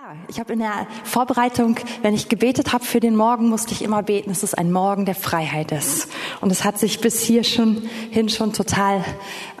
Ja, 0.00 0.14
ich 0.28 0.38
habe 0.38 0.52
in 0.52 0.60
der 0.60 0.86
Vorbereitung, 1.02 1.74
wenn 2.02 2.14
ich 2.14 2.28
gebetet 2.28 2.72
habe 2.72 2.84
für 2.84 3.00
den 3.00 3.16
Morgen, 3.16 3.48
musste 3.48 3.72
ich 3.72 3.82
immer 3.82 4.04
beten, 4.04 4.28
dass 4.28 4.44
es 4.44 4.54
ein 4.54 4.70
Morgen 4.70 5.06
der 5.06 5.16
Freiheit 5.16 5.72
ist. 5.72 6.08
Und 6.40 6.52
es 6.52 6.62
hat 6.62 6.78
sich 6.78 7.00
bis 7.00 7.20
hier 7.20 7.42
schon 7.42 7.82
hin 8.10 8.28
schon 8.28 8.52
total 8.52 9.04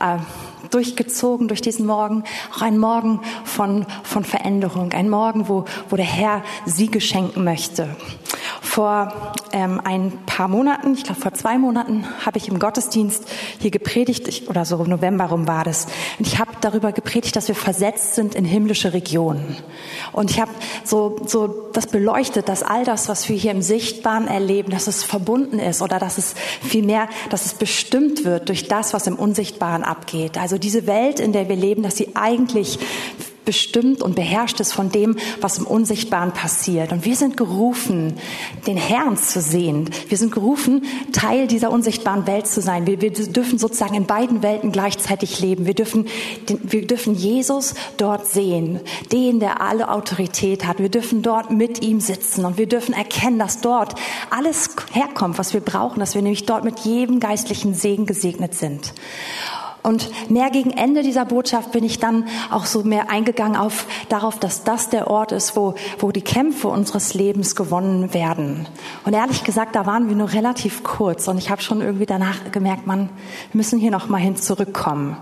äh, 0.00 0.18
durchgezogen 0.70 1.48
durch 1.48 1.60
diesen 1.60 1.86
Morgen. 1.86 2.22
Auch 2.54 2.62
ein 2.62 2.78
Morgen 2.78 3.20
von, 3.42 3.84
von 4.04 4.22
Veränderung, 4.22 4.92
ein 4.92 5.08
Morgen, 5.08 5.48
wo, 5.48 5.64
wo 5.88 5.96
der 5.96 6.04
Herr 6.04 6.44
Siege 6.66 7.00
schenken 7.00 7.42
möchte. 7.42 7.96
Vor 8.78 9.12
ähm, 9.50 9.80
ein 9.82 10.12
paar 10.24 10.46
Monaten, 10.46 10.94
ich 10.94 11.02
glaube 11.02 11.20
vor 11.20 11.34
zwei 11.34 11.58
Monaten, 11.58 12.04
habe 12.24 12.38
ich 12.38 12.46
im 12.46 12.60
Gottesdienst 12.60 13.24
hier 13.58 13.72
gepredigt, 13.72 14.28
ich, 14.28 14.48
oder 14.48 14.64
so 14.64 14.84
November 14.84 15.24
rum 15.24 15.48
war 15.48 15.64
das. 15.64 15.86
Und 16.20 16.28
ich 16.28 16.38
habe 16.38 16.52
darüber 16.60 16.92
gepredigt, 16.92 17.34
dass 17.34 17.48
wir 17.48 17.56
versetzt 17.56 18.14
sind 18.14 18.36
in 18.36 18.44
himmlische 18.44 18.92
Regionen. 18.92 19.56
Und 20.12 20.30
ich 20.30 20.40
habe 20.40 20.52
so, 20.84 21.16
so 21.26 21.68
das 21.72 21.88
beleuchtet, 21.88 22.48
dass 22.48 22.62
all 22.62 22.84
das, 22.84 23.08
was 23.08 23.28
wir 23.28 23.34
hier 23.34 23.50
im 23.50 23.62
Sichtbaren 23.62 24.28
erleben, 24.28 24.70
dass 24.70 24.86
es 24.86 25.02
verbunden 25.02 25.58
ist 25.58 25.82
oder 25.82 25.98
dass 25.98 26.16
es 26.16 26.36
vielmehr, 26.62 27.08
dass 27.30 27.46
es 27.46 27.54
bestimmt 27.54 28.24
wird 28.24 28.48
durch 28.48 28.68
das, 28.68 28.94
was 28.94 29.08
im 29.08 29.16
Unsichtbaren 29.16 29.82
abgeht. 29.82 30.38
Also 30.38 30.56
diese 30.56 30.86
Welt, 30.86 31.18
in 31.18 31.32
der 31.32 31.48
wir 31.48 31.56
leben, 31.56 31.82
dass 31.82 31.96
sie 31.96 32.14
eigentlich 32.14 32.78
bestimmt 33.48 34.02
und 34.02 34.14
beherrscht 34.14 34.60
ist 34.60 34.74
von 34.74 34.90
dem, 34.90 35.16
was 35.40 35.56
im 35.56 35.66
Unsichtbaren 35.66 36.32
passiert. 36.32 36.92
Und 36.92 37.06
wir 37.06 37.16
sind 37.16 37.38
gerufen, 37.38 38.12
den 38.66 38.76
Herrn 38.76 39.16
zu 39.16 39.40
sehen. 39.40 39.88
Wir 40.06 40.18
sind 40.18 40.32
gerufen, 40.32 40.84
Teil 41.14 41.46
dieser 41.46 41.70
unsichtbaren 41.70 42.26
Welt 42.26 42.46
zu 42.46 42.60
sein. 42.60 42.86
Wir, 42.86 43.00
wir 43.00 43.10
dürfen 43.10 43.58
sozusagen 43.58 43.94
in 43.94 44.04
beiden 44.04 44.42
Welten 44.42 44.70
gleichzeitig 44.70 45.40
leben. 45.40 45.64
Wir 45.64 45.72
dürfen, 45.72 46.08
wir 46.46 46.86
dürfen 46.86 47.14
Jesus 47.14 47.72
dort 47.96 48.26
sehen, 48.26 48.80
den, 49.12 49.40
der 49.40 49.62
alle 49.62 49.90
Autorität 49.90 50.66
hat. 50.66 50.78
Wir 50.78 50.90
dürfen 50.90 51.22
dort 51.22 51.50
mit 51.50 51.82
ihm 51.82 52.00
sitzen 52.00 52.44
und 52.44 52.58
wir 52.58 52.66
dürfen 52.66 52.92
erkennen, 52.92 53.38
dass 53.38 53.62
dort 53.62 53.94
alles 54.28 54.68
herkommt, 54.92 55.38
was 55.38 55.54
wir 55.54 55.62
brauchen, 55.62 56.00
dass 56.00 56.14
wir 56.14 56.20
nämlich 56.20 56.44
dort 56.44 56.64
mit 56.64 56.80
jedem 56.80 57.18
geistlichen 57.18 57.72
Segen 57.72 58.04
gesegnet 58.04 58.52
sind. 58.52 58.92
Und 59.82 60.30
mehr 60.30 60.50
gegen 60.50 60.70
Ende 60.70 61.02
dieser 61.02 61.24
Botschaft 61.24 61.72
bin 61.72 61.84
ich 61.84 61.98
dann 61.98 62.26
auch 62.50 62.66
so 62.66 62.82
mehr 62.82 63.10
eingegangen 63.10 63.56
auf, 63.56 63.86
darauf, 64.08 64.38
dass 64.38 64.64
das 64.64 64.90
der 64.90 65.08
Ort 65.08 65.32
ist, 65.32 65.56
wo, 65.56 65.74
wo 65.98 66.10
die 66.10 66.22
Kämpfe 66.22 66.68
unseres 66.68 67.14
Lebens 67.14 67.54
gewonnen 67.54 68.12
werden. 68.12 68.66
Und 69.04 69.14
ehrlich 69.14 69.44
gesagt, 69.44 69.76
da 69.76 69.86
waren 69.86 70.08
wir 70.08 70.16
nur 70.16 70.32
relativ 70.32 70.82
kurz 70.82 71.28
und 71.28 71.38
ich 71.38 71.50
habe 71.50 71.62
schon 71.62 71.80
irgendwie 71.80 72.06
danach 72.06 72.50
gemerkt, 72.52 72.86
man, 72.86 73.08
müssen 73.52 73.78
hier 73.78 73.90
noch 73.90 74.08
mal 74.08 74.18
hin 74.18 74.36
zurückkommen. 74.36 75.16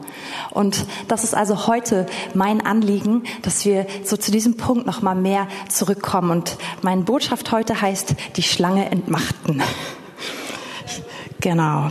Und 0.51 0.87
das 1.09 1.25
ist 1.25 1.35
also 1.35 1.67
heute 1.67 2.07
mein 2.35 2.65
Anliegen, 2.65 3.25
dass 3.43 3.65
wir 3.65 3.87
so 4.05 4.17
zu 4.17 4.31
diesem 4.31 4.57
Punkt 4.57 4.87
noch 4.87 5.03
mal 5.03 5.15
mehr 5.15 5.49
zurückkommen. 5.69 6.31
Und 6.31 6.57
meine 6.83 7.03
Botschaft 7.03 7.53
heute 7.53 7.81
heißt, 7.81 8.15
die 8.37 8.43
Schlange 8.43 8.91
entmachten. 8.91 9.63
Genau. 11.39 11.91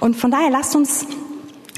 Und 0.00 0.16
von 0.16 0.30
daher 0.30 0.50
lasst 0.50 0.74
uns 0.74 1.06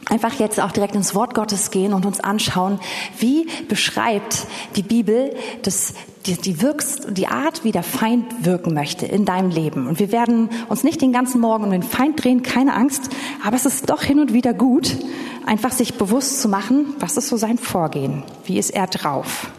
einfach 0.08 0.34
jetzt 0.34 0.60
auch 0.60 0.72
direkt 0.72 0.94
ins 0.94 1.14
Wort 1.14 1.34
Gottes 1.34 1.70
gehen 1.70 1.92
und 1.92 2.06
uns 2.06 2.20
anschauen, 2.20 2.80
wie 3.18 3.48
beschreibt 3.68 4.46
die 4.76 4.82
Bibel 4.82 5.34
das, 5.62 5.94
die, 6.26 6.36
die, 6.36 6.62
wirkst, 6.62 7.08
die 7.10 7.26
Art, 7.26 7.64
wie 7.64 7.72
der 7.72 7.82
Feind 7.82 8.44
wirken 8.44 8.72
möchte 8.72 9.06
in 9.06 9.24
deinem 9.24 9.50
Leben. 9.50 9.86
Und 9.86 9.98
wir 9.98 10.12
werden 10.12 10.50
uns 10.68 10.84
nicht 10.84 11.02
den 11.02 11.12
ganzen 11.12 11.40
Morgen 11.40 11.64
um 11.64 11.70
den 11.70 11.82
Feind 11.82 12.22
drehen, 12.22 12.42
keine 12.42 12.74
Angst, 12.74 13.10
aber 13.44 13.56
es 13.56 13.66
ist 13.66 13.90
doch 13.90 14.02
hin 14.02 14.20
und 14.20 14.32
wieder 14.32 14.54
gut, 14.54 14.96
einfach 15.44 15.72
sich 15.72 15.94
bewusst 15.94 16.40
zu 16.40 16.48
machen, 16.48 16.94
was 16.98 17.16
ist 17.16 17.28
so 17.28 17.36
sein 17.36 17.58
Vorgehen, 17.58 18.22
wie 18.44 18.58
ist 18.58 18.70
er 18.70 18.86
drauf. 18.86 19.50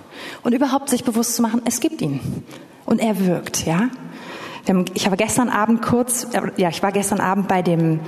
Und 0.43 0.53
überhaupt 0.53 0.89
sich 0.89 1.03
bewusst 1.03 1.35
zu 1.35 1.41
machen, 1.41 1.61
es 1.65 1.79
gibt 1.79 2.01
ihn 2.01 2.19
und 2.85 2.99
er 2.99 3.25
wirkt, 3.25 3.65
ja. 3.65 3.89
Ich 4.93 5.05
habe 5.05 5.15
gestern 5.15 5.47
Abend 5.47 5.81
kurz, 5.81 6.27
äh, 6.33 6.41
ja, 6.57 6.67
ich 6.67 6.83
war 6.83 6.91
gestern 6.91 7.21
Abend 7.21 7.47
bei 7.47 7.61
dem, 7.61 8.01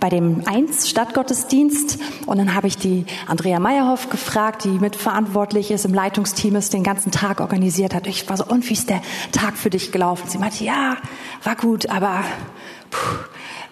bei 0.00 0.08
dem 0.08 0.42
Eins 0.46 0.88
Stadtgottesdienst 0.88 1.98
und 2.26 2.38
dann 2.38 2.54
habe 2.54 2.66
ich 2.66 2.76
die 2.76 3.04
Andrea 3.26 3.60
Meyerhoff 3.60 4.10
gefragt, 4.10 4.64
die 4.64 4.70
mitverantwortlich 4.70 5.70
ist, 5.70 5.84
im 5.84 5.94
Leitungsteam 5.94 6.56
ist, 6.56 6.72
den 6.72 6.82
ganzen 6.82 7.12
Tag 7.12 7.40
organisiert 7.40 7.94
hat. 7.94 8.06
Ich 8.06 8.28
war 8.28 8.36
so, 8.36 8.44
und 8.46 8.68
wie 8.68 8.72
ist 8.72 8.88
der 8.88 9.02
Tag 9.32 9.56
für 9.56 9.70
dich 9.70 9.92
gelaufen? 9.92 10.28
Sie 10.28 10.38
meinte, 10.38 10.64
ja, 10.64 10.96
war 11.44 11.56
gut, 11.56 11.88
aber 11.88 12.24
puh, 12.90 13.16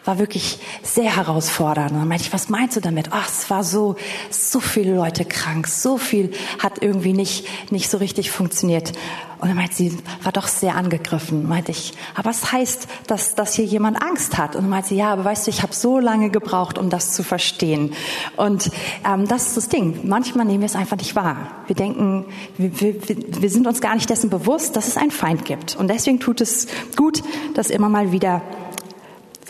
war 0.04 0.18
wirklich 0.18 0.58
sehr 0.82 1.16
herausfordernd. 1.16 1.92
Und 1.92 1.98
dann 1.98 2.08
meinte 2.08 2.24
ich, 2.24 2.32
was 2.32 2.48
meinst 2.48 2.76
du 2.76 2.80
damit? 2.80 3.08
Ach, 3.10 3.28
es 3.28 3.50
war 3.50 3.64
so, 3.64 3.96
so 4.30 4.60
viele 4.60 4.94
Leute 4.94 5.24
krank, 5.24 5.66
so 5.66 5.98
viel 5.98 6.32
hat 6.58 6.82
irgendwie 6.82 7.12
nicht, 7.12 7.46
nicht 7.70 7.90
so 7.90 7.98
richtig 7.98 8.30
funktioniert. 8.30 8.92
Und 9.40 9.48
dann 9.48 9.56
meinte 9.56 9.76
sie, 9.76 9.96
war 10.22 10.32
doch 10.32 10.48
sehr 10.48 10.74
angegriffen. 10.74 11.46
Meinte 11.46 11.70
ich, 11.70 11.92
aber 12.16 12.30
was 12.30 12.50
heißt, 12.50 12.88
dass, 13.06 13.36
dass 13.36 13.54
hier 13.54 13.64
jemand 13.64 14.02
Angst 14.02 14.36
hat? 14.36 14.56
Und 14.56 14.62
dann 14.62 14.70
meinte 14.70 14.88
sie, 14.88 14.96
ja, 14.96 15.12
aber 15.12 15.24
weißt 15.24 15.46
du, 15.46 15.50
ich 15.50 15.62
habe 15.62 15.72
so 15.72 16.00
lange 16.00 16.30
gebraucht, 16.30 16.76
um 16.76 16.90
das 16.90 17.12
zu 17.12 17.22
verstehen. 17.22 17.92
Und 18.36 18.70
ähm, 19.06 19.28
das 19.28 19.48
ist 19.48 19.56
das 19.56 19.68
Ding. 19.68 20.00
Manchmal 20.04 20.44
nehmen 20.44 20.60
wir 20.60 20.66
es 20.66 20.74
einfach 20.74 20.96
nicht 20.96 21.14
wahr. 21.14 21.36
Wir 21.66 21.76
denken, 21.76 22.24
wir, 22.56 22.80
wir, 22.80 22.94
wir 23.40 23.50
sind 23.50 23.66
uns 23.66 23.80
gar 23.80 23.94
nicht 23.94 24.10
dessen 24.10 24.28
bewusst, 24.28 24.74
dass 24.74 24.88
es 24.88 24.96
einen 24.96 25.12
Feind 25.12 25.44
gibt. 25.44 25.76
Und 25.76 25.88
deswegen 25.88 26.18
tut 26.18 26.40
es 26.40 26.66
gut, 26.96 27.22
das 27.54 27.70
immer 27.70 27.88
mal 27.88 28.10
wieder 28.10 28.42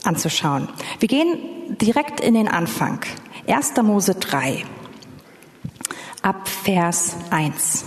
anzuschauen. 0.04 0.68
Wir 0.98 1.08
gehen 1.08 1.38
direkt 1.80 2.20
in 2.20 2.34
den 2.34 2.48
Anfang. 2.48 3.00
1. 3.46 3.74
Mose 3.82 4.14
3 4.14 4.64
ab 6.22 6.48
Vers 6.48 7.16
1. 7.30 7.84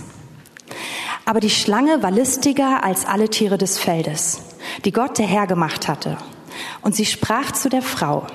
Aber 1.24 1.40
die 1.40 1.50
Schlange 1.50 2.02
war 2.02 2.10
listiger 2.10 2.82
als 2.82 3.06
alle 3.06 3.28
Tiere 3.28 3.58
des 3.58 3.78
Feldes, 3.78 4.40
die 4.84 4.92
Gott 4.92 5.18
der 5.18 5.26
Herr 5.26 5.46
gemacht 5.46 5.88
hatte. 5.88 6.18
Und 6.82 6.96
sie 6.96 7.06
sprach 7.06 7.52
zu 7.52 7.68
der 7.68 7.82
Frau. 7.82 8.26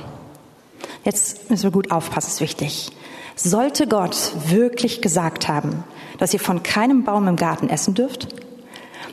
Jetzt 1.03 1.49
müssen 1.49 1.63
wir 1.63 1.71
gut 1.71 1.91
aufpassen, 1.91 2.29
ist 2.29 2.41
wichtig. 2.41 2.91
Sollte 3.35 3.87
Gott 3.87 4.31
wirklich 4.47 5.01
gesagt 5.01 5.47
haben, 5.47 5.83
dass 6.17 6.33
ihr 6.33 6.39
von 6.39 6.63
keinem 6.63 7.03
Baum 7.03 7.27
im 7.27 7.35
Garten 7.35 7.69
essen 7.69 7.93
dürft? 7.93 8.27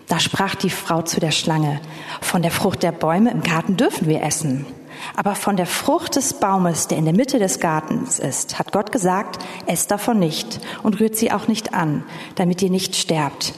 Da 0.08 0.20
sprach 0.20 0.54
die 0.54 0.70
Frau 0.70 1.02
zu 1.02 1.20
der 1.20 1.30
Schlange, 1.30 1.80
von 2.20 2.42
der 2.42 2.50
Frucht 2.50 2.82
der 2.82 2.92
Bäume 2.92 3.30
im 3.30 3.42
Garten 3.42 3.76
dürfen 3.76 4.06
wir 4.06 4.22
essen. 4.22 4.66
Aber 5.16 5.34
von 5.34 5.56
der 5.56 5.66
Frucht 5.66 6.16
des 6.16 6.34
Baumes, 6.34 6.88
der 6.88 6.98
in 6.98 7.04
der 7.04 7.14
Mitte 7.14 7.38
des 7.38 7.60
Gartens 7.60 8.18
ist, 8.18 8.58
hat 8.58 8.72
Gott 8.72 8.92
gesagt, 8.92 9.42
esst 9.66 9.90
davon 9.90 10.18
nicht 10.18 10.60
und 10.82 11.00
rührt 11.00 11.16
sie 11.16 11.32
auch 11.32 11.48
nicht 11.48 11.74
an, 11.74 12.04
damit 12.36 12.62
ihr 12.62 12.70
nicht 12.70 12.96
sterbt. 12.96 13.54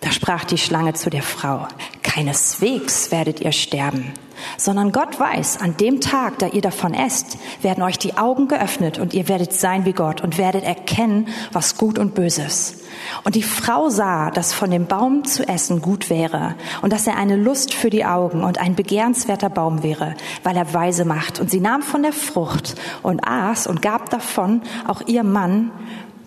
Da 0.00 0.10
sprach 0.10 0.44
die 0.44 0.58
Schlange 0.58 0.94
zu 0.94 1.10
der 1.10 1.22
Frau, 1.22 1.66
keineswegs 2.02 3.10
werdet 3.10 3.40
ihr 3.40 3.52
sterben, 3.52 4.12
sondern 4.56 4.92
Gott 4.92 5.18
weiß, 5.18 5.60
an 5.60 5.76
dem 5.76 6.00
Tag, 6.00 6.38
da 6.38 6.48
ihr 6.48 6.62
davon 6.62 6.94
esst, 6.94 7.38
werden 7.62 7.82
euch 7.82 7.98
die 7.98 8.16
Augen 8.16 8.48
geöffnet 8.48 8.98
und 8.98 9.14
ihr 9.14 9.28
werdet 9.28 9.52
sein 9.52 9.84
wie 9.84 9.92
Gott 9.92 10.20
und 10.20 10.38
werdet 10.38 10.64
erkennen, 10.64 11.28
was 11.52 11.76
gut 11.76 11.98
und 11.98 12.14
böse 12.14 12.42
ist. 12.42 12.82
Und 13.24 13.34
die 13.34 13.42
Frau 13.42 13.88
sah, 13.88 14.30
dass 14.30 14.52
von 14.52 14.70
dem 14.70 14.86
Baum 14.86 15.24
zu 15.24 15.46
essen 15.48 15.80
gut 15.80 16.10
wäre 16.10 16.54
und 16.82 16.92
dass 16.92 17.06
er 17.06 17.16
eine 17.16 17.36
Lust 17.36 17.74
für 17.74 17.90
die 17.90 18.04
Augen 18.04 18.44
und 18.44 18.58
ein 18.58 18.74
begehrenswerter 18.74 19.48
Baum 19.48 19.82
wäre, 19.82 20.14
weil 20.42 20.56
er 20.56 20.72
weise 20.74 21.04
macht. 21.04 21.40
Und 21.40 21.50
sie 21.50 21.60
nahm 21.60 21.82
von 21.82 22.02
der 22.02 22.12
Frucht 22.12 22.74
und 23.02 23.26
aß 23.26 23.66
und 23.66 23.82
gab 23.82 24.10
davon 24.10 24.62
auch 24.86 25.02
ihr 25.06 25.24
Mann, 25.24 25.70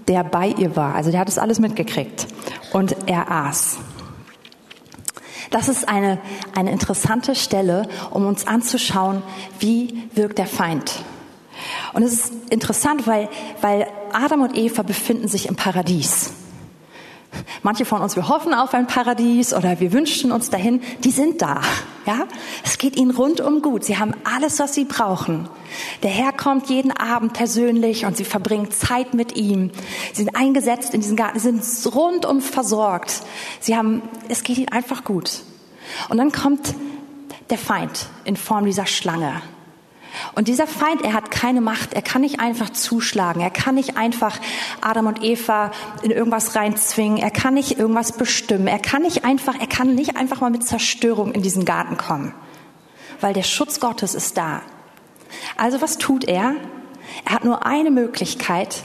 der 0.07 0.23
bei 0.23 0.47
ihr 0.49 0.75
war. 0.75 0.95
Also 0.95 1.11
der 1.11 1.19
hat 1.19 1.29
es 1.29 1.37
alles 1.37 1.59
mitgekriegt. 1.59 2.27
Und 2.71 2.95
er 3.07 3.31
aß. 3.31 3.77
Das 5.51 5.69
ist 5.69 5.87
eine, 5.87 6.19
eine 6.55 6.71
interessante 6.71 7.35
Stelle, 7.35 7.87
um 8.11 8.25
uns 8.25 8.47
anzuschauen, 8.47 9.21
wie 9.59 10.09
wirkt 10.13 10.37
der 10.37 10.47
Feind. 10.47 11.03
Und 11.93 12.03
es 12.03 12.13
ist 12.13 12.33
interessant, 12.49 13.07
weil, 13.07 13.29
weil 13.61 13.87
Adam 14.11 14.41
und 14.41 14.57
Eva 14.57 14.83
befinden 14.83 15.27
sich 15.27 15.47
im 15.47 15.55
Paradies. 15.55 16.33
Manche 17.63 17.85
von 17.85 18.01
uns, 18.01 18.15
wir 18.15 18.29
hoffen 18.29 18.53
auf 18.53 18.73
ein 18.73 18.87
Paradies 18.87 19.53
oder 19.53 19.79
wir 19.79 19.91
wünschen 19.93 20.31
uns 20.31 20.49
dahin, 20.49 20.81
die 21.03 21.11
sind 21.11 21.41
da. 21.41 21.61
Ja? 22.05 22.25
Es 22.63 22.77
geht 22.77 22.95
ihnen 22.95 23.11
rundum 23.11 23.61
gut. 23.61 23.83
Sie 23.83 23.97
haben 23.97 24.13
alles, 24.23 24.59
was 24.59 24.73
sie 24.73 24.85
brauchen. 24.85 25.49
Der 26.03 26.11
Herr 26.11 26.31
kommt 26.31 26.69
jeden 26.69 26.91
Abend 26.91 27.33
persönlich 27.33 28.05
und 28.05 28.17
sie 28.17 28.25
verbringen 28.25 28.71
Zeit 28.71 29.13
mit 29.13 29.35
ihm. 29.35 29.71
Sie 30.13 30.23
sind 30.23 30.35
eingesetzt 30.35 30.93
in 30.93 31.01
diesen 31.01 31.15
Garten, 31.15 31.39
sie 31.39 31.51
sind 31.51 31.95
rundum 31.95 32.41
versorgt. 32.41 33.21
Sie 33.59 33.75
haben, 33.75 34.01
es 34.29 34.43
geht 34.43 34.57
ihnen 34.57 34.69
einfach 34.69 35.03
gut. 35.03 35.41
Und 36.09 36.17
dann 36.17 36.31
kommt 36.31 36.75
der 37.49 37.57
Feind 37.57 38.07
in 38.23 38.37
Form 38.37 38.65
dieser 38.65 38.85
Schlange. 38.85 39.41
Und 40.33 40.47
dieser 40.47 40.67
Feind, 40.67 41.01
er 41.01 41.13
hat 41.13 41.31
keine 41.31 41.61
Macht, 41.61 41.93
er 41.93 42.01
kann 42.01 42.21
nicht 42.21 42.39
einfach 42.39 42.69
zuschlagen, 42.69 43.41
er 43.41 43.49
kann 43.49 43.75
nicht 43.75 43.97
einfach 43.97 44.39
Adam 44.81 45.07
und 45.07 45.23
Eva 45.23 45.71
in 46.03 46.11
irgendwas 46.11 46.55
reinzwingen, 46.55 47.17
er 47.17 47.31
kann 47.31 47.53
nicht 47.53 47.77
irgendwas 47.79 48.13
bestimmen, 48.13 48.67
er 48.67 48.79
kann 48.79 49.01
nicht 49.01 49.25
einfach, 49.25 49.55
er 49.59 49.67
kann 49.67 49.95
nicht 49.95 50.17
einfach 50.17 50.41
mal 50.41 50.49
mit 50.49 50.65
Zerstörung 50.65 51.31
in 51.31 51.41
diesen 51.41 51.65
Garten 51.65 51.97
kommen, 51.97 52.33
weil 53.21 53.33
der 53.33 53.43
Schutz 53.43 53.79
Gottes 53.79 54.15
ist 54.15 54.37
da. 54.37 54.61
Also 55.57 55.81
was 55.81 55.97
tut 55.97 56.25
er? 56.25 56.55
Er 57.25 57.31
hat 57.31 57.45
nur 57.45 57.65
eine 57.65 57.91
Möglichkeit, 57.91 58.83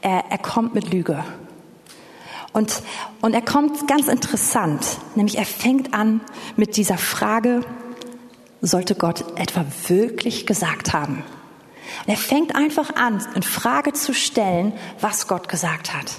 er, 0.00 0.24
er 0.30 0.38
kommt 0.38 0.74
mit 0.74 0.92
Lüge. 0.92 1.24
Und, 2.52 2.82
und 3.22 3.32
er 3.32 3.42
kommt 3.42 3.88
ganz 3.88 4.08
interessant, 4.08 4.98
nämlich 5.14 5.38
er 5.38 5.46
fängt 5.46 5.94
an 5.94 6.20
mit 6.56 6.76
dieser 6.76 6.98
Frage, 6.98 7.62
sollte 8.62 8.94
Gott 8.94 9.24
etwa 9.36 9.64
wirklich 9.88 10.46
gesagt 10.46 10.92
haben? 10.92 11.24
Und 12.06 12.08
er 12.08 12.16
fängt 12.16 12.54
einfach 12.54 12.94
an, 12.94 13.24
in 13.34 13.42
Frage 13.42 13.92
zu 13.92 14.14
stellen, 14.14 14.72
was 15.00 15.28
Gott 15.28 15.48
gesagt 15.48 15.92
hat. 15.92 16.16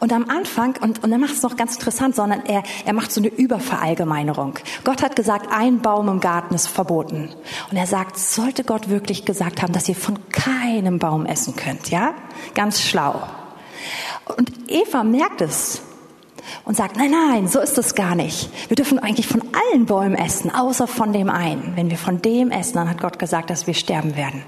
Und 0.00 0.12
am 0.12 0.28
Anfang, 0.28 0.76
und, 0.80 1.02
und 1.02 1.12
er 1.12 1.18
macht 1.18 1.34
es 1.34 1.42
noch 1.42 1.56
ganz 1.56 1.74
interessant, 1.74 2.14
sondern 2.14 2.44
er, 2.46 2.62
er 2.84 2.92
macht 2.92 3.12
so 3.12 3.20
eine 3.20 3.28
Überverallgemeinerung. 3.28 4.58
Gott 4.84 5.02
hat 5.02 5.16
gesagt, 5.16 5.48
ein 5.50 5.80
Baum 5.80 6.08
im 6.08 6.20
Garten 6.20 6.54
ist 6.54 6.68
verboten. 6.68 7.30
Und 7.70 7.76
er 7.76 7.86
sagt, 7.86 8.18
sollte 8.18 8.64
Gott 8.64 8.88
wirklich 8.88 9.24
gesagt 9.24 9.62
haben, 9.62 9.72
dass 9.72 9.88
ihr 9.88 9.96
von 9.96 10.18
keinem 10.30 10.98
Baum 10.98 11.26
essen 11.26 11.56
könnt, 11.56 11.90
ja? 11.90 12.14
Ganz 12.54 12.82
schlau. 12.82 13.22
Und 14.36 14.52
Eva 14.68 15.04
merkt 15.04 15.40
es 15.40 15.82
und 16.64 16.76
sagt, 16.76 16.96
nein, 16.96 17.10
nein, 17.10 17.48
so 17.48 17.60
ist 17.60 17.78
es 17.78 17.94
gar 17.94 18.14
nicht. 18.14 18.50
Wir 18.68 18.76
dürfen 18.76 18.98
eigentlich 18.98 19.26
von 19.26 19.42
allen 19.72 19.86
Bäumen 19.86 20.14
essen, 20.14 20.50
außer 20.54 20.86
von 20.86 21.12
dem 21.12 21.30
einen. 21.30 21.72
Wenn 21.76 21.90
wir 21.90 21.98
von 21.98 22.22
dem 22.22 22.50
essen, 22.50 22.74
dann 22.74 22.90
hat 22.90 23.00
Gott 23.00 23.18
gesagt, 23.18 23.50
dass 23.50 23.66
wir 23.66 23.74
sterben 23.74 24.16
werden. 24.16 24.42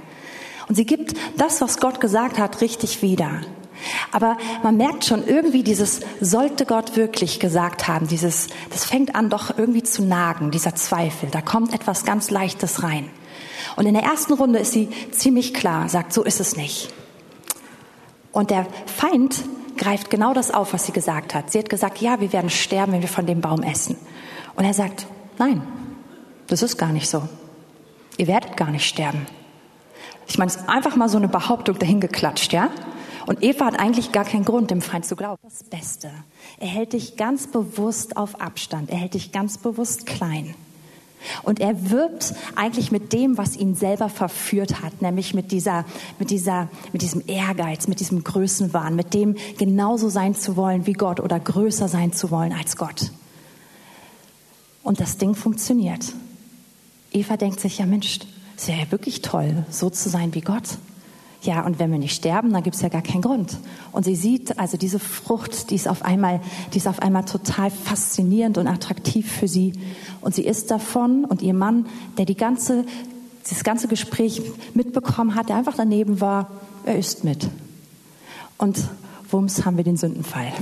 Und 0.69 0.77
sie 0.77 0.87
gibt 0.87 1.15
das, 1.37 1.61
was 1.61 1.79
Gott 1.79 2.01
gesagt 2.01 2.39
hat, 2.39 2.61
richtig 2.61 3.03
wieder. 3.03 3.41
Aber 4.13 4.37
man 4.63 4.77
merkt 4.77 5.05
schon 5.05 5.27
irgendwie 5.27 5.63
dieses 5.63 6.01
sollte 6.21 6.67
Gott 6.67 6.97
wirklich 6.97 7.41
gesagt 7.41 7.89
haben, 7.89 8.07
dieses, 8.07 8.49
das 8.71 8.85
fängt 8.85 9.15
an 9.15 9.31
doch 9.31 9.57
irgendwie 9.59 9.83
zu 9.83 10.03
nagen, 10.03 10.51
dieser 10.51 10.75
Zweifel. 10.75 11.29
Da 11.31 11.41
kommt 11.41 11.73
etwas 11.73 12.05
ganz 12.05 12.31
Leichtes 12.31 12.83
rein. 12.83 13.09
Und 13.77 13.87
in 13.87 13.95
der 13.95 14.03
ersten 14.03 14.35
Runde 14.35 14.59
ist 14.59 14.73
sie 14.73 14.89
ziemlich 15.11 15.55
klar, 15.55 15.89
sagt, 15.89 16.13
so 16.13 16.23
ist 16.23 16.41
es 16.41 16.57
nicht. 16.57 16.93
Und 18.33 18.51
der 18.51 18.67
Feind 18.87 19.43
greift 19.81 20.11
genau 20.11 20.33
das 20.33 20.53
auf, 20.53 20.73
was 20.73 20.87
sie 20.87 20.93
gesagt 20.93 21.35
hat. 21.35 21.51
Sie 21.51 21.59
hat 21.59 21.69
gesagt, 21.69 22.01
ja, 22.01 22.21
wir 22.21 22.33
werden 22.33 22.51
sterben, 22.51 22.93
wenn 22.93 23.01
wir 23.01 23.09
von 23.09 23.27
dem 23.27 23.41
Baum 23.41 23.63
essen. 23.63 23.97
Und 24.55 24.65
er 24.65 24.75
sagt, 24.75 25.07
nein, 25.39 25.63
das 26.47 26.63
ist 26.63 26.77
gar 26.77 26.93
nicht 26.93 27.09
so. 27.09 27.29
Ihr 28.17 28.29
werdet 28.29 28.57
gar 28.57 28.71
nicht 28.71 28.87
sterben. 28.87 29.27
Ich 30.29 30.39
meine, 30.39 30.51
es 30.51 30.57
ist 30.57 30.69
einfach 30.69 30.95
mal 30.95 31.09
so 31.09 31.17
eine 31.17 31.29
Behauptung 31.29 31.79
dahingeklatscht, 31.79 32.53
ja? 32.53 32.69
Und 33.27 33.43
Eva 33.43 33.67
hat 33.67 33.81
eigentlich 33.81 34.13
gar 34.13 34.25
keinen 34.25 34.45
Grund, 34.45 34.71
dem 34.71 34.83
Feind 34.83 35.07
zu 35.07 35.17
glauben. 35.17 35.39
Das 35.43 35.65
Beste. 35.65 36.11
Er 36.59 36.69
hält 36.69 36.93
dich 36.93 37.17
ganz 37.17 37.47
bewusst 37.47 38.17
auf 38.17 38.41
Abstand. 38.41 38.91
Er 38.91 38.99
hält 38.99 39.15
dich 39.15 39.33
ganz 39.33 39.59
bewusst 39.59 40.07
klein. 40.07 40.55
Und 41.43 41.61
er 41.61 41.91
wirbt 41.91 42.35
eigentlich 42.57 42.93
mit 42.93 43.13
dem, 43.13 43.39
was 43.39 43.57
ihn 43.57 43.75
selber 43.75 44.09
verführt 44.09 44.83
hat, 44.83 45.03
nämlich 45.03 45.35
mit 45.35 45.53
dieser, 45.53 45.85
mit 46.19 46.31
dieser, 46.31 46.69
mit 46.93 47.03
diesem 47.03 47.23
Ehrgeiz, 47.27 47.89
mit 47.89 48.01
diesem 48.01 48.25
Größenwahn, 48.25 48.97
mit 48.97 49.15
dem 49.15 49.37
genauso 49.59 50.09
sein 50.09 50.35
zu 50.35 50.57
wollen 50.57 50.87
wie 50.87 50.93
Gott 50.93 51.21
oder 51.21 51.39
größer 51.39 51.89
sein 51.89 52.13
zu 52.13 52.31
wollen 52.31 52.53
als 52.53 52.77
Gott. 52.77 53.13
Und 54.83 55.01
das 55.01 55.19
Ding 55.19 55.35
funktioniert. 55.35 56.13
Eva 57.13 57.37
denkt 57.37 57.61
sich, 57.61 57.79
ja 57.79 57.87
Mensch, 57.87 58.21
ist 58.57 58.69
ja 58.69 58.91
wirklich 58.91 59.23
toll, 59.23 59.65
so 59.71 59.91
zu 59.91 60.09
sein 60.09 60.35
wie 60.35 60.41
Gott. 60.41 60.79
Ja, 61.43 61.65
und 61.65 61.79
wenn 61.79 61.91
wir 61.91 61.99
nicht 61.99 62.15
sterben, 62.15 62.53
dann 62.53 62.63
gibt 62.63 62.77
es 62.77 62.83
ja 62.83 62.91
gar 62.91 63.01
keinen 63.01 63.23
Grund. 63.23 63.57
Und 63.93 64.05
sie 64.05 64.15
sieht 64.15 64.59
also 64.59 64.77
diese 64.77 64.99
Frucht, 64.99 65.71
die 65.71 65.75
ist 65.75 65.89
auf 65.89 66.05
einmal, 66.05 66.41
die 66.75 66.79
ist 66.79 66.87
auf 66.87 67.01
einmal 67.01 67.25
total 67.25 67.71
faszinierend 67.71 68.59
und 68.59 68.67
attraktiv 68.67 69.31
für 69.31 69.49
sie. 69.49 69.73
Und 70.21 70.35
sie 70.35 70.45
isst 70.45 70.71
davon 70.71 71.25
und 71.25 71.41
ihr 71.41 71.55
Mann, 71.55 71.87
der 72.19 72.27
die 72.27 72.37
ganze, 72.37 72.85
das 73.49 73.65
ganze 73.65 73.89
Gespräch 73.89 74.43
mitbekommen 74.75 75.35
hat, 75.35 75.49
der 75.49 75.57
einfach 75.57 75.77
daneben 75.77 76.21
war, 76.21 76.51
er 76.85 76.99
isst 76.99 77.25
mit. 77.25 77.49
Und 78.59 78.79
wumms 79.31 79.65
haben 79.65 79.79
wir 79.79 79.85
den 79.85 79.97
Sündenfall. 79.97 80.53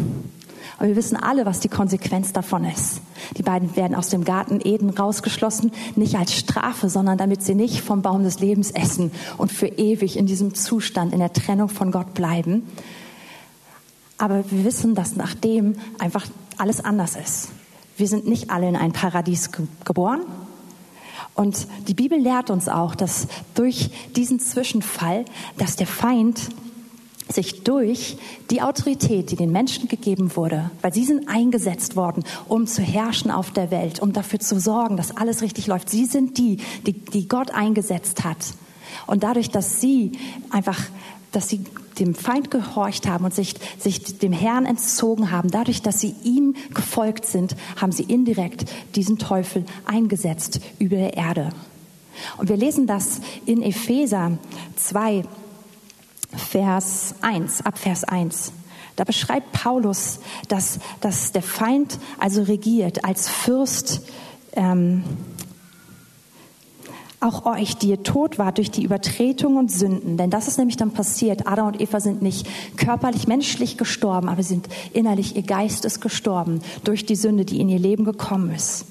Aber 0.78 0.88
wir 0.88 0.96
wissen 0.96 1.16
alle, 1.16 1.44
was 1.44 1.58
die 1.58 1.68
Konsequenz 1.68 2.32
davon 2.32 2.64
ist. 2.64 3.00
Die 3.36 3.42
beiden 3.42 3.74
werden 3.74 3.96
aus 3.96 4.08
dem 4.08 4.24
Garten 4.24 4.60
Eden 4.62 4.90
rausgeschlossen, 4.90 5.72
nicht 5.96 6.16
als 6.16 6.34
Strafe, 6.34 6.88
sondern 6.88 7.18
damit 7.18 7.42
sie 7.42 7.56
nicht 7.56 7.80
vom 7.80 8.00
Baum 8.00 8.22
des 8.22 8.38
Lebens 8.38 8.70
essen 8.70 9.10
und 9.38 9.50
für 9.50 9.66
ewig 9.66 10.16
in 10.16 10.26
diesem 10.26 10.54
Zustand, 10.54 11.12
in 11.12 11.18
der 11.18 11.32
Trennung 11.32 11.68
von 11.68 11.90
Gott 11.90 12.14
bleiben. 12.14 12.62
Aber 14.18 14.48
wir 14.50 14.64
wissen, 14.64 14.94
dass 14.94 15.16
nachdem 15.16 15.74
einfach 15.98 16.26
alles 16.58 16.84
anders 16.84 17.16
ist. 17.16 17.48
Wir 17.96 18.06
sind 18.06 18.28
nicht 18.28 18.50
alle 18.50 18.68
in 18.68 18.76
ein 18.76 18.92
Paradies 18.92 19.50
geboren. 19.84 20.20
Und 21.34 21.66
die 21.86 21.94
Bibel 21.94 22.18
lehrt 22.18 22.50
uns 22.50 22.68
auch, 22.68 22.94
dass 22.94 23.26
durch 23.54 23.90
diesen 24.14 24.38
Zwischenfall, 24.40 25.24
dass 25.56 25.76
der 25.76 25.86
Feind 25.86 26.48
sich 27.32 27.62
durch 27.62 28.16
die 28.50 28.62
Autorität, 28.62 29.30
die 29.30 29.36
den 29.36 29.52
Menschen 29.52 29.88
gegeben 29.88 30.34
wurde, 30.36 30.70
weil 30.82 30.92
sie 30.92 31.04
sind 31.04 31.28
eingesetzt 31.28 31.96
worden, 31.96 32.24
um 32.48 32.66
zu 32.66 32.82
herrschen 32.82 33.30
auf 33.30 33.50
der 33.50 33.70
Welt, 33.70 34.00
um 34.00 34.12
dafür 34.12 34.40
zu 34.40 34.58
sorgen, 34.58 34.96
dass 34.96 35.16
alles 35.16 35.42
richtig 35.42 35.66
läuft. 35.66 35.90
Sie 35.90 36.06
sind 36.06 36.38
die, 36.38 36.58
die, 36.86 36.92
die 36.92 37.28
Gott 37.28 37.50
eingesetzt 37.50 38.24
hat. 38.24 38.38
Und 39.06 39.22
dadurch, 39.22 39.50
dass 39.50 39.80
sie 39.80 40.12
einfach, 40.50 40.78
dass 41.32 41.48
sie 41.48 41.64
dem 41.98 42.14
Feind 42.14 42.50
gehorcht 42.50 43.06
haben 43.06 43.24
und 43.24 43.34
sich, 43.34 43.54
sich 43.78 44.18
dem 44.18 44.32
Herrn 44.32 44.66
entzogen 44.66 45.30
haben, 45.30 45.50
dadurch, 45.50 45.82
dass 45.82 46.00
sie 46.00 46.14
ihm 46.24 46.54
gefolgt 46.72 47.26
sind, 47.26 47.56
haben 47.76 47.92
sie 47.92 48.04
indirekt 48.04 48.64
diesen 48.94 49.18
Teufel 49.18 49.64
eingesetzt 49.84 50.60
über 50.78 50.96
der 50.96 51.14
Erde. 51.14 51.50
Und 52.36 52.48
wir 52.48 52.56
lesen 52.56 52.86
das 52.86 53.20
in 53.46 53.62
Epheser 53.62 54.38
2, 54.76 55.24
Vers 56.36 57.14
1, 57.22 57.64
ab 57.64 57.78
Vers 57.78 58.04
1. 58.04 58.52
Da 58.96 59.04
beschreibt 59.04 59.52
Paulus, 59.52 60.18
dass, 60.48 60.80
dass 61.00 61.32
der 61.32 61.42
Feind 61.42 61.98
also 62.18 62.42
regiert 62.42 63.04
als 63.04 63.28
Fürst 63.28 64.02
ähm, 64.54 65.04
auch 67.20 67.46
euch, 67.46 67.76
die 67.76 67.90
ihr 67.90 68.02
tot 68.02 68.38
wart 68.38 68.58
durch 68.58 68.70
die 68.70 68.82
Übertretung 68.82 69.56
und 69.56 69.70
Sünden. 69.70 70.16
Denn 70.16 70.30
das 70.30 70.48
ist 70.48 70.58
nämlich 70.58 70.76
dann 70.76 70.92
passiert. 70.92 71.46
Adam 71.46 71.68
und 71.68 71.80
Eva 71.80 72.00
sind 72.00 72.22
nicht 72.22 72.48
körperlich, 72.76 73.26
menschlich 73.26 73.76
gestorben, 73.76 74.28
aber 74.28 74.42
sind 74.42 74.68
innerlich, 74.92 75.36
ihr 75.36 75.42
Geist 75.42 75.84
ist 75.84 76.00
gestorben 76.00 76.60
durch 76.84 77.06
die 77.06 77.16
Sünde, 77.16 77.44
die 77.44 77.60
in 77.60 77.68
ihr 77.68 77.78
Leben 77.78 78.04
gekommen 78.04 78.52
ist. 78.54 78.84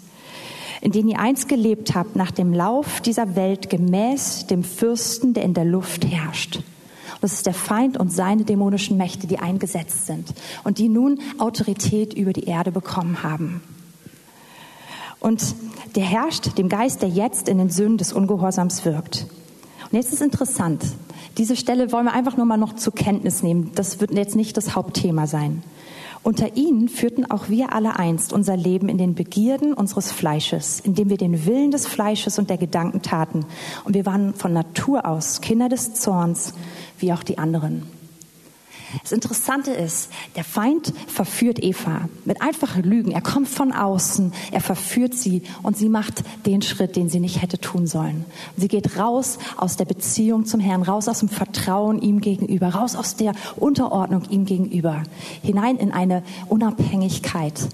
In 0.81 0.91
denen 0.91 1.09
ihr 1.09 1.19
einst 1.19 1.49
gelebt 1.49 1.95
habt 1.95 2.15
nach 2.15 2.31
dem 2.31 2.53
Lauf 2.53 3.01
dieser 3.01 3.35
Welt 3.35 3.69
gemäß 3.69 4.47
dem 4.47 4.63
Fürsten, 4.63 5.33
der 5.33 5.43
in 5.43 5.53
der 5.53 5.65
Luft 5.65 6.05
herrscht 6.05 6.61
das 7.21 7.33
ist 7.33 7.45
der 7.45 7.53
Feind 7.53 7.97
und 7.97 8.11
seine 8.11 8.43
dämonischen 8.43 8.97
Mächte, 8.97 9.27
die 9.27 9.39
eingesetzt 9.39 10.05
sind 10.05 10.33
und 10.63 10.77
die 10.77 10.89
nun 10.89 11.19
Autorität 11.37 12.13
über 12.13 12.33
die 12.33 12.45
Erde 12.45 12.71
bekommen 12.71 13.23
haben. 13.23 13.61
Und 15.19 15.55
der 15.95 16.03
herrscht 16.03 16.57
dem 16.57 16.69
Geist, 16.69 17.01
der 17.01 17.09
jetzt 17.09 17.49
in 17.49 17.57
den 17.57 17.69
Sünden 17.69 17.97
des 17.97 18.13
Ungehorsams 18.13 18.85
wirkt. 18.85 19.25
Und 19.91 19.97
jetzt 19.97 20.13
ist 20.13 20.21
interessant. 20.21 20.83
Diese 21.37 21.55
Stelle 21.55 21.91
wollen 21.91 22.05
wir 22.05 22.13
einfach 22.13 22.37
nur 22.37 22.45
mal 22.45 22.57
noch 22.57 22.75
zur 22.75 22.93
Kenntnis 22.93 23.41
nehmen. 23.41 23.71
Das 23.75 23.99
wird 23.99 24.11
jetzt 24.11 24.35
nicht 24.35 24.57
das 24.57 24.75
Hauptthema 24.75 25.27
sein. 25.27 25.63
Unter 26.23 26.57
ihnen 26.57 26.89
führten 26.89 27.29
auch 27.29 27.47
wir 27.47 27.73
alle 27.73 27.97
einst 27.97 28.33
unser 28.33 28.57
Leben 28.57 28.89
in 28.89 28.97
den 28.97 29.15
Begierden 29.15 29.73
unseres 29.73 30.11
Fleisches, 30.11 30.81
indem 30.81 31.09
wir 31.09 31.15
den 31.15 31.45
Willen 31.45 31.71
des 31.71 31.87
Fleisches 31.87 32.37
und 32.37 32.49
der 32.49 32.57
Gedanken 32.57 33.01
taten. 33.01 33.45
Und 33.85 33.93
wir 33.93 34.05
waren 34.05 34.33
von 34.33 34.51
Natur 34.51 35.05
aus 35.05 35.39
Kinder 35.39 35.69
des 35.69 35.93
Zorns, 35.93 36.53
wie 36.99 37.13
auch 37.13 37.23
die 37.23 37.37
anderen. 37.37 37.83
Das 39.03 39.11
Interessante 39.11 39.71
ist, 39.71 40.09
der 40.35 40.45
Feind 40.45 40.93
verführt 41.07 41.61
Eva 41.61 42.07
mit 42.23 42.41
einfachen 42.41 42.83
Lügen. 42.83 43.11
Er 43.11 43.21
kommt 43.21 43.49
von 43.49 43.73
außen, 43.73 44.31
er 44.51 44.61
verführt 44.61 45.13
sie 45.13 45.41
und 45.61 45.77
sie 45.77 45.89
macht 45.89 46.23
den 46.45 46.61
Schritt, 46.61 46.95
den 46.95 47.09
sie 47.09 47.19
nicht 47.19 47.41
hätte 47.41 47.59
tun 47.59 47.85
sollen. 47.85 48.25
Sie 48.55 48.69
geht 48.69 48.97
raus 48.97 49.39
aus 49.57 49.75
der 49.75 49.85
Beziehung 49.85 50.45
zum 50.45 50.61
Herrn, 50.61 50.83
raus 50.83 51.09
aus 51.09 51.19
dem 51.19 51.29
Vertrauen 51.29 52.01
ihm 52.01 52.21
gegenüber, 52.21 52.69
raus 52.69 52.95
aus 52.95 53.17
der 53.17 53.33
Unterordnung 53.57 54.23
ihm 54.29 54.45
gegenüber, 54.45 55.03
hinein 55.41 55.77
in 55.77 55.91
eine 55.91 56.23
Unabhängigkeit. 56.47 57.67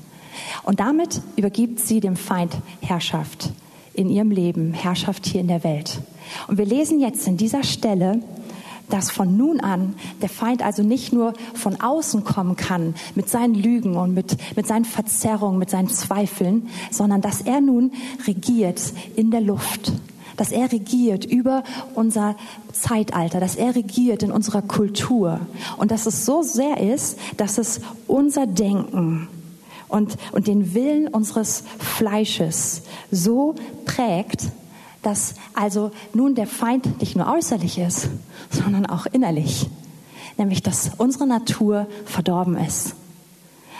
Und 0.63 0.79
damit 0.79 1.21
übergibt 1.35 1.79
sie 1.79 1.99
dem 1.99 2.15
Feind 2.15 2.53
Herrschaft 2.81 3.51
in 3.93 4.09
ihrem 4.09 4.31
Leben, 4.31 4.73
Herrschaft 4.73 5.27
hier 5.27 5.41
in 5.41 5.47
der 5.47 5.63
Welt. 5.63 5.99
Und 6.47 6.57
wir 6.57 6.65
lesen 6.65 6.99
jetzt 6.99 7.27
in 7.27 7.37
dieser 7.37 7.63
Stelle, 7.63 8.19
dass 8.89 9.09
von 9.09 9.37
nun 9.37 9.59
an 9.59 9.95
der 10.21 10.29
Feind 10.29 10.63
also 10.63 10.83
nicht 10.83 11.13
nur 11.13 11.33
von 11.53 11.79
außen 11.79 12.23
kommen 12.23 12.55
kann 12.55 12.95
mit 13.15 13.29
seinen 13.29 13.55
Lügen 13.55 13.95
und 13.95 14.13
mit, 14.13 14.37
mit 14.55 14.67
seinen 14.67 14.85
Verzerrungen, 14.85 15.59
mit 15.59 15.69
seinen 15.69 15.89
Zweifeln, 15.89 16.69
sondern 16.91 17.21
dass 17.21 17.41
er 17.41 17.61
nun 17.61 17.91
regiert 18.27 18.81
in 19.15 19.31
der 19.31 19.41
Luft, 19.41 19.91
dass 20.37 20.51
er 20.51 20.71
regiert 20.71 21.25
über 21.25 21.63
unser 21.95 22.35
Zeitalter, 22.71 23.39
dass 23.39 23.55
er 23.55 23.75
regiert 23.75 24.23
in 24.23 24.31
unserer 24.31 24.61
Kultur 24.61 25.39
und 25.77 25.91
dass 25.91 26.05
es 26.05 26.25
so 26.25 26.41
sehr 26.41 26.79
ist, 26.79 27.17
dass 27.37 27.57
es 27.57 27.81
unser 28.07 28.47
Denken 28.47 29.27
und, 29.87 30.17
und 30.31 30.47
den 30.47 30.73
Willen 30.73 31.07
unseres 31.07 31.63
Fleisches 31.77 32.81
so 33.11 33.55
prägt, 33.85 34.47
dass 35.03 35.35
also 35.53 35.91
nun 36.13 36.33
der 36.33 36.47
Feind 36.47 36.99
nicht 36.99 37.15
nur 37.15 37.31
äußerlich 37.31 37.77
ist, 37.77 38.09
sondern 38.49 38.85
auch 38.85 39.05
innerlich. 39.05 39.69
Nämlich, 40.37 40.63
dass 40.63 40.91
unsere 40.97 41.27
Natur 41.27 41.87
verdorben 42.05 42.57
ist. 42.57 42.95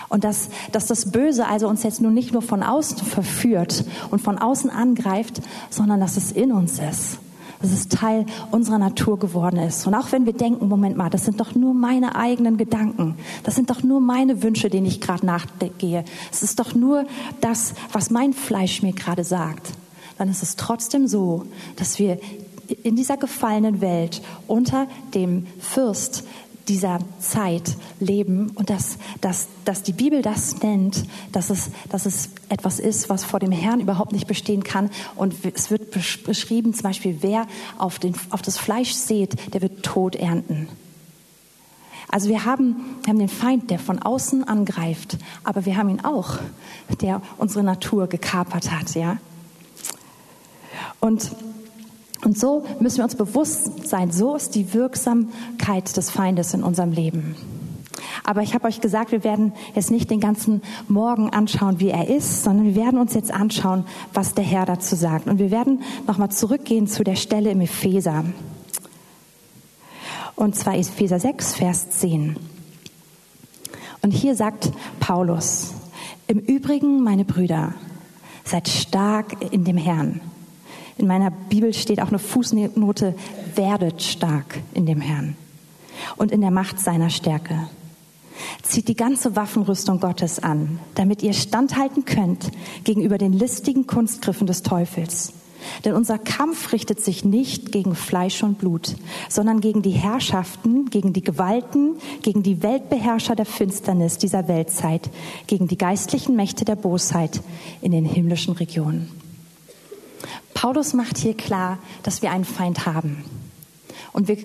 Und 0.10 0.24
dass, 0.24 0.50
dass 0.72 0.86
das 0.86 1.12
Böse 1.12 1.48
also 1.48 1.68
uns 1.68 1.82
jetzt 1.82 2.00
nun 2.00 2.14
nicht 2.14 2.34
nur 2.34 2.44
von 2.44 2.62
außen 2.62 2.98
verführt 3.00 3.84
und 4.12 4.22
von 4.22 4.38
außen 4.38 4.70
angreift, 4.70 5.42
sondern 5.72 6.00
dass 6.00 6.18
es 6.18 6.32
in 6.32 6.52
uns 6.52 6.74
ist. 6.78 7.18
Dass 7.62 7.72
es 7.72 7.88
Teil 7.88 8.28
unserer 8.52 8.78
Natur 8.78 9.18
geworden 9.18 9.58
ist. 9.58 9.88
Und 9.88 9.96
auch 9.96 10.12
wenn 10.12 10.28
wir 10.28 10.34
denken, 10.34 10.68
Moment 10.68 10.98
mal, 10.98 11.10
das 11.10 11.26
sind 11.26 11.40
doch 11.40 11.56
nur 11.56 11.74
meine 11.74 12.16
eigenen 12.16 12.58
Gedanken. 12.58 13.16
Das 13.44 13.56
sind 13.56 13.72
doch 13.72 13.82
nur 13.82 14.02
meine 14.02 14.44
Wünsche, 14.44 14.70
denen 14.70 14.86
ich 14.86 15.02
gerade 15.02 15.26
nachgehe. 15.26 16.06
Es 16.32 16.44
ist 16.44 16.60
doch 16.60 16.76
nur 16.76 17.06
das, 17.42 17.74
was 17.92 18.12
mein 18.12 18.34
Fleisch 18.34 18.84
mir 18.84 18.94
gerade 18.94 19.24
sagt. 19.24 19.72
Dann 20.18 20.30
ist 20.30 20.44
es 20.44 20.56
trotzdem 20.56 21.08
so, 21.08 21.46
dass 21.76 22.00
wir 22.00 22.20
in 22.84 22.96
dieser 22.96 23.18
gefallenen 23.18 23.82
Welt 23.82 24.22
unter 24.48 24.88
dem 25.14 25.48
Fürst 25.60 26.24
dieser 26.68 27.00
Zeit 27.20 27.76
leben 28.00 28.52
und 28.56 28.70
dass, 28.70 28.98
dass, 29.20 29.48
dass 29.66 29.84
die 29.84 29.92
Bibel 29.92 30.22
das 30.22 30.62
nennt, 30.62 31.06
dass 31.32 31.50
es, 31.50 31.72
dass 31.90 32.06
es 32.06 32.30
etwas 32.50 32.80
ist, 32.80 33.10
was 33.10 33.26
vor 33.26 33.40
dem 33.40 33.52
Herrn 33.52 33.82
überhaupt 33.82 34.14
nicht 34.14 34.28
bestehen 34.28 34.64
kann. 34.64 34.90
Und 35.16 35.36
es 35.54 35.72
wird 35.72 35.92
beschrieben, 35.92 36.74
zum 36.74 36.84
Beispiel, 36.84 37.18
wer 37.22 37.48
auf, 37.78 38.00
den, 38.00 38.14
auf 38.30 38.42
das 38.42 38.58
Fleisch 38.58 38.94
sät, 38.94 39.54
der 39.54 39.62
wird 39.62 39.84
Tod 39.84 40.16
ernten. 40.16 40.70
Also 42.10 42.30
wir 42.30 42.46
haben, 42.46 42.76
wir 43.04 43.10
haben 43.10 43.20
den 43.20 43.30
Feind, 43.30 43.72
der 43.72 43.80
von 43.80 44.00
außen 44.00 44.48
angreift, 44.48 45.18
aber 45.44 45.66
wir 45.66 45.76
haben 45.78 45.90
ihn 45.90 46.06
auch, 46.06 46.38
der 47.02 47.22
unsere 47.38 47.64
Natur 47.64 48.08
gekapert 48.08 48.72
hat, 48.72 48.94
ja. 48.94 49.18
Und 51.00 51.32
und 52.24 52.40
so 52.40 52.64
müssen 52.80 52.98
wir 52.98 53.04
uns 53.04 53.16
bewusst 53.16 53.86
sein, 53.86 54.12
so 54.12 54.36
ist 54.36 54.56
die 54.56 54.74
Wirksamkeit 54.74 55.98
des 55.98 56.10
Feindes 56.10 56.54
in 56.54 56.64
unserem 56.64 56.94
Leben. 56.94 57.36
Aber 58.24 58.42
ich 58.42 58.54
habe 58.54 58.68
euch 58.68 58.80
gesagt, 58.80 59.12
wir 59.12 59.24
werden 59.24 59.52
jetzt 59.76 59.92
nicht 59.92 60.10
den 60.10 60.22
ganzen 60.22 60.62
Morgen 60.88 61.30
anschauen, 61.32 61.80
wie 61.80 61.90
er 61.90 62.10
ist, 62.10 62.44
sondern 62.44 62.66
wir 62.66 62.76
werden 62.76 63.00
uns 63.00 63.14
jetzt 63.14 63.34
anschauen, 63.34 63.86
was 64.14 64.34
der 64.34 64.46
Herr 64.46 64.66
dazu 64.66 64.96
sagt. 64.96 65.28
Und 65.28 65.40
wir 65.40 65.52
werden 65.52 65.82
nochmal 66.08 66.30
zurückgehen 66.30 66.88
zu 66.88 67.04
der 67.04 67.16
Stelle 67.16 67.52
im 67.52 67.60
Epheser. 67.60 68.24
Und 70.36 70.56
zwar 70.56 70.76
Epheser 70.76 71.20
6, 71.20 71.56
Vers 71.56 71.90
10. 71.90 72.38
Und 74.02 74.12
hier 74.12 74.36
sagt 74.36 74.72
Paulus, 75.00 75.74
im 76.28 76.40
Übrigen, 76.40 77.04
meine 77.04 77.26
Brüder, 77.26 77.74
seid 78.46 78.68
stark 78.70 79.52
in 79.52 79.66
dem 79.66 79.78
Herrn. 79.78 80.22
In 80.98 81.08
meiner 81.08 81.32
Bibel 81.32 81.74
steht 81.74 82.02
auch 82.02 82.10
eine 82.10 82.20
Fußnote, 82.20 83.16
werdet 83.56 84.02
stark 84.02 84.60
in 84.74 84.86
dem 84.86 85.02
Herrn 85.02 85.36
und 86.18 86.32
in 86.32 86.42
der 86.42 86.52
Macht 86.52 86.80
seiner 86.80 87.10
Stärke. 87.10 87.68
Zieht 88.62 88.88
die 88.88 88.96
ganze 88.96 89.36
Waffenrüstung 89.36 90.00
Gottes 90.00 90.40
an, 90.40 90.80
damit 90.96 91.24
ihr 91.24 91.34
standhalten 91.34 92.06
könnt 92.06 92.52
gegenüber 92.84 93.18
den 93.18 93.34
listigen 93.34 93.88
Kunstgriffen 93.88 94.48
des 94.48 94.64
Teufels. 94.64 95.34
Denn 95.86 95.94
unser 95.94 96.18
Kampf 96.18 96.74
richtet 96.74 97.02
sich 97.02 97.24
nicht 97.24 97.72
gegen 97.72 97.96
Fleisch 97.96 98.44
und 98.44 98.58
Blut, 98.58 98.96
sondern 99.30 99.62
gegen 99.62 99.82
die 99.82 99.92
Herrschaften, 99.92 100.90
gegen 100.90 101.14
die 101.14 101.24
Gewalten, 101.24 101.96
gegen 102.22 102.44
die 102.44 102.62
Weltbeherrscher 102.64 103.36
der 103.36 103.46
Finsternis 103.46 104.18
dieser 104.18 104.48
Weltzeit, 104.48 105.10
gegen 105.48 105.68
die 105.68 105.78
geistlichen 105.78 106.36
Mächte 106.36 106.66
der 106.66 106.76
Bosheit 106.76 107.42
in 107.82 107.92
den 107.94 108.06
himmlischen 108.06 108.54
Regionen. 108.56 109.23
Paulus 110.54 110.94
macht 110.94 111.18
hier 111.18 111.36
klar, 111.36 111.80
dass 112.04 112.22
wir 112.22 112.32
einen 112.32 112.46
Feind 112.46 112.86
haben. 112.86 113.24
Und 114.12 114.28
wir, 114.28 114.38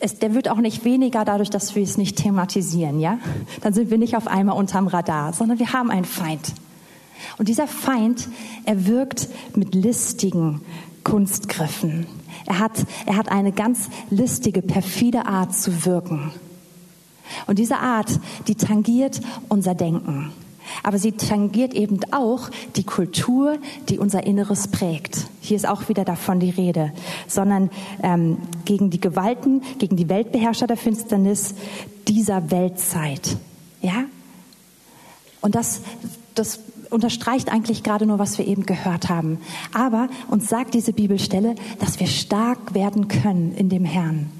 es, 0.00 0.18
der 0.18 0.34
wird 0.34 0.48
auch 0.48 0.58
nicht 0.58 0.84
weniger 0.84 1.24
dadurch, 1.24 1.50
dass 1.50 1.74
wir 1.74 1.82
es 1.82 1.96
nicht 1.96 2.16
thematisieren, 2.16 3.00
ja? 3.00 3.18
Dann 3.62 3.72
sind 3.72 3.90
wir 3.90 3.98
nicht 3.98 4.16
auf 4.16 4.26
einmal 4.26 4.56
unterm 4.56 4.86
Radar, 4.86 5.32
sondern 5.32 5.58
wir 5.58 5.72
haben 5.72 5.90
einen 5.90 6.04
Feind. 6.04 6.52
Und 7.38 7.48
dieser 7.48 7.66
Feind, 7.66 8.28
er 8.64 8.86
wirkt 8.86 9.28
mit 9.54 9.74
listigen 9.74 10.60
Kunstgriffen. 11.04 12.06
Er 12.46 12.58
hat, 12.58 12.84
er 13.06 13.16
hat 13.16 13.30
eine 13.30 13.52
ganz 13.52 13.88
listige, 14.10 14.62
perfide 14.62 15.26
Art 15.26 15.54
zu 15.54 15.84
wirken. 15.84 16.32
Und 17.46 17.58
diese 17.58 17.78
Art, 17.78 18.20
die 18.46 18.54
tangiert 18.54 19.20
unser 19.48 19.74
Denken. 19.74 20.32
Aber 20.82 20.98
sie 20.98 21.12
tangiert 21.12 21.74
eben 21.74 22.00
auch 22.12 22.50
die 22.76 22.84
Kultur, 22.84 23.58
die 23.88 23.98
unser 23.98 24.26
Inneres 24.26 24.68
prägt. 24.68 25.26
Hier 25.40 25.56
ist 25.56 25.68
auch 25.68 25.88
wieder 25.88 26.04
davon 26.04 26.40
die 26.40 26.50
Rede, 26.50 26.92
sondern 27.26 27.70
ähm, 28.02 28.38
gegen 28.64 28.90
die 28.90 29.00
Gewalten, 29.00 29.62
gegen 29.78 29.96
die 29.96 30.08
Weltbeherrscher 30.08 30.66
der 30.66 30.76
Finsternis 30.76 31.54
dieser 32.08 32.50
Weltzeit. 32.50 33.36
Ja? 33.80 34.04
Und 35.40 35.54
das, 35.54 35.82
das 36.34 36.60
unterstreicht 36.90 37.52
eigentlich 37.52 37.82
gerade 37.82 38.06
nur, 38.06 38.18
was 38.18 38.38
wir 38.38 38.46
eben 38.46 38.66
gehört 38.66 39.08
haben. 39.08 39.38
Aber 39.72 40.08
uns 40.28 40.48
sagt 40.48 40.74
diese 40.74 40.92
Bibelstelle, 40.92 41.54
dass 41.78 42.00
wir 42.00 42.06
stark 42.06 42.74
werden 42.74 43.08
können 43.08 43.54
in 43.56 43.68
dem 43.68 43.84
Herrn. 43.84 44.30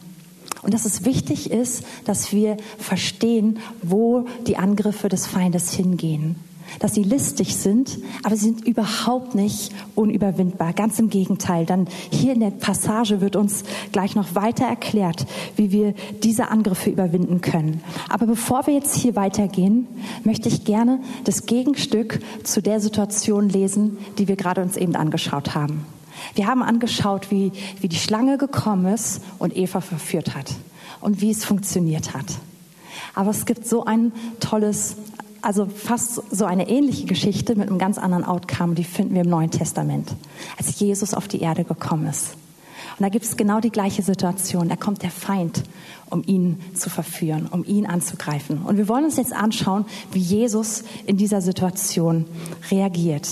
Und 0.63 0.75
dass 0.75 0.85
es 0.85 1.05
wichtig 1.05 1.51
ist, 1.51 1.85
dass 2.05 2.33
wir 2.33 2.57
verstehen, 2.79 3.59
wo 3.83 4.27
die 4.47 4.57
Angriffe 4.57 5.09
des 5.09 5.27
Feindes 5.27 5.73
hingehen. 5.73 6.37
Dass 6.81 6.95
sie 6.95 7.05
listig 7.05 7.57
sind, 7.57 7.99
aber 8.25 8.37
sie 8.37 8.47
sind 8.47 8.67
überhaupt 8.67 9.37
nicht 9.37 9.73
unüberwindbar. 9.95 10.73
Ganz 10.73 10.99
im 10.99 11.11
Gegenteil. 11.11 11.65
Dann 11.65 11.87
hier 12.11 12.33
in 12.33 12.41
der 12.41 12.51
Passage 12.51 13.21
wird 13.21 13.37
uns 13.37 13.63
gleich 13.93 14.17
noch 14.17 14.35
weiter 14.35 14.65
erklärt, 14.65 15.27
wie 15.55 15.71
wir 15.71 15.95
diese 16.25 16.49
Angriffe 16.49 16.91
überwinden 16.91 17.41
können. 17.41 17.83
Aber 18.09 18.27
bevor 18.27 18.67
wir 18.67 18.75
jetzt 18.75 18.97
hier 18.97 19.15
weitergehen, 19.15 19.87
möchte 20.25 20.49
ich 20.49 20.65
gerne 20.65 21.01
das 21.23 21.47
Gegenstück 21.47 22.19
zu 22.43 22.61
der 22.61 22.81
Situation 22.81 23.49
lesen, 23.49 23.99
die 24.19 24.27
wir 24.27 24.37
gerade 24.37 24.61
uns 24.61 24.77
eben 24.77 24.97
angeschaut 24.97 25.55
haben. 25.55 25.87
Wir 26.35 26.47
haben 26.47 26.63
angeschaut, 26.63 27.31
wie, 27.31 27.53
wie 27.81 27.89
die 27.89 27.97
Schlange 27.97 28.39
gekommen 28.39 28.93
ist 28.93 29.23
und 29.39 29.57
Eva 29.57 29.81
verführt 29.81 30.35
hat 30.35 30.55
und 31.01 31.21
wie 31.21 31.31
es 31.31 31.45
funktioniert 31.45 32.15
hat. 32.15 32.27
Aber 33.15 33.31
es 33.31 33.47
gibt 33.47 33.67
so 33.67 33.85
ein 33.85 34.13
tolles, 34.41 34.97
also 35.43 35.67
fast 35.67 36.23
so 36.31 36.45
eine 36.45 36.69
ähnliche 36.69 37.07
Geschichte 37.07 37.57
mit 37.57 37.69
einem 37.69 37.79
ganz 37.79 37.99
anderen 37.99 38.25
Outcome, 38.25 38.75
die 38.75 38.85
finden 38.85 39.15
wir 39.15 39.23
im 39.23 39.31
Neuen 39.31 39.51
Testament, 39.51 40.15
als 40.59 40.79
Jesus 40.79 41.15
auf 41.15 41.29
die 41.29 41.41
Erde 41.41 41.65
gekommen 41.65 42.07
ist. 42.07 42.37
Und 42.99 43.03
da 43.03 43.09
gibt 43.11 43.25
es 43.27 43.37
genau 43.37 43.61
die 43.61 43.71
gleiche 43.71 44.03
Situation. 44.03 44.69
Da 44.69 44.77
kommt 44.77 45.03
der 45.03 45.11
Feind, 45.11 45.65
um 46.09 46.23
ihn 46.27 46.61
zu 46.75 46.89
verführen, 46.89 47.47
um 47.51 47.63
ihn 47.65 47.87
anzugreifen. 47.87 48.63
Und 48.63 48.79
wir 48.79 48.89
wollen 48.89 49.05
uns 49.05 49.17
jetzt 49.17 49.35
anschauen, 49.35 49.85
wie 50.13 50.19
Jesus 50.19 50.85
in 51.07 51.19
dieser 51.19 51.43
Situation 51.43 52.25
reagiert. 52.71 53.29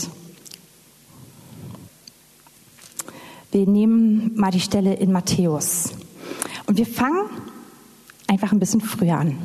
Wir 3.55 3.69
nehmen 3.69 4.33
mal 4.35 4.51
die 4.51 4.59
Stelle 4.59 4.95
in 4.95 5.13
Matthäus. 5.13 5.93
Und 6.67 6.77
wir 6.77 6.87
fangen 6.87 7.31
einfach 8.27 8.51
ein 8.51 8.59
bisschen 8.59 8.81
früher 8.81 9.17
an. 9.17 9.39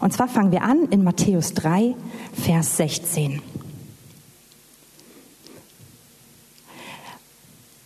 Und 0.00 0.12
zwar 0.12 0.28
fangen 0.28 0.52
wir 0.52 0.60
an 0.60 0.88
in 0.90 1.04
Matthäus 1.04 1.54
3, 1.54 1.94
Vers 2.34 2.76
16. 2.76 3.40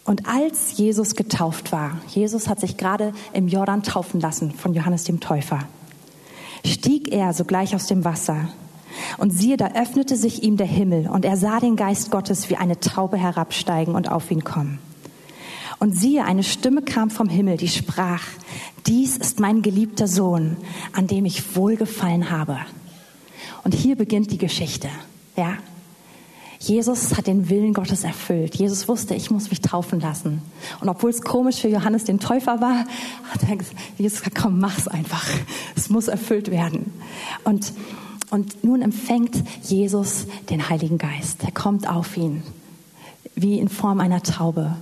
Und 0.05 0.27
als 0.27 0.77
Jesus 0.77 1.15
getauft 1.15 1.71
war, 1.71 2.01
Jesus 2.09 2.49
hat 2.49 2.59
sich 2.59 2.77
gerade 2.77 3.13
im 3.33 3.47
Jordan 3.47 3.85
taufen 3.85 4.21
lassen 4.21 4.51
von 4.51 4.75
Johannes 4.75 5.05
dem 5.05 5.21
Täufer, 5.21 5.61
stieg 6.67 7.13
er 7.13 7.33
sogleich 7.33 7.77
aus 7.77 7.87
dem 7.87 8.05
Wasser. 8.05 8.49
Und 9.19 9.31
siehe, 9.31 9.57
da 9.57 9.69
öffnete 9.69 10.17
sich 10.17 10.43
ihm 10.43 10.57
der 10.57 10.67
Himmel 10.67 11.09
und 11.09 11.25
er 11.25 11.37
sah 11.37 11.61
den 11.61 11.77
Geist 11.77 12.11
Gottes 12.11 12.51
wie 12.51 12.57
eine 12.57 12.81
Taube 12.81 13.19
herabsteigen 13.19 13.95
und 13.95 14.11
auf 14.11 14.29
ihn 14.29 14.43
kommen. 14.43 14.81
Und 15.83 15.99
siehe, 15.99 16.25
eine 16.25 16.45
Stimme 16.45 16.81
kam 16.81 17.11
vom 17.11 17.29
Himmel, 17.29 17.57
die 17.57 17.67
sprach, 17.67 18.23
dies 18.87 19.17
ist 19.17 19.41
mein 19.41 19.63
geliebter 19.63 20.07
Sohn, 20.07 20.57
an 20.93 21.09
dem 21.09 21.25
ich 21.25 21.57
wohlgefallen 21.57 22.31
habe. 22.31 22.57
Und 23.65 23.75
hier 23.75 23.97
beginnt 23.97 24.31
die 24.31 24.39
Geschichte, 24.39 24.89
ja. 25.37 25.55
Jesus 26.61 27.17
hat 27.17 27.27
den 27.27 27.49
Willen 27.49 27.75
Gottes 27.75 28.05
erfüllt. 28.05 28.55
Jesus 28.55 28.87
wusste, 28.87 29.17
ich 29.17 29.33
muss 29.33 29.51
mich 29.51 29.61
taufen 29.61 29.99
lassen. 29.99 30.43
Und 30.81 30.89
obwohl 30.89 31.11
es 31.11 31.21
komisch 31.21 31.57
für 31.57 31.69
Johannes 31.69 32.05
den 32.05 32.21
Täufer 32.21 32.61
war, 32.61 32.85
hat 33.33 33.43
er 33.49 33.57
gesagt, 33.57 33.77
Jesus, 33.99 34.23
komm, 34.41 34.61
mach's 34.61 34.87
einfach. 34.87 35.27
Es 35.75 35.91
muss 35.91 36.07
erfüllt 36.07 36.53
werden. 36.53 36.93
Und, 37.43 37.73
und 38.31 38.63
nun 38.63 38.83
empfängt 38.83 39.35
Jesus 39.65 40.29
den 40.49 40.69
Heiligen 40.69 40.99
Geist. 40.99 41.43
Er 41.43 41.51
kommt 41.51 41.89
auf 41.89 42.17
ihn, 42.17 42.45
wie 43.35 43.59
in 43.59 43.69
Form 43.69 43.99
einer 43.99 44.23
Taube. 44.23 44.77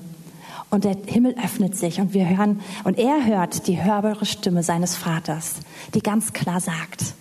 Und 0.71 0.85
der 0.85 0.97
Himmel 1.07 1.35
öffnet 1.43 1.77
sich 1.77 2.01
und 2.01 2.15
wir 2.15 2.29
hören, 2.29 2.61
und 2.85 2.99
er 2.99 3.27
hört 3.27 3.67
die 3.67 3.83
hörbare 3.83 4.25
Stimme 4.25 4.63
seines 4.63 4.97
Vaters, 4.97 5.57
die 5.95 6.01
ganz 6.01 6.33
klar 6.33 6.61
sagt, 6.61 7.15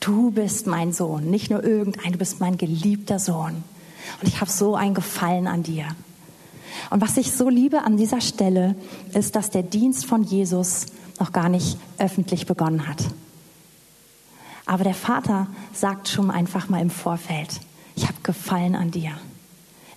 du 0.00 0.30
bist 0.30 0.66
mein 0.66 0.92
Sohn, 0.92 1.30
nicht 1.30 1.50
nur 1.50 1.62
irgendein, 1.62 2.12
du 2.12 2.18
bist 2.18 2.40
mein 2.40 2.56
geliebter 2.56 3.18
Sohn. 3.18 3.62
Und 4.20 4.28
ich 4.28 4.40
habe 4.40 4.50
so 4.50 4.74
ein 4.74 4.94
Gefallen 4.94 5.46
an 5.46 5.62
dir. 5.62 5.86
Und 6.90 7.02
was 7.02 7.16
ich 7.18 7.32
so 7.32 7.48
liebe 7.48 7.82
an 7.82 7.96
dieser 7.96 8.20
Stelle, 8.20 8.74
ist, 9.12 9.36
dass 9.36 9.50
der 9.50 9.62
Dienst 9.62 10.06
von 10.06 10.22
Jesus 10.22 10.86
noch 11.20 11.32
gar 11.32 11.48
nicht 11.48 11.78
öffentlich 11.98 12.46
begonnen 12.46 12.88
hat. 12.88 13.04
Aber 14.66 14.84
der 14.84 14.94
Vater 14.94 15.46
sagt 15.72 16.08
schon 16.08 16.30
einfach 16.30 16.68
mal 16.68 16.80
im 16.80 16.90
Vorfeld, 16.90 17.60
ich 17.96 18.04
habe 18.04 18.14
Gefallen 18.22 18.74
an 18.74 18.90
dir. 18.90 19.12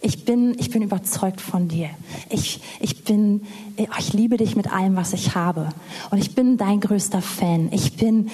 Ich 0.02 0.26
bin, 0.26 0.56
ich 0.60 0.70
bin 0.70 0.82
überzeugt 0.84 1.42
von 1.42 1.68
dir. 1.68 1.90
Ich, 2.30 2.62
ich 2.80 3.04
bin, 3.04 3.44
ich 3.78 4.14
liebe 4.14 4.38
dich 4.38 4.56
mit 4.56 4.72
allem, 4.72 4.96
was 4.96 5.14
ich 5.14 5.36
habe. 5.36 5.70
Und 6.12 6.20
ich 6.20 6.36
bin 6.36 6.58
dein 6.58 6.80
größter 6.80 7.22
Fan. 7.22 7.70
Ich 7.72 7.98
bin, 7.98 8.30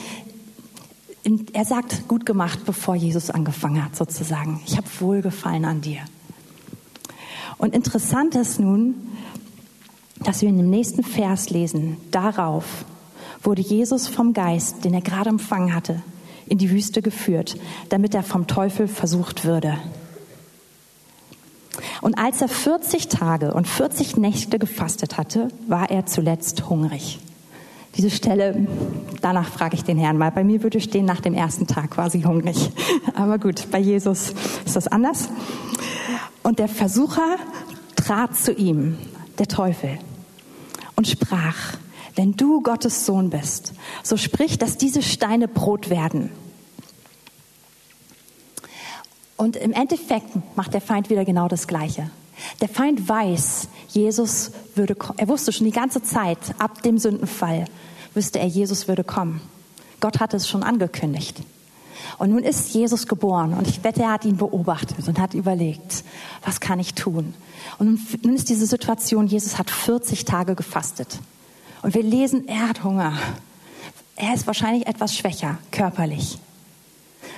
er 1.53 1.65
sagt, 1.65 2.08
gut 2.08 2.25
gemacht, 2.25 2.60
bevor 2.65 2.96
Jesus 2.96 3.29
angefangen 3.29 3.84
hat, 3.84 3.96
sozusagen. 3.96 4.62
Ich 4.65 4.75
habe 4.75 4.88
Wohlgefallen 5.00 5.65
an 5.65 5.82
dir. 5.82 6.00
Und 7.58 7.74
interessant 7.74 8.36
ist 8.36 8.60
nun, 8.60 8.96
dass 10.24 10.41
wir 10.41 10.50
in 10.50 10.58
dem 10.58 10.70
nächsten 10.70 11.03
Vers 11.03 11.50
lesen, 11.50 11.98
darauf 12.12 12.86
wurde 13.41 13.62
Jesus 13.62 14.08
vom 14.08 14.34
Geist, 14.34 14.84
den 14.86 14.93
er 14.93 15.01
gerade 15.01 15.29
empfangen 15.29 15.74
hatte, 15.74 16.01
in 16.46 16.58
die 16.58 16.72
Wüste 16.72 17.01
geführt, 17.01 17.58
damit 17.89 18.15
er 18.15 18.24
vom 18.24 18.48
Teufel 18.48 18.88
versucht 18.88 19.46
würde. 19.46 19.77
Und 22.01 22.18
als 22.18 22.42
er 22.42 22.50
40 22.50 23.08
Tage 23.08 23.53
und 23.53 23.68
40 23.68 24.18
Nächte 24.18 24.60
gefastet 24.60 25.18
hatte, 25.18 25.48
war 25.68 25.89
er 25.89 26.06
zuletzt 26.06 26.70
hungrig. 26.70 27.20
Diese 27.96 28.10
Stelle, 28.10 28.68
danach 29.22 29.50
frage 29.50 29.75
ich 29.75 29.84
den 29.84 29.98
Herrn 29.98 30.18
mal. 30.18 30.32
Bei 30.32 30.44
mir 30.44 30.63
würde 30.63 30.82
stehen 30.82 31.06
nach 31.06 31.22
dem 31.22 31.36
ersten 31.36 31.68
Tag 31.68 31.92
quasi 31.92 32.22
hungrig. 32.22 32.72
Aber 33.15 33.38
gut, 33.38 33.70
bei 33.72 33.80
Jesus 33.80 34.34
ist 34.65 34.75
das 34.75 34.88
anders. 34.88 35.30
Und 36.42 36.60
der 36.60 36.68
Versucher 36.68 37.38
trat 37.96 38.36
zu 38.36 38.51
ihm, 38.51 38.98
der 39.38 39.48
Teufel, 39.48 40.00
und 40.96 41.08
sprach, 41.08 41.77
wenn 42.15 42.34
du 42.34 42.62
Gottes 42.62 43.06
Sohn 43.06 43.30
bist, 43.30 43.74
so 44.03 44.18
sprich, 44.18 44.58
dass 44.58 44.77
diese 44.77 45.01
Steine 45.01 45.48
Brot 45.48 45.89
werden. 45.89 46.30
Und 49.43 49.57
im 49.57 49.73
Endeffekt 49.73 50.29
macht 50.55 50.73
der 50.73 50.79
Feind 50.79 51.09
wieder 51.09 51.25
genau 51.25 51.50
das 51.50 51.67
Gleiche. 51.67 52.09
Der 52.62 52.69
Feind 52.69 53.09
weiß, 53.09 53.67
Jesus 53.89 54.51
würde 54.73 54.95
kommen. 54.95 55.19
Er 55.19 55.27
wusste 55.27 55.51
schon 55.51 55.65
die 55.65 55.73
ganze 55.73 56.01
Zeit, 56.01 56.38
ab 56.59 56.81
dem 56.83 56.97
Sündenfall, 56.97 57.65
wüsste 58.13 58.39
er, 58.39 58.45
Jesus 58.45 58.88
würde 58.88 59.03
kommen. 59.03 59.41
Gott 60.00 60.21
hatte 60.21 60.38
es 60.38 60.47
schon 60.47 60.63
angekündigt. 60.63 61.41
Und 62.19 62.29
nun 62.29 62.41
ist 62.43 62.73
Jesus 62.73 63.05
geboren 63.05 63.53
und 63.53 63.67
ich 63.67 63.83
wette, 63.83 64.03
er 64.03 64.13
hat 64.13 64.23
ihn 64.23 64.38
beobachtet 64.38 65.05
und 65.09 65.19
hat 65.19 65.33
überlegt, 65.33 66.05
was 66.45 66.62
kann 66.62 66.79
ich 66.79 66.93
tun? 66.93 67.33
Und 67.79 68.00
nun 68.23 68.35
ist 68.35 68.47
diese 68.47 68.65
Situation, 68.65 69.27
Jesus 69.27 69.57
hat 69.57 69.69
40 69.69 70.23
Tage 70.23 70.55
gefastet. 70.55 71.19
Und 71.81 71.95
wir 71.95 72.03
lesen, 72.03 72.47
er 72.47 72.69
hat 72.69 72.85
Hunger. 72.85 73.12
Er 74.15 74.33
ist 74.35 74.47
wahrscheinlich 74.47 74.88
etwas 74.88 75.13
schwächer, 75.17 75.57
körperlich. 75.71 76.39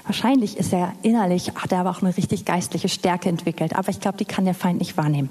Wahrscheinlich 0.06 0.58
ist 0.58 0.72
er 0.72 0.94
innerlich, 1.02 1.52
hat 1.56 1.72
er 1.72 1.80
aber 1.80 1.90
auch 1.90 2.02
eine 2.02 2.16
richtig 2.16 2.46
geistliche 2.46 2.90
Stärke 2.90 3.30
entwickelt. 3.30 3.76
Aber 3.76 3.90
ich 3.90 4.00
glaube, 4.00 4.18
die 4.18 4.26
kann 4.26 4.46
der 4.46 4.54
Feind 4.54 4.80
nicht 4.80 4.98
wahrnehmen. 4.98 5.30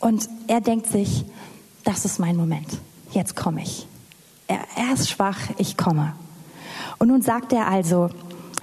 Und 0.00 0.28
er 0.48 0.60
denkt 0.60 0.88
sich, 0.88 1.24
das 1.84 2.04
ist 2.04 2.18
mein 2.18 2.36
Moment. 2.36 2.66
Jetzt 3.12 3.36
komme 3.36 3.62
ich. 3.62 3.86
Er, 4.48 4.60
er 4.76 4.94
ist 4.94 5.10
schwach, 5.10 5.38
ich 5.58 5.76
komme. 5.76 6.12
Und 6.98 7.08
nun 7.08 7.22
sagt 7.22 7.52
er 7.52 7.68
also, 7.68 8.10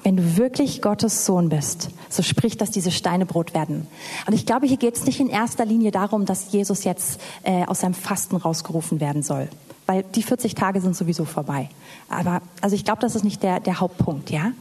wenn 0.03 0.17
du 0.17 0.37
wirklich 0.37 0.81
Gottes 0.81 1.25
Sohn 1.25 1.49
bist, 1.49 1.89
so 2.09 2.23
sprich, 2.23 2.57
dass 2.57 2.71
diese 2.71 2.91
Steine 2.91 3.25
Brot 3.25 3.53
werden. 3.53 3.87
Und 4.27 4.33
ich 4.33 4.45
glaube, 4.45 4.65
hier 4.65 4.77
geht 4.77 4.95
es 4.95 5.05
nicht 5.05 5.19
in 5.19 5.29
erster 5.29 5.65
Linie 5.65 5.91
darum, 5.91 6.25
dass 6.25 6.51
Jesus 6.51 6.83
jetzt 6.83 7.19
äh, 7.43 7.65
aus 7.65 7.81
seinem 7.81 7.93
Fasten 7.93 8.35
rausgerufen 8.35 8.99
werden 8.99 9.23
soll. 9.23 9.49
Weil 9.85 10.03
die 10.03 10.23
40 10.23 10.55
Tage 10.55 10.81
sind 10.81 10.95
sowieso 10.95 11.25
vorbei. 11.25 11.69
Aber 12.09 12.41
also 12.61 12.75
ich 12.75 12.85
glaube, 12.85 13.01
das 13.01 13.15
ist 13.15 13.23
nicht 13.23 13.43
der, 13.43 13.59
der 13.59 13.79
Hauptpunkt, 13.79 14.29
ja? 14.29 14.51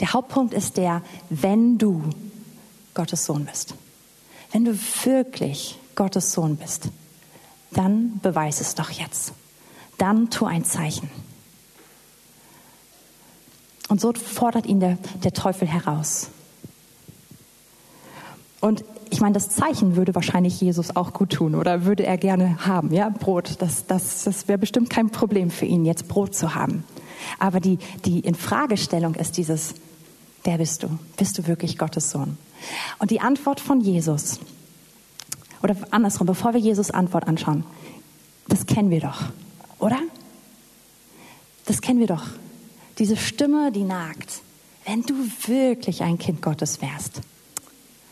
Der 0.00 0.12
Hauptpunkt 0.12 0.54
ist 0.54 0.76
der, 0.76 1.02
wenn 1.30 1.78
du 1.78 2.02
Gottes 2.94 3.24
Sohn 3.24 3.44
bist. 3.44 3.74
Wenn 4.52 4.64
du 4.64 4.78
wirklich 5.04 5.78
Gottes 5.94 6.32
Sohn 6.32 6.56
bist, 6.56 6.88
dann 7.72 8.20
beweis 8.22 8.60
es 8.60 8.74
doch 8.74 8.90
jetzt. 8.90 9.32
Dann 9.98 10.30
tu 10.30 10.46
ein 10.46 10.64
Zeichen. 10.64 11.10
Und 13.88 14.00
so 14.00 14.12
fordert 14.12 14.66
ihn 14.66 14.80
der, 14.80 14.98
der 15.22 15.32
Teufel 15.32 15.68
heraus. 15.68 16.28
Und 18.60 18.84
ich 19.10 19.20
meine, 19.20 19.34
das 19.34 19.50
Zeichen 19.50 19.94
würde 19.94 20.14
wahrscheinlich 20.14 20.60
Jesus 20.60 20.96
auch 20.96 21.12
gut 21.12 21.30
tun 21.30 21.54
oder 21.54 21.84
würde 21.84 22.04
er 22.04 22.16
gerne 22.16 22.66
haben, 22.66 22.92
ja, 22.92 23.08
Brot. 23.10 23.56
Das, 23.58 23.86
das, 23.86 24.24
das 24.24 24.48
wäre 24.48 24.58
bestimmt 24.58 24.90
kein 24.90 25.10
Problem 25.10 25.50
für 25.50 25.66
ihn, 25.66 25.84
jetzt 25.84 26.08
Brot 26.08 26.34
zu 26.34 26.54
haben. 26.54 26.84
Aber 27.38 27.60
die, 27.60 27.78
die 28.04 28.20
Infragestellung 28.20 29.14
ist 29.14 29.36
dieses, 29.36 29.74
wer 30.44 30.58
bist 30.58 30.82
du? 30.82 30.98
Bist 31.16 31.38
du 31.38 31.46
wirklich 31.46 31.78
Gottes 31.78 32.10
Sohn? 32.10 32.38
Und 32.98 33.10
die 33.10 33.20
Antwort 33.20 33.60
von 33.60 33.80
Jesus, 33.80 34.40
oder 35.62 35.76
andersrum, 35.90 36.26
bevor 36.26 36.54
wir 36.54 36.60
Jesus 36.60 36.90
Antwort 36.90 37.26
anschauen, 37.26 37.64
das 38.48 38.66
kennen 38.66 38.90
wir 38.90 39.00
doch, 39.00 39.22
oder? 39.78 39.98
Das 41.66 41.80
kennen 41.80 42.00
wir 42.00 42.06
doch. 42.06 42.24
Diese 42.98 43.16
Stimme, 43.16 43.72
die 43.72 43.84
nagt. 43.84 44.42
Wenn 44.84 45.02
du 45.02 45.14
wirklich 45.46 46.02
ein 46.02 46.18
Kind 46.18 46.42
Gottes 46.42 46.82
wärst, 46.82 47.22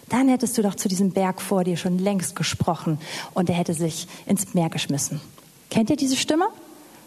dann 0.08 0.28
hättest 0.28 0.56
du 0.56 0.62
doch 0.62 0.74
zu 0.74 0.88
diesem 0.88 1.12
Berg 1.12 1.40
vor 1.40 1.64
dir 1.64 1.76
schon 1.76 1.98
längst 1.98 2.34
gesprochen 2.36 2.98
und 3.34 3.48
er 3.48 3.56
hätte 3.56 3.74
sich 3.74 4.08
ins 4.26 4.54
Meer 4.54 4.70
geschmissen. 4.70 5.20
Kennt 5.70 5.90
ihr 5.90 5.96
diese 5.96 6.16
Stimme? 6.16 6.48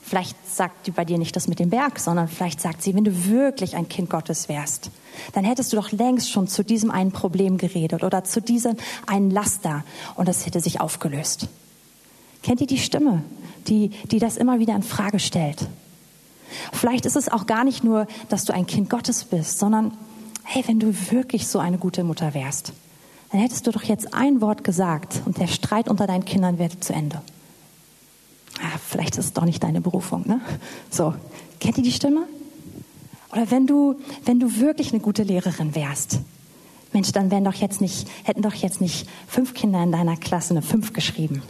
Vielleicht 0.08 0.36
sagt 0.48 0.86
die 0.86 0.92
bei 0.92 1.04
dir 1.04 1.18
nicht 1.18 1.36
das 1.36 1.48
mit 1.48 1.58
dem 1.58 1.72
Berg, 1.72 1.98
sondern 1.98 2.28
vielleicht 2.28 2.62
sagt 2.62 2.84
sie, 2.84 2.94
wenn 2.94 3.06
du 3.06 3.26
wirklich 3.26 3.76
ein 3.76 3.90
Kind 3.90 4.08
Gottes 4.08 4.48
wärst, 4.48 4.92
dann 5.34 5.44
hättest 5.44 5.74
du 5.74 5.78
doch 5.78 5.92
längst 5.92 6.30
schon 6.30 6.48
zu 6.48 6.64
diesem 6.64 6.92
einen 6.92 7.12
Problem 7.12 7.58
geredet 7.58 8.04
oder 8.04 8.24
zu 8.24 8.40
diesem 8.40 8.78
einen 9.08 9.32
Laster 9.32 9.84
und 10.14 10.28
das 10.28 10.46
hätte 10.46 10.60
sich 10.60 10.80
aufgelöst. 10.80 11.48
Kennt 12.44 12.62
ihr 12.62 12.68
die 12.68 12.78
Stimme, 12.78 13.24
die, 13.68 13.90
die 14.12 14.20
das 14.20 14.38
immer 14.38 14.60
wieder 14.60 14.76
in 14.76 14.84
Frage 14.84 15.18
stellt? 15.18 15.68
Vielleicht 16.72 17.08
ist 17.08 17.16
es 17.16 17.28
auch 17.28 17.48
gar 17.48 17.64
nicht 17.64 17.84
nur, 17.84 18.06
dass 18.30 18.46
du 18.46 18.54
ein 18.54 18.68
Kind 18.68 18.92
Gottes 18.92 19.24
bist, 19.24 19.58
sondern 19.58 19.98
hey, 20.44 20.64
wenn 20.68 20.80
du 20.80 20.94
wirklich 21.10 21.48
so 21.48 21.58
eine 21.58 21.80
gute 21.80 22.04
Mutter 22.04 22.36
wärst, 22.36 22.74
dann 23.32 23.42
hättest 23.42 23.66
du 23.66 23.72
doch 23.72 23.82
jetzt 23.82 24.14
ein 24.14 24.40
Wort 24.40 24.64
gesagt 24.64 25.24
und 25.26 25.40
der 25.40 25.48
Streit 25.48 25.90
unter 25.90 26.06
deinen 26.06 26.26
Kindern 26.26 26.60
wäre 26.60 26.80
zu 26.80 26.94
Ende. 26.94 27.24
Vielleicht 28.88 29.18
ist 29.18 29.26
es 29.26 29.34
doch 29.34 29.46
nicht 29.46 29.64
deine 29.64 29.82
Berufung, 29.82 30.28
ne? 30.28 30.42
So, 30.90 31.14
kennt 31.60 31.78
ihr 31.78 31.84
die 31.84 31.92
Stimme? 31.92 32.28
Oder 33.32 33.50
wenn 33.52 33.68
du, 33.68 33.96
wenn 34.26 34.40
du 34.40 34.60
wirklich 34.60 34.92
eine 34.92 35.02
gute 35.02 35.24
Lehrerin 35.24 35.76
wärst, 35.76 36.20
Mensch, 36.94 37.12
dann 37.12 37.30
wären 37.32 37.44
doch 37.44 37.56
jetzt 37.56 37.82
nicht, 37.82 38.08
hätten 38.24 38.42
doch 38.42 38.54
jetzt 38.54 38.80
nicht 38.80 39.10
fünf 39.28 39.54
Kinder 39.54 39.84
in 39.84 39.92
deiner 39.92 40.16
Klasse 40.16 40.52
eine 40.52 40.62
fünf 40.62 40.94
geschrieben. 40.94 41.42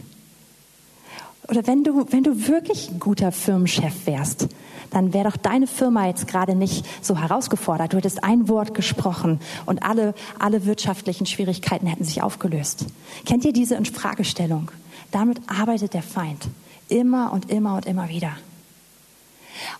Oder 1.48 1.64
wenn 1.68 1.84
du, 1.84 2.04
wenn 2.10 2.24
du 2.24 2.48
wirklich 2.48 2.90
ein 2.90 2.98
guter 2.98 3.30
Firmenchef 3.30 4.06
wärst, 4.06 4.48
dann 4.90 5.12
wäre 5.12 5.30
doch 5.30 5.36
deine 5.36 5.68
Firma 5.68 6.08
jetzt 6.08 6.26
gerade 6.26 6.56
nicht 6.56 6.84
so 7.00 7.16
herausgefordert. 7.16 7.92
Du 7.92 7.98
hättest 7.98 8.24
ein 8.24 8.48
Wort 8.48 8.74
gesprochen 8.74 9.38
und 9.66 9.84
alle, 9.84 10.14
alle 10.40 10.66
wirtschaftlichen 10.66 11.26
Schwierigkeiten 11.26 11.86
hätten 11.86 12.04
sich 12.04 12.22
aufgelöst. 12.22 12.86
Kennt 13.24 13.44
ihr 13.44 13.52
diese 13.52 13.76
Infragestellung? 13.76 14.72
Damit 15.12 15.40
arbeitet 15.46 15.94
der 15.94 16.02
Feind 16.02 16.48
immer 16.88 17.32
und 17.32 17.50
immer 17.50 17.76
und 17.76 17.86
immer 17.86 18.08
wieder. 18.08 18.32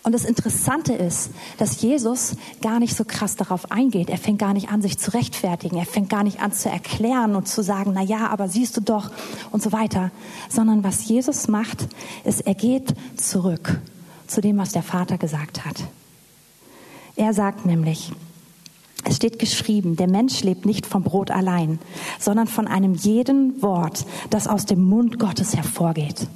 Und 0.03 0.13
das 0.13 0.25
Interessante 0.25 0.93
ist, 0.95 1.31
dass 1.59 1.81
Jesus 1.83 2.37
gar 2.63 2.79
nicht 2.79 2.97
so 2.97 3.05
krass 3.05 3.37
darauf 3.37 3.71
eingeht. 3.71 4.09
Er 4.09 4.19
fängt 4.19 4.39
gar 4.39 4.55
nicht 4.55 4.71
an, 4.71 4.83
sich 4.83 4.99
zu 4.99 5.13
rechtfertigen. 5.13 5.77
Er 5.77 5.87
fängt 5.87 6.09
gar 6.09 6.23
nicht 6.23 6.41
an 6.41 6.53
zu 6.53 6.69
erklären 6.69 7.37
und 7.37 7.49
zu 7.49 7.63
sagen, 7.63 7.93
na 7.95 8.03
ja, 8.03 8.29
aber 8.29 8.49
siehst 8.49 8.77
du 8.77 8.81
doch 8.81 9.11
und 9.51 9.63
so 9.63 9.73
weiter. 9.73 10.11
Sondern 10.49 10.85
was 10.85 11.07
Jesus 11.07 11.49
macht, 11.49 11.89
ist, 12.25 12.47
er 12.47 12.55
geht 12.55 12.95
zurück 13.17 13.81
zu 14.27 14.41
dem, 14.41 14.59
was 14.59 14.73
der 14.73 14.83
Vater 14.83 15.19
gesagt 15.19 15.65
hat. 15.65 15.77
Er 17.17 17.33
sagt 17.33 17.65
nämlich, 17.67 18.13
es 19.05 19.17
steht 19.17 19.39
geschrieben, 19.39 19.97
der 19.97 20.09
Mensch 20.09 20.43
lebt 20.43 20.67
nicht 20.67 20.85
vom 20.85 21.03
Brot 21.03 21.31
allein, 21.31 21.79
sondern 22.19 22.49
von 22.49 22.67
einem 22.67 22.95
jeden 22.95 23.63
Wort, 23.63 24.05
das 24.31 24.49
aus 24.49 24.67
dem 24.67 24.85
Mund 24.85 25.19
Gottes 25.19 25.55
hervorgeht. 25.55 26.27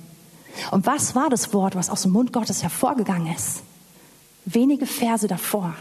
Und 0.71 0.87
was 0.87 1.15
war 1.15 1.31
das 1.31 1.53
Wort, 1.53 1.75
was 1.75 1.91
aus 1.91 2.03
dem 2.03 2.13
Mund 2.13 2.33
Gottes 2.33 2.63
hervorgegangen 2.63 3.35
ist? 3.35 3.63
Wenige 4.45 4.87
Verse 4.87 5.27
davor. 5.27 5.75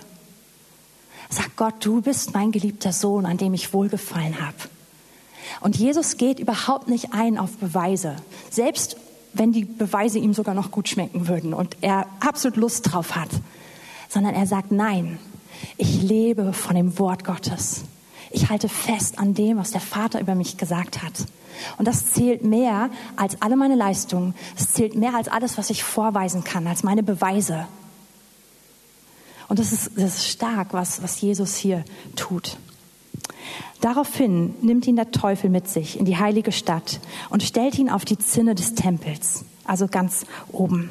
Sagt 1.29 1.55
Gott, 1.57 1.75
du 1.81 2.01
bist 2.01 2.33
mein 2.33 2.51
geliebter 2.51 2.91
Sohn, 2.91 3.25
an 3.25 3.37
dem 3.37 3.53
ich 3.53 3.73
wohlgefallen 3.73 4.39
habe. 4.41 4.57
Und 5.61 5.77
Jesus 5.77 6.17
geht 6.17 6.39
überhaupt 6.39 6.87
nicht 6.87 7.13
ein 7.13 7.37
auf 7.37 7.57
Beweise. 7.57 8.15
Selbst 8.49 8.97
wenn 9.33 9.51
die 9.51 9.65
Beweise 9.65 10.19
ihm 10.19 10.33
sogar 10.33 10.55
noch 10.55 10.71
gut 10.71 10.89
schmecken 10.89 11.27
würden 11.27 11.53
und 11.53 11.77
er 11.81 12.07
absolut 12.19 12.57
Lust 12.57 12.91
drauf 12.91 13.15
hat, 13.15 13.29
sondern 14.07 14.33
er 14.33 14.47
sagt, 14.47 14.71
nein, 14.71 15.19
ich 15.77 16.01
lebe 16.01 16.53
von 16.53 16.75
dem 16.75 16.97
Wort 16.97 17.23
Gottes. 17.23 17.83
Ich 18.31 18.49
halte 18.49 18.69
fest 18.69 19.19
an 19.19 19.33
dem, 19.33 19.57
was 19.57 19.71
der 19.71 19.81
Vater 19.81 20.19
über 20.19 20.35
mich 20.35 20.57
gesagt 20.57 21.03
hat. 21.03 21.13
Und 21.77 21.87
das 21.87 22.11
zählt 22.11 22.43
mehr 22.43 22.89
als 23.15 23.41
alle 23.41 23.55
meine 23.55 23.75
Leistungen. 23.75 24.35
Es 24.57 24.71
zählt 24.71 24.95
mehr 24.95 25.15
als 25.15 25.27
alles, 25.27 25.57
was 25.57 25.69
ich 25.69 25.83
vorweisen 25.83 26.43
kann, 26.43 26.67
als 26.67 26.83
meine 26.83 27.03
Beweise. 27.03 27.67
Und 29.47 29.59
das 29.59 29.73
ist, 29.73 29.91
das 29.95 30.15
ist 30.15 30.27
stark, 30.27 30.73
was, 30.73 31.01
was 31.01 31.19
Jesus 31.19 31.55
hier 31.55 31.83
tut. 32.15 32.57
Daraufhin 33.81 34.53
nimmt 34.61 34.85
ihn 34.87 34.95
der 34.95 35.11
Teufel 35.11 35.49
mit 35.49 35.67
sich 35.67 35.97
in 35.99 36.05
die 36.05 36.17
heilige 36.17 36.51
Stadt 36.51 36.99
und 37.29 37.43
stellt 37.43 37.77
ihn 37.79 37.89
auf 37.89 38.05
die 38.05 38.17
Zinne 38.17 38.53
des 38.53 38.75
Tempels, 38.75 39.45
also 39.69 39.87
ganz 39.87 40.25
oben. 40.51 40.89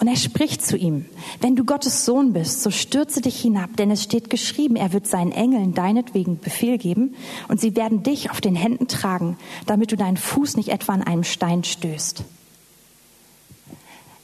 Und 0.00 0.08
er 0.08 0.16
spricht 0.16 0.64
zu 0.64 0.76
ihm, 0.76 1.06
wenn 1.40 1.56
du 1.56 1.64
Gottes 1.64 2.04
Sohn 2.04 2.32
bist, 2.32 2.62
so 2.62 2.70
stürze 2.70 3.20
dich 3.20 3.40
hinab, 3.40 3.76
denn 3.76 3.90
es 3.90 4.02
steht 4.02 4.30
geschrieben, 4.30 4.76
er 4.76 4.92
wird 4.92 5.06
seinen 5.06 5.32
Engeln 5.32 5.74
deinetwegen 5.74 6.38
Befehl 6.38 6.78
geben 6.78 7.14
und 7.48 7.60
sie 7.60 7.76
werden 7.76 8.02
dich 8.02 8.30
auf 8.30 8.40
den 8.40 8.54
Händen 8.54 8.88
tragen, 8.88 9.36
damit 9.66 9.92
du 9.92 9.96
deinen 9.96 10.16
Fuß 10.16 10.56
nicht 10.56 10.70
etwa 10.70 10.94
an 10.94 11.02
einem 11.02 11.24
Stein 11.24 11.62
stößt. 11.64 12.24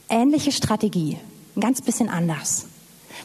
Ähnliche 0.09 0.53
Strategie, 0.53 1.19
ein 1.57 1.61
ganz 1.61 1.83
bisschen 1.83 2.09
anders. 2.09 2.67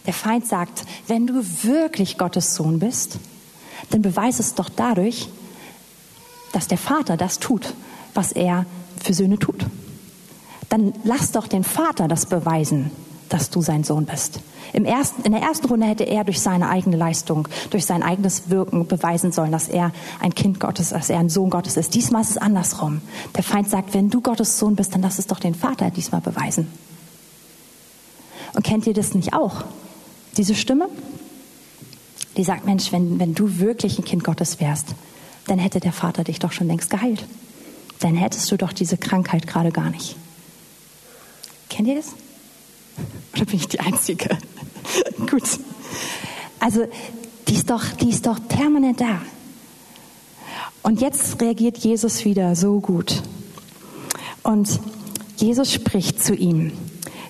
Der 0.05 0.13
Feind 0.13 0.45
sagt, 0.45 0.85
wenn 1.07 1.27
du 1.27 1.43
wirklich 1.63 2.17
Gottes 2.17 2.55
Sohn 2.55 2.79
bist, 2.79 3.19
dann 3.89 4.01
beweis 4.01 4.39
es 4.39 4.55
doch 4.55 4.69
dadurch, 4.69 5.29
dass 6.51 6.67
der 6.67 6.77
Vater 6.77 7.17
das 7.17 7.39
tut, 7.39 7.73
was 8.13 8.31
er 8.31 8.65
für 9.01 9.13
Söhne 9.13 9.37
tut 9.37 9.65
dann 10.69 10.93
lass 11.03 11.31
doch 11.31 11.47
den 11.47 11.63
Vater 11.63 12.07
das 12.07 12.25
beweisen, 12.25 12.91
dass 13.29 13.49
du 13.49 13.61
sein 13.61 13.83
Sohn 13.83 14.05
bist. 14.05 14.39
Im 14.73 14.85
ersten, 14.85 15.21
in 15.23 15.31
der 15.31 15.41
ersten 15.41 15.67
Runde 15.67 15.85
hätte 15.85 16.03
er 16.03 16.23
durch 16.23 16.41
seine 16.41 16.69
eigene 16.69 16.97
Leistung, 16.97 17.47
durch 17.69 17.85
sein 17.85 18.03
eigenes 18.03 18.49
Wirken 18.49 18.87
beweisen 18.87 19.31
sollen, 19.31 19.51
dass 19.51 19.69
er 19.69 19.91
ein 20.19 20.35
Kind 20.35 20.59
Gottes, 20.59 20.89
dass 20.89 21.09
er 21.09 21.19
ein 21.19 21.29
Sohn 21.29 21.49
Gottes 21.49 21.77
ist. 21.77 21.95
Diesmal 21.95 22.21
ist 22.21 22.31
es 22.31 22.37
andersrum. 22.37 23.01
Der 23.35 23.43
Feind 23.43 23.69
sagt, 23.69 23.93
wenn 23.93 24.09
du 24.09 24.21
Gottes 24.21 24.59
Sohn 24.59 24.75
bist, 24.75 24.93
dann 24.93 25.01
lass 25.01 25.19
es 25.19 25.27
doch 25.27 25.39
den 25.39 25.55
Vater 25.55 25.89
diesmal 25.89 26.21
beweisen. 26.21 26.67
Und 28.53 28.63
kennt 28.63 28.87
ihr 28.87 28.93
das 28.93 29.13
nicht 29.13 29.33
auch? 29.33 29.63
Diese 30.37 30.55
Stimme? 30.55 30.89
Die 32.35 32.43
sagt, 32.43 32.65
Mensch, 32.65 32.91
wenn, 32.91 33.19
wenn 33.19 33.33
du 33.33 33.59
wirklich 33.59 33.97
ein 33.97 34.05
Kind 34.05 34.23
Gottes 34.23 34.59
wärst, 34.59 34.89
dann 35.47 35.59
hätte 35.59 35.79
der 35.79 35.93
Vater 35.93 36.23
dich 36.23 36.39
doch 36.39 36.51
schon 36.51 36.67
längst 36.67 36.89
geheilt. 36.89 37.25
Dann 37.99 38.15
hättest 38.15 38.51
du 38.51 38.57
doch 38.57 38.73
diese 38.73 38.97
Krankheit 38.97 39.47
gerade 39.47 39.71
gar 39.71 39.89
nicht. 39.89 40.17
Kennt 41.69 41.87
ihr 41.87 41.95
das? 41.95 42.13
Oder 43.33 43.45
bin 43.45 43.55
ich 43.55 43.67
die 43.67 43.79
Einzige? 43.79 44.37
Gut. 45.29 45.59
Also, 46.59 46.85
die 47.47 47.55
ist, 47.55 47.69
doch, 47.69 47.83
die 47.93 48.09
ist 48.09 48.25
doch 48.25 48.39
permanent 48.47 48.99
da. 48.99 49.21
Und 50.81 51.01
jetzt 51.01 51.41
reagiert 51.41 51.77
Jesus 51.77 52.25
wieder 52.25 52.55
so 52.55 52.79
gut. 52.79 53.21
Und 54.43 54.79
Jesus 55.37 55.73
spricht 55.73 56.23
zu 56.23 56.33
ihm. 56.33 56.71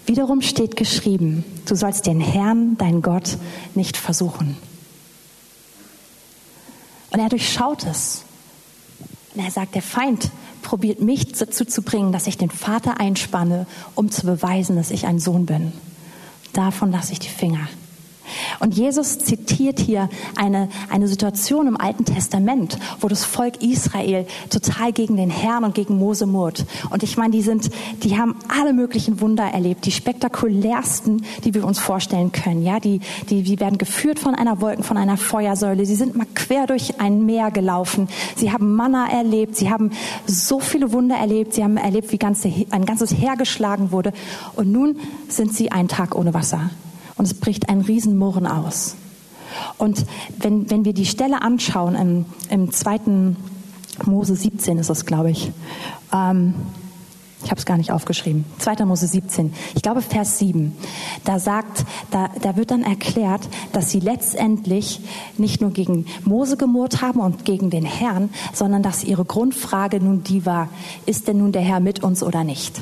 Wiederum 0.05 0.41
steht 0.41 0.75
geschrieben, 0.75 1.43
du 1.65 1.75
sollst 1.75 2.05
den 2.05 2.21
Herrn, 2.21 2.77
dein 2.77 3.01
Gott, 3.01 3.37
nicht 3.75 3.97
versuchen. 3.97 4.55
Und 7.11 7.19
er 7.19 7.29
durchschaut 7.29 7.85
es. 7.85 8.23
Und 9.33 9.43
er 9.43 9.51
sagt, 9.51 9.75
der 9.75 9.81
Feind 9.81 10.31
probiert 10.67 10.99
mich 10.99 11.31
dazu 11.31 11.63
zu 11.63 11.81
bringen, 11.81 12.11
dass 12.11 12.27
ich 12.27 12.37
den 12.37 12.49
Vater 12.49 12.99
einspanne, 12.99 13.67
um 13.95 14.11
zu 14.11 14.25
beweisen, 14.25 14.75
dass 14.75 14.91
ich 14.91 15.07
ein 15.07 15.17
Sohn 15.17 15.45
bin. 15.45 15.71
Davon 16.51 16.91
lasse 16.91 17.13
ich 17.13 17.19
die 17.19 17.29
Finger. 17.29 17.69
Und 18.59 18.75
Jesus 18.75 19.19
zitiert 19.19 19.79
hier 19.79 20.09
eine, 20.35 20.69
eine 20.89 21.07
Situation 21.07 21.67
im 21.67 21.79
Alten 21.79 22.05
Testament, 22.05 22.77
wo 22.99 23.07
das 23.07 23.25
Volk 23.25 23.61
Israel 23.61 24.25
total 24.49 24.91
gegen 24.91 25.17
den 25.17 25.29
Herrn 25.29 25.63
und 25.63 25.75
gegen 25.75 25.97
Mose 25.97 26.25
murrt. 26.25 26.65
Und 26.89 27.03
ich 27.03 27.17
meine, 27.17 27.31
die 27.31 27.41
sind, 27.41 27.69
die 28.03 28.17
haben 28.17 28.35
alle 28.47 28.73
möglichen 28.73 29.21
Wunder 29.21 29.43
erlebt, 29.43 29.85
die 29.85 29.91
spektakulärsten, 29.91 31.25
die 31.43 31.53
wir 31.53 31.65
uns 31.65 31.79
vorstellen 31.79 32.31
können. 32.31 32.63
Ja, 32.63 32.79
die, 32.79 32.99
die, 33.29 33.43
die 33.43 33.59
werden 33.59 33.77
geführt 33.77 34.19
von 34.19 34.35
einer 34.35 34.61
Wolken, 34.61 34.83
von 34.83 34.97
einer 34.97 35.17
Feuersäule. 35.17 35.85
Sie 35.85 35.95
sind 35.95 36.15
mal 36.15 36.27
quer 36.33 36.67
durch 36.67 36.99
ein 36.99 37.25
Meer 37.25 37.51
gelaufen. 37.51 38.07
Sie 38.35 38.51
haben 38.51 38.75
Manna 38.75 39.09
erlebt. 39.09 39.55
Sie 39.55 39.69
haben 39.69 39.91
so 40.25 40.59
viele 40.59 40.91
Wunder 40.91 41.15
erlebt. 41.15 41.53
Sie 41.53 41.63
haben 41.63 41.77
erlebt, 41.77 42.11
wie 42.11 42.17
ganze, 42.17 42.51
ein 42.71 42.85
ganzes 42.85 43.13
Heer 43.13 43.35
geschlagen 43.35 43.91
wurde. 43.91 44.13
Und 44.55 44.71
nun 44.71 44.97
sind 45.27 45.53
sie 45.53 45.71
einen 45.71 45.87
Tag 45.87 46.15
ohne 46.15 46.33
Wasser 46.33 46.69
und 47.17 47.25
es 47.25 47.33
bricht 47.33 47.69
ein 47.69 47.81
Riesenmurren 47.81 48.47
aus. 48.47 48.95
Und 49.77 50.05
wenn, 50.37 50.69
wenn 50.69 50.85
wir 50.85 50.93
die 50.93 51.05
Stelle 51.05 51.41
anschauen, 51.41 51.95
im, 51.95 52.25
im 52.49 52.71
zweiten 52.71 53.37
Mose 54.05 54.35
17 54.35 54.77
ist 54.77 54.89
es, 54.89 55.05
glaube 55.05 55.31
ich, 55.31 55.51
ähm, 56.13 56.53
ich 57.43 57.51
habe 57.51 57.59
es 57.59 57.65
gar 57.65 57.77
nicht 57.77 57.91
aufgeschrieben, 57.91 58.45
2. 58.57 58.85
Mose 58.85 59.07
17, 59.07 59.53
ich 59.75 59.81
glaube 59.81 60.01
Vers 60.01 60.39
7, 60.39 60.75
da 61.23 61.39
sagt, 61.39 61.85
da, 62.09 62.29
da 62.41 62.55
wird 62.55 62.71
dann 62.71 62.81
erklärt, 62.81 63.47
dass 63.73 63.91
sie 63.91 63.99
letztendlich 63.99 65.01
nicht 65.37 65.61
nur 65.61 65.71
gegen 65.71 66.07
Mose 66.25 66.57
gemurrt 66.57 67.01
haben 67.01 67.19
und 67.19 67.45
gegen 67.45 67.69
den 67.69 67.85
Herrn, 67.85 68.29
sondern 68.53 68.81
dass 68.81 69.03
ihre 69.03 69.23
Grundfrage 69.23 69.99
nun 69.99 70.23
die 70.23 70.45
war, 70.45 70.69
ist 71.05 71.27
denn 71.27 71.37
nun 71.37 71.51
der 71.51 71.61
Herr 71.61 71.79
mit 71.79 72.03
uns 72.03 72.23
oder 72.23 72.43
nicht? 72.43 72.81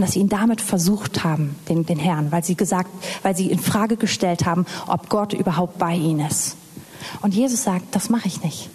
Und 0.00 0.06
dass 0.06 0.14
sie 0.14 0.20
ihn 0.20 0.30
damit 0.30 0.62
versucht 0.62 1.24
haben, 1.24 1.56
den, 1.68 1.84
den 1.84 1.98
Herrn, 1.98 2.32
weil 2.32 2.42
sie 2.42 2.54
gesagt, 2.54 2.88
weil 3.22 3.36
sie 3.36 3.50
in 3.50 3.58
Frage 3.58 3.98
gestellt 3.98 4.46
haben, 4.46 4.64
ob 4.86 5.10
Gott 5.10 5.34
überhaupt 5.34 5.76
bei 5.76 5.94
ihnen 5.94 6.26
ist. 6.26 6.56
Und 7.20 7.34
Jesus 7.34 7.64
sagt, 7.64 7.94
das 7.94 8.08
mache 8.08 8.26
ich 8.26 8.42
nicht. 8.42 8.70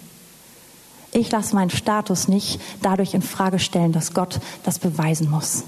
Ich 1.10 1.32
lasse 1.32 1.56
meinen 1.56 1.70
Status 1.70 2.28
nicht 2.28 2.60
dadurch 2.80 3.12
in 3.12 3.22
Frage 3.22 3.58
stellen, 3.58 3.90
dass 3.90 4.14
Gott 4.14 4.38
das 4.62 4.78
beweisen 4.78 5.28
muss. 5.28 5.64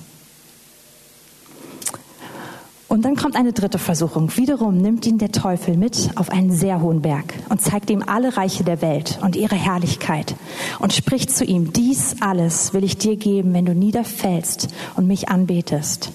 Und 2.88 3.05
dann 3.05 3.16
kommt 3.16 3.37
eine 3.37 3.53
dritte 3.53 3.79
Versuchung. 3.79 4.35
Wiederum 4.37 4.79
nimmt 4.79 5.07
ihn 5.07 5.18
der 5.18 5.31
Teufel 5.31 5.77
mit 5.77 6.11
auf 6.14 6.31
einen 6.31 6.51
sehr 6.51 6.81
hohen 6.81 7.03
Berg 7.03 7.35
und 7.51 7.61
zeigt 7.61 7.90
ihm 7.90 8.03
alle 8.07 8.38
Reiche 8.38 8.64
der 8.64 8.81
Welt 8.81 9.18
und 9.20 9.37
ihre 9.37 9.57
Herrlichkeit 9.57 10.35
und 10.79 10.94
spricht 10.94 11.31
zu 11.31 11.44
ihm, 11.44 11.74
dies 11.74 12.16
alles 12.20 12.72
will 12.72 12.85
ich 12.85 12.96
dir 12.96 13.16
geben, 13.16 13.53
wenn 13.53 13.66
du 13.66 13.74
niederfällst 13.74 14.68
und 14.96 15.07
mich 15.07 15.29
anbetest. 15.29 16.12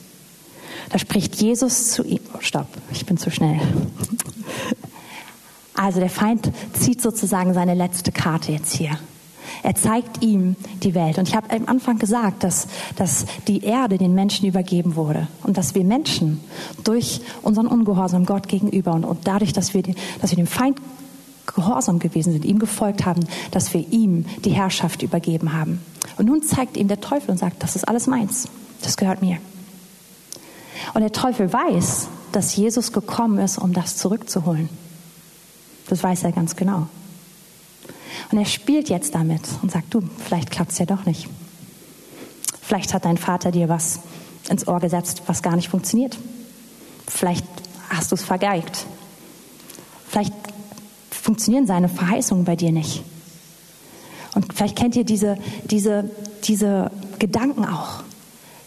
Da 0.89 0.97
spricht 0.97 1.35
Jesus 1.35 1.91
zu 1.91 2.03
ihm, 2.03 2.19
oh, 2.33 2.39
stopp, 2.39 2.67
ich 2.91 3.05
bin 3.05 3.17
zu 3.17 3.29
schnell. 3.29 3.59
Also 5.75 5.99
der 5.99 6.09
Feind 6.09 6.51
zieht 6.73 7.01
sozusagen 7.01 7.53
seine 7.53 7.75
letzte 7.75 8.11
Karte 8.11 8.51
jetzt 8.51 8.73
hier. 8.73 8.97
Er 9.61 9.75
zeigt 9.75 10.23
ihm 10.23 10.55
die 10.83 10.93
Welt. 10.93 11.17
Und 11.17 11.27
ich 11.27 11.35
habe 11.35 11.49
am 11.51 11.67
Anfang 11.67 11.99
gesagt, 11.99 12.43
dass, 12.43 12.67
dass 12.95 13.25
die 13.47 13.63
Erde 13.63 13.97
den 13.97 14.13
Menschen 14.13 14.47
übergeben 14.47 14.95
wurde 14.95 15.27
und 15.43 15.57
dass 15.57 15.75
wir 15.75 15.83
Menschen 15.83 16.39
durch 16.83 17.21
unseren 17.41 17.67
Ungehorsam 17.67 18.25
Gott 18.25 18.47
gegenüber 18.47 18.93
und, 18.93 19.05
und 19.05 19.19
dadurch, 19.25 19.53
dass 19.53 19.73
wir, 19.73 19.83
dass 20.21 20.31
wir 20.31 20.37
dem 20.37 20.47
Feind 20.47 20.79
gehorsam 21.45 21.99
gewesen 21.99 22.33
sind, 22.33 22.45
ihm 22.45 22.59
gefolgt 22.59 23.05
haben, 23.05 23.25
dass 23.51 23.73
wir 23.73 23.85
ihm 23.91 24.25
die 24.45 24.51
Herrschaft 24.51 25.03
übergeben 25.03 25.53
haben. 25.53 25.81
Und 26.17 26.27
nun 26.27 26.43
zeigt 26.43 26.77
ihm 26.77 26.87
der 26.87 27.01
Teufel 27.01 27.31
und 27.31 27.37
sagt, 27.37 27.63
das 27.63 27.75
ist 27.75 27.87
alles 27.87 28.07
meins, 28.07 28.47
das 28.81 28.97
gehört 28.97 29.21
mir. 29.21 29.37
Und 30.93 31.01
der 31.01 31.11
Teufel 31.11 31.51
weiß, 31.51 32.07
dass 32.31 32.55
Jesus 32.55 32.91
gekommen 32.91 33.39
ist, 33.39 33.57
um 33.57 33.73
das 33.73 33.97
zurückzuholen. 33.97 34.69
Das 35.87 36.03
weiß 36.03 36.23
er 36.23 36.31
ganz 36.31 36.55
genau. 36.55 36.87
Und 38.31 38.37
er 38.37 38.45
spielt 38.45 38.89
jetzt 38.89 39.15
damit 39.15 39.41
und 39.61 39.71
sagt, 39.71 39.93
du, 39.93 40.01
vielleicht 40.25 40.51
klappt 40.51 40.71
es 40.71 40.79
ja 40.79 40.85
doch 40.85 41.05
nicht. 41.05 41.27
Vielleicht 42.61 42.93
hat 42.93 43.05
dein 43.05 43.17
Vater 43.17 43.51
dir 43.51 43.69
was 43.69 43.99
ins 44.49 44.67
Ohr 44.67 44.79
gesetzt, 44.79 45.23
was 45.27 45.41
gar 45.41 45.55
nicht 45.55 45.69
funktioniert. 45.69 46.17
Vielleicht 47.07 47.45
hast 47.89 48.11
du 48.11 48.15
es 48.15 48.23
vergeigt. 48.23 48.85
Vielleicht 50.07 50.33
funktionieren 51.09 51.67
seine 51.67 51.89
Verheißungen 51.89 52.45
bei 52.45 52.55
dir 52.55 52.71
nicht. 52.71 53.03
Und 54.35 54.53
vielleicht 54.53 54.77
kennt 54.77 54.95
ihr 54.95 55.03
diese, 55.03 55.37
diese, 55.65 56.09
diese 56.43 56.91
Gedanken 57.19 57.65
auch. 57.65 58.03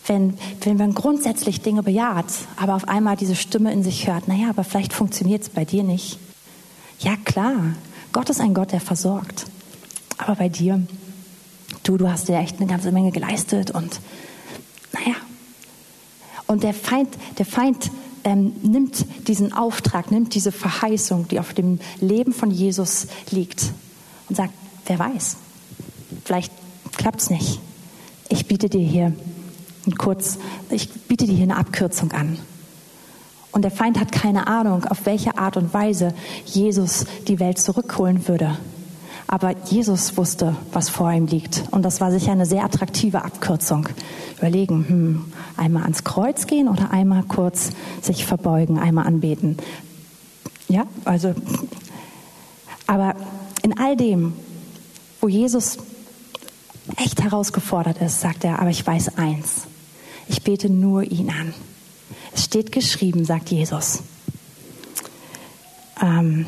Wenn, 0.07 0.39
wenn 0.61 0.77
man 0.77 0.95
grundsätzlich 0.95 1.63
Dinge 1.63 1.83
bejaht, 1.83 2.27
aber 2.57 2.77
auf 2.77 2.87
einmal 2.87 3.17
diese 3.17 3.35
Stimme 3.35 3.73
in 3.73 3.83
sich 3.83 4.07
hört, 4.07 4.29
naja, 4.29 4.51
aber 4.51 4.63
vielleicht 4.63 4.93
funktioniert 4.93 5.43
es 5.43 5.49
bei 5.49 5.65
dir 5.65 5.83
nicht. 5.83 6.19
Ja, 7.01 7.17
klar, 7.25 7.57
Gott 8.17 8.31
ist 8.31 8.41
ein 8.41 8.55
Gott, 8.55 8.73
der 8.73 8.81
versorgt. 8.81 9.45
Aber 10.17 10.37
bei 10.37 10.49
dir, 10.49 10.81
du, 11.83 11.99
du 11.99 12.09
hast 12.09 12.29
dir 12.29 12.39
echt 12.39 12.57
eine 12.57 12.67
ganze 12.67 12.91
Menge 12.91 13.11
geleistet 13.11 13.71
und 13.73 14.01
naja. 14.95 15.17
Und 16.47 16.63
der 16.63 16.73
Feind, 16.73 17.11
der 17.37 17.45
Feind 17.45 17.91
ähm, 18.25 18.55
nimmt 18.63 19.05
diesen 19.29 19.53
Auftrag, 19.53 20.11
nimmt 20.11 20.35
diese 20.35 20.51
Verheißung, 20.51 21.29
die 21.29 21.39
auf 21.39 21.53
dem 21.53 21.79
Leben 22.01 22.33
von 22.33 22.51
Jesus 22.51 23.09
liegt 23.33 23.65
und 24.31 24.37
sagt, 24.37 24.55
wer 24.87 24.99
weiß, 24.99 25.37
vielleicht 26.25 26.55
klappt 26.97 27.21
es 27.21 27.29
nicht. 27.29 27.61
Ich 28.31 28.49
biete 28.49 28.71
dir 28.71 28.81
hier 28.81 29.13
kurz, 29.99 30.39
ich 30.71 30.91
biete 30.91 31.27
dir 31.27 31.35
hier 31.35 31.43
eine 31.43 31.59
Abkürzung 31.59 32.13
an. 32.13 32.39
Und 33.57 33.63
der 33.63 33.71
Feind 33.71 33.99
hat 33.99 34.13
keine 34.13 34.49
Ahnung, 34.49 34.85
auf 34.85 35.07
welche 35.07 35.39
Art 35.39 35.57
und 35.57 35.73
Weise 35.73 36.13
Jesus 36.45 37.07
die 37.27 37.41
Welt 37.41 37.59
zurückholen 37.59 38.29
würde. 38.29 38.59
Aber 39.29 39.57
Jesus 39.71 40.19
wusste, 40.19 40.55
was 40.75 40.91
vor 40.91 41.11
ihm 41.11 41.25
liegt. 41.25 41.65
Und 41.71 41.83
das 41.83 42.03
war 42.03 42.11
sicher 42.11 42.33
eine 42.33 42.45
sehr 42.45 42.67
attraktive 42.67 43.25
Abkürzung. 43.25 43.89
Überlegen, 44.37 44.85
hm, 44.87 45.33
einmal 45.57 45.85
ans 45.85 46.05
Kreuz 46.05 46.47
gehen 46.47 46.69
oder 46.69 46.91
einmal 46.91 47.23
kurz 47.23 47.71
sich 48.03 48.27
verbeugen, 48.27 48.79
einmal 48.79 49.07
anbeten. 49.07 49.57
Ja, 50.69 50.85
also, 51.07 51.35
aber 52.87 53.15
in 53.63 53.79
all 53.79 53.97
dem, 53.97 54.35
wo 55.23 55.29
Jesus 55.29 55.79
echt 56.99 57.23
herausgefordert 57.23 58.03
ist, 58.03 58.21
sagt 58.21 58.45
er, 58.45 58.59
aber 58.59 58.69
ich 58.69 58.87
weiß 58.87 59.17
eins, 59.17 59.63
ich 60.29 60.43
bete 60.43 60.69
nur 60.69 61.05
ihn 61.05 61.31
an. 61.31 61.55
Es 62.37 62.45
steht 62.45 62.71
geschrieben, 62.71 63.25
sagt 63.25 63.51
Jesus. 63.51 64.01
Ähm, 66.03 66.45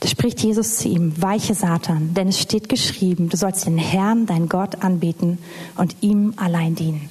da 0.00 0.08
spricht 0.08 0.40
Jesus 0.40 0.78
zu 0.78 0.88
ihm, 0.88 1.22
weiche 1.22 1.54
Satan, 1.54 2.12
denn 2.12 2.28
es 2.28 2.40
steht 2.40 2.68
geschrieben, 2.68 3.28
du 3.28 3.36
sollst 3.36 3.66
den 3.66 3.78
Herrn, 3.78 4.26
dein 4.26 4.48
Gott, 4.48 4.82
anbeten 4.82 5.38
und 5.76 5.94
ihm 6.00 6.34
allein 6.36 6.74
dienen. 6.74 7.08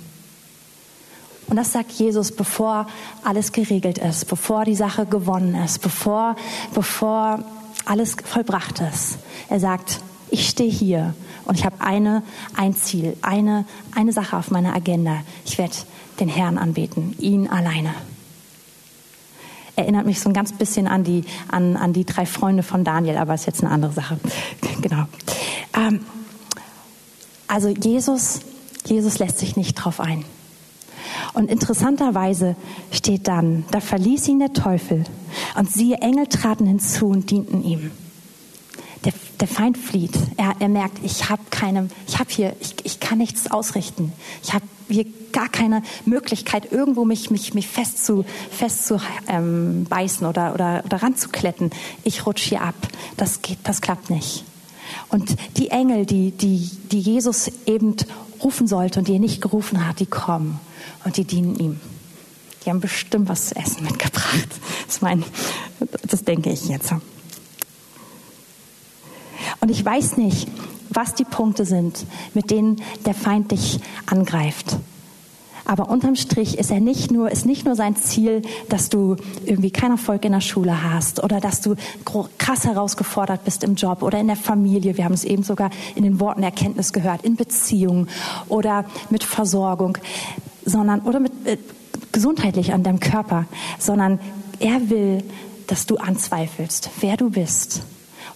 Und 1.48 1.56
das 1.56 1.72
sagt 1.72 1.92
Jesus, 1.94 2.34
bevor 2.34 2.88
alles 3.24 3.54
geregelt 3.54 3.98
ist, 3.98 4.26
bevor 4.28 4.66
die 4.66 4.76
Sache 4.76 5.06
gewonnen 5.06 5.56
ist, 5.56 5.82
bevor, 5.82 6.36
bevor 6.74 7.46
alles 7.86 8.18
vollbracht 8.26 8.82
ist. 8.82 9.20
Er 9.50 9.62
sagt, 9.62 10.02
ich 10.34 10.50
stehe 10.50 10.72
hier 10.72 11.14
und 11.46 11.60
ich 11.60 11.66
habe 11.66 11.80
eine, 11.80 12.24
ein 12.56 12.76
Ziel, 12.76 13.16
eine, 13.22 13.66
eine 13.94 14.12
Sache 14.12 14.36
auf 14.36 14.50
meiner 14.50 14.74
Agenda. 14.74 15.20
Ich 15.46 15.60
werde 15.60 15.76
den 16.20 16.28
Herrn 16.28 16.58
anbeten, 16.58 17.16
ihn 17.20 17.48
alleine. 17.48 17.94
Erinnert 19.76 20.08
mich 20.08 20.20
so 20.20 20.30
ein 20.30 20.34
ganz 20.34 20.52
bisschen 20.52 20.88
an 20.88 21.04
die, 21.04 21.24
an, 21.50 21.78
an 21.78 21.94
die 21.94 22.04
drei 22.04 22.26
Freunde 22.26 22.64
von 22.64 22.84
Daniel, 22.84 23.18
aber 23.18 23.36
ist 23.36 23.46
jetzt 23.46 23.64
eine 23.64 23.72
andere 23.72 23.94
Sache. 23.94 24.20
genau. 24.82 25.06
Ähm, 25.76 26.02
also 27.48 27.70
Jesus, 27.70 28.40
Jesus 28.86 29.20
lässt 29.20 29.38
sich 29.38 29.56
nicht 29.56 29.76
drauf 29.76 30.00
ein. 30.00 30.26
Und 31.34 31.50
interessanterweise 31.52 32.56
steht 32.92 33.28
dann, 33.28 33.66
da 33.70 33.80
verließ 33.80 34.28
ihn 34.30 34.40
der 34.40 34.54
Teufel 34.54 35.04
und 35.56 35.72
siehe, 35.72 35.98
Engel 35.98 36.26
traten 36.26 36.66
hinzu 36.66 37.08
und 37.08 37.30
dienten 37.30 37.64
ihm. 37.64 37.92
Der, 39.06 39.14
der 39.40 39.48
Feind 39.48 39.78
flieht. 39.78 40.18
Er, 40.38 40.56
er 40.60 40.70
merkt, 40.70 41.00
ich 41.04 41.30
habe 41.30 41.42
keine, 41.50 41.90
ich 42.08 42.20
habe 42.20 42.30
hier, 42.30 42.56
ich, 42.62 42.76
ich 42.84 43.00
kann 43.00 43.18
nichts 43.18 43.52
ausrichten. 43.52 44.14
Ich 44.42 44.54
habe 44.54 44.66
hier 44.88 45.06
gar 45.32 45.50
keine 45.50 45.84
Möglichkeit, 46.06 46.72
irgendwo 46.72 47.04
mich, 47.04 47.30
mich, 47.30 47.54
mich 47.54 47.68
fest 47.68 48.10
fest 48.52 48.86
zu 48.86 49.02
ähm, 49.28 49.88
oder, 49.90 50.54
oder, 50.54 50.84
oder 50.86 51.04
ranzukletten. 51.04 51.72
Ich 52.04 52.26
rutsche 52.26 52.50
hier 52.50 52.62
ab. 52.62 52.76
Das 53.18 53.42
geht, 53.42 53.60
das 53.64 53.82
klappt 53.82 54.10
nicht. 54.10 54.46
Und 55.10 55.36
die 55.58 55.70
Engel, 55.70 56.06
die, 56.06 56.32
die, 56.32 56.70
die 56.92 57.00
Jesus 57.00 57.52
eben 57.66 57.96
rufen 58.44 58.68
sollte 58.68 59.00
und 59.00 59.08
die 59.08 59.14
er 59.14 59.20
nicht 59.20 59.42
gerufen 59.42 59.88
hat, 59.88 60.00
die 60.00 60.06
kommen 60.06 60.60
und 61.06 61.18
die 61.18 61.26
dienen 61.26 61.56
ihm. 61.56 61.80
Die 62.66 62.70
haben 62.70 62.80
bestimmt 62.80 63.30
was 63.30 63.50
zu 63.50 63.56
essen 63.56 63.84
mitgebracht. 63.84 64.48
Das, 64.88 65.02
mein, 65.02 65.24
das 66.08 66.24
denke 66.24 66.52
ich 66.52 66.66
jetzt. 66.68 66.94
Und 69.60 69.70
ich 69.70 69.84
weiß 69.84 70.18
nicht, 70.18 70.48
was 70.90 71.16
die 71.16 71.26
Punkte 71.26 71.66
sind, 71.66 72.06
mit 72.34 72.52
denen 72.52 72.82
der 73.06 73.14
Feind 73.14 73.52
dich 73.52 73.80
angreift. 74.06 74.78
Aber 75.66 75.90
unterm 75.90 76.16
Strich 76.16 76.58
ist 76.58 76.72
er 76.72 76.82
nicht 76.82 77.12
nur, 77.12 77.32
ist 77.32 77.46
nicht 77.46 77.66
nur 77.66 77.76
sein 77.76 77.96
Ziel, 77.96 78.42
dass 78.68 78.90
du 78.90 79.16
irgendwie 79.46 79.72
keinen 79.72 79.92
Erfolg 79.92 80.26
in 80.26 80.34
der 80.34 80.42
Schule 80.42 80.84
hast 80.84 81.24
oder 81.24 81.40
dass 81.40 81.62
du 81.62 81.76
krass 82.38 82.66
herausgefordert 82.66 83.46
bist 83.46 83.64
im 83.64 83.76
Job 83.76 84.04
oder 84.04 84.20
in 84.20 84.28
der 84.28 84.36
Familie. 84.36 84.98
Wir 84.98 85.06
haben 85.06 85.14
es 85.14 85.24
eben 85.24 85.44
sogar 85.44 85.70
in 85.96 86.04
den 86.04 86.20
Worten 86.20 86.44
Erkenntnis 86.44 86.92
gehört, 86.92 87.24
in 87.24 87.38
Beziehungen 87.38 88.10
oder 88.50 88.84
mit 89.10 89.24
Versorgung, 89.24 89.98
sondern, 90.66 91.02
oder 91.02 91.22
mit, 91.22 91.32
äh, 91.46 91.58
gesundheitlich 92.12 92.74
an 92.74 92.84
deinem 92.84 93.00
Körper, 93.00 93.46
sondern 93.80 94.20
er 94.60 94.90
will, 94.90 95.24
dass 95.68 95.86
du 95.86 95.96
anzweifelst, 95.96 96.90
wer 97.00 97.16
du 97.16 97.30
bist 97.30 97.84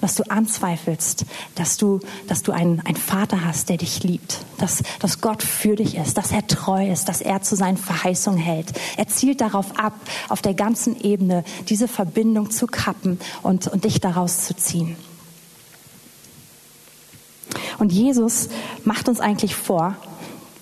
dass 0.01 0.15
du 0.15 0.23
anzweifelst, 0.29 1.25
dass 1.55 1.77
du, 1.77 1.99
dass 2.27 2.43
du 2.43 2.51
einen, 2.51 2.79
einen 2.81 2.97
Vater 2.97 3.45
hast, 3.45 3.69
der 3.69 3.77
dich 3.77 4.03
liebt, 4.03 4.39
dass, 4.57 4.83
dass 4.99 5.21
Gott 5.21 5.43
für 5.43 5.75
dich 5.75 5.95
ist, 5.95 6.17
dass 6.17 6.31
er 6.31 6.45
treu 6.47 6.89
ist, 6.89 7.09
dass 7.09 7.21
er 7.21 7.41
zu 7.41 7.55
seinen 7.55 7.77
Verheißungen 7.77 8.39
hält. 8.39 8.73
Er 8.97 9.07
zielt 9.07 9.41
darauf 9.41 9.77
ab, 9.79 9.93
auf 10.29 10.41
der 10.41 10.53
ganzen 10.53 10.99
Ebene 10.99 11.43
diese 11.69 11.87
Verbindung 11.87 12.51
zu 12.51 12.67
kappen 12.67 13.19
und, 13.43 13.67
und 13.67 13.85
dich 13.85 13.99
daraus 13.99 14.45
zu 14.45 14.55
ziehen. 14.55 14.95
Und 17.79 17.91
Jesus 17.91 18.49
macht 18.83 19.07
uns 19.07 19.19
eigentlich 19.19 19.55
vor, 19.55 19.95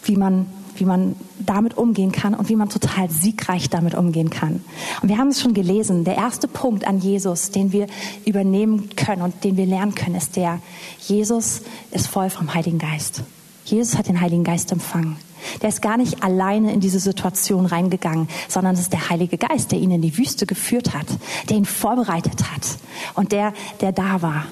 wie 0.03 0.17
man 0.17 0.47
wie 0.75 0.85
man 0.85 1.15
damit 1.39 1.77
umgehen 1.77 2.11
kann 2.11 2.33
und 2.33 2.49
wie 2.49 2.55
man 2.55 2.69
total 2.69 3.09
siegreich 3.09 3.69
damit 3.69 3.95
umgehen 3.95 4.29
kann. 4.29 4.63
Und 5.01 5.09
wir 5.09 5.17
haben 5.17 5.29
es 5.29 5.41
schon 5.41 5.53
gelesen. 5.53 6.03
Der 6.03 6.15
erste 6.15 6.47
Punkt 6.47 6.87
an 6.87 6.99
Jesus, 6.99 7.51
den 7.51 7.71
wir 7.71 7.87
übernehmen 8.25 8.89
können 8.95 9.21
und 9.21 9.43
den 9.43 9.57
wir 9.57 9.65
lernen 9.65 9.95
können, 9.95 10.15
ist 10.15 10.35
der, 10.35 10.59
Jesus 10.99 11.61
ist 11.91 12.07
voll 12.07 12.29
vom 12.29 12.53
Heiligen 12.53 12.79
Geist. 12.79 13.23
Jesus 13.65 13.97
hat 13.97 14.07
den 14.07 14.21
Heiligen 14.21 14.43
Geist 14.43 14.71
empfangen. 14.71 15.17
Der 15.61 15.69
ist 15.69 15.81
gar 15.81 15.97
nicht 15.97 16.23
alleine 16.23 16.73
in 16.73 16.79
diese 16.79 16.99
Situation 16.99 17.65
reingegangen, 17.65 18.27
sondern 18.47 18.75
es 18.75 18.81
ist 18.81 18.93
der 18.93 19.09
Heilige 19.09 19.37
Geist, 19.37 19.71
der 19.71 19.79
ihn 19.79 19.91
in 19.91 20.01
die 20.01 20.17
Wüste 20.17 20.45
geführt 20.45 20.93
hat, 20.93 21.07
der 21.49 21.57
ihn 21.57 21.65
vorbereitet 21.65 22.51
hat 22.51 22.77
und 23.15 23.31
der, 23.31 23.53
der 23.81 23.91
da 23.91 24.21
war. 24.21 24.45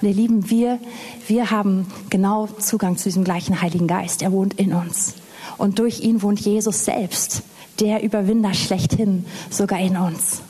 Und 0.00 0.08
ihr 0.08 0.14
Lieben, 0.14 0.50
wir, 0.50 0.78
wir 1.26 1.50
haben 1.50 1.86
genau 2.08 2.46
Zugang 2.46 2.96
zu 2.96 3.08
diesem 3.08 3.24
gleichen 3.24 3.60
Heiligen 3.60 3.86
Geist. 3.86 4.22
Er 4.22 4.32
wohnt 4.32 4.54
in 4.54 4.72
uns. 4.72 5.14
Und 5.56 5.78
durch 5.78 6.00
ihn 6.00 6.22
wohnt 6.22 6.40
Jesus 6.40 6.84
selbst, 6.84 7.42
der 7.80 8.02
Überwinder 8.02 8.54
schlechthin, 8.54 9.24
sogar 9.50 9.80
in 9.80 9.96
uns. 9.96 10.42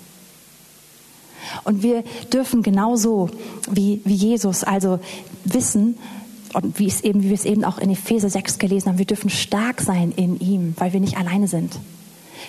Und 1.65 1.83
wir 1.83 2.05
dürfen 2.33 2.63
genauso 2.63 3.31
wie, 3.71 4.03
wie 4.05 4.15
Jesus 4.15 4.65
also 4.65 4.99
wissen, 5.45 5.97
und 6.55 6.79
wie, 6.79 6.87
es 6.87 7.03
eben, 7.03 7.23
wie 7.23 7.29
wir 7.29 7.35
es 7.35 7.45
eben 7.45 7.63
auch 7.63 7.79
in 7.79 7.91
Epheser 7.91 8.31
6 8.31 8.59
gelesen 8.59 8.89
haben, 8.89 8.99
wir 8.99 9.05
dürfen 9.05 9.29
stark 9.29 9.83
sein 9.83 10.13
in 10.17 10.41
ihm, 10.41 10.75
weil 10.79 10.95
wir 10.95 11.01
nicht 11.01 11.19
alleine 11.19 11.47
sind. 11.47 11.79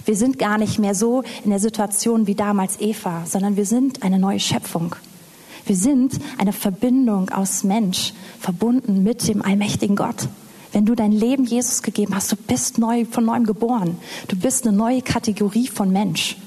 Wir 0.06 0.16
sind 0.16 0.40
gar 0.40 0.58
nicht 0.58 0.80
mehr 0.80 0.96
so 0.96 1.24
in 1.44 1.50
der 1.50 1.60
Situation 1.60 2.26
wie 2.26 2.36
damals 2.36 2.80
Eva, 2.80 3.24
sondern 3.26 3.58
wir 3.58 3.66
sind 3.66 4.04
eine 4.04 4.18
neue 4.18 4.40
Schöpfung. 4.40 4.96
Wir 5.70 5.76
sind 5.76 6.18
eine 6.40 6.52
Verbindung 6.52 7.30
aus 7.30 7.64
Mensch, 7.64 8.14
verbunden 8.40 9.04
mit 9.04 9.28
dem 9.28 9.44
allmächtigen 9.44 9.96
Gott. 9.96 10.28
Wenn 10.72 10.88
du 10.88 10.96
dein 10.96 11.12
Leben 11.12 11.46
Jesus 11.46 11.84
gegeben 11.84 12.16
hast, 12.16 12.32
du 12.32 12.36
bist 12.36 12.80
neu, 12.80 13.06
von 13.06 13.24
neuem 13.24 13.46
geboren. 13.46 14.00
Du 14.30 14.36
bist 14.36 14.66
eine 14.66 14.76
neue 14.76 15.04
Kategorie 15.04 15.68
von 15.68 15.92
Mensch. 15.92 16.38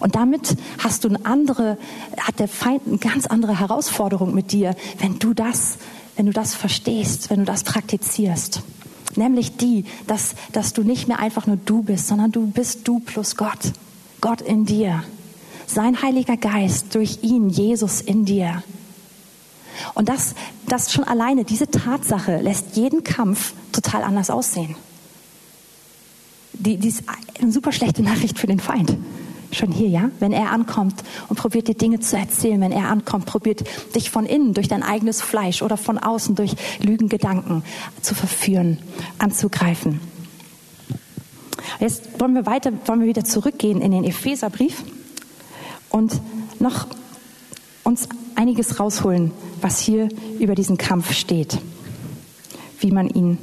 Und 0.00 0.16
damit 0.16 0.56
hast 0.78 1.04
du 1.04 1.08
eine 1.08 1.24
andere, 1.24 1.78
hat 2.18 2.40
der 2.40 2.48
Feind 2.48 2.82
eine 2.88 2.98
ganz 2.98 3.26
andere 3.26 3.60
Herausforderung 3.60 4.34
mit 4.34 4.50
dir, 4.50 4.74
wenn 4.98 5.20
du 5.20 5.34
das, 5.34 5.78
wenn 6.16 6.26
du 6.26 6.32
das 6.32 6.56
verstehst, 6.56 7.30
wenn 7.30 7.38
du 7.38 7.44
das 7.44 7.62
praktizierst. 7.62 8.62
Nämlich 9.14 9.56
die, 9.56 9.84
dass, 10.08 10.34
dass 10.50 10.72
du 10.72 10.82
nicht 10.82 11.06
mehr 11.06 11.20
einfach 11.20 11.46
nur 11.46 11.58
du 11.58 11.82
bist, 11.82 12.08
sondern 12.08 12.32
du 12.32 12.48
bist 12.48 12.88
du 12.88 12.98
plus 12.98 13.36
Gott. 13.36 13.72
Gott 14.20 14.40
in 14.40 14.64
dir 14.64 15.04
sein 15.68 16.02
Heiliger 16.02 16.36
Geist 16.36 16.94
durch 16.94 17.18
ihn, 17.22 17.50
Jesus 17.50 18.00
in 18.00 18.24
dir. 18.24 18.62
Und 19.94 20.08
das, 20.08 20.34
das 20.66 20.92
schon 20.92 21.04
alleine, 21.04 21.44
diese 21.44 21.70
Tatsache 21.70 22.38
lässt 22.38 22.76
jeden 22.76 23.04
Kampf 23.04 23.52
total 23.72 24.02
anders 24.02 24.30
aussehen. 24.30 24.74
Die, 26.54 26.76
die 26.76 26.88
ist 26.88 27.04
eine 27.40 27.52
super 27.52 27.70
schlechte 27.70 28.02
Nachricht 28.02 28.38
für 28.38 28.48
den 28.48 28.58
Feind. 28.58 28.96
Schon 29.52 29.70
hier, 29.70 29.88
ja? 29.88 30.10
Wenn 30.18 30.32
er 30.32 30.50
ankommt 30.50 31.02
und 31.28 31.36
probiert 31.36 31.68
dir 31.68 31.74
Dinge 31.74 32.00
zu 32.00 32.18
erzählen, 32.18 32.60
wenn 32.60 32.72
er 32.72 32.88
ankommt, 32.90 33.26
probiert 33.26 33.64
dich 33.94 34.10
von 34.10 34.26
innen 34.26 34.52
durch 34.54 34.68
dein 34.68 34.82
eigenes 34.82 35.22
Fleisch 35.22 35.62
oder 35.62 35.76
von 35.76 35.96
außen 35.96 36.34
durch 36.34 36.54
Lügengedanken 36.80 37.62
zu 38.02 38.14
verführen, 38.14 38.78
anzugreifen. 39.18 40.00
Jetzt 41.78 42.20
wollen 42.20 42.34
wir 42.34 42.44
weiter, 42.44 42.72
wollen 42.86 43.00
wir 43.00 43.06
wieder 43.06 43.24
zurückgehen 43.24 43.80
in 43.80 43.92
den 43.92 44.04
Epheserbrief 44.04 44.82
und 45.90 46.20
noch 46.60 46.86
uns 47.84 48.08
einiges 48.34 48.78
rausholen, 48.78 49.32
was 49.60 49.80
hier 49.80 50.08
über 50.38 50.54
diesen 50.54 50.78
Kampf 50.78 51.12
steht, 51.12 51.58
wie 52.80 52.90
man 52.90 53.08
ihn 53.08 53.38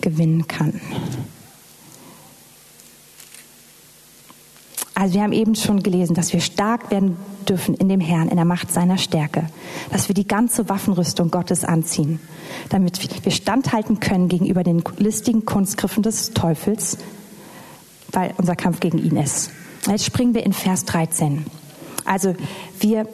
gewinnen 0.00 0.46
kann. 0.46 0.80
Also 4.94 5.14
wir 5.14 5.22
haben 5.22 5.32
eben 5.32 5.54
schon 5.54 5.84
gelesen, 5.84 6.14
dass 6.14 6.32
wir 6.32 6.40
stark 6.40 6.90
werden 6.90 7.16
dürfen 7.48 7.74
in 7.74 7.88
dem 7.88 8.00
Herrn, 8.00 8.28
in 8.28 8.36
der 8.36 8.44
Macht 8.44 8.72
seiner 8.72 8.98
Stärke, 8.98 9.46
dass 9.92 10.08
wir 10.08 10.14
die 10.14 10.26
ganze 10.26 10.68
Waffenrüstung 10.68 11.30
Gottes 11.30 11.64
anziehen, 11.64 12.18
damit 12.68 13.24
wir 13.24 13.30
standhalten 13.30 14.00
können 14.00 14.28
gegenüber 14.28 14.64
den 14.64 14.82
listigen 14.96 15.44
Kunstgriffen 15.44 16.02
des 16.02 16.32
Teufels, 16.32 16.98
weil 18.10 18.34
unser 18.38 18.56
Kampf 18.56 18.80
gegen 18.80 18.98
ihn 18.98 19.16
ist. 19.16 19.52
Jetzt 19.86 20.04
springen 20.04 20.34
wir 20.34 20.44
in 20.44 20.52
Vers 20.52 20.84
13. 20.86 21.46
Also 22.08 22.34
wir, 22.80 23.06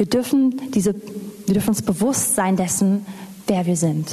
Wir 0.00 0.06
dürfen, 0.06 0.72
diese, 0.72 0.94
wir 1.44 1.52
dürfen 1.52 1.68
uns 1.68 1.82
bewusst 1.82 2.34
sein 2.34 2.56
dessen, 2.56 3.04
wer 3.46 3.66
wir 3.66 3.76
sind. 3.76 4.08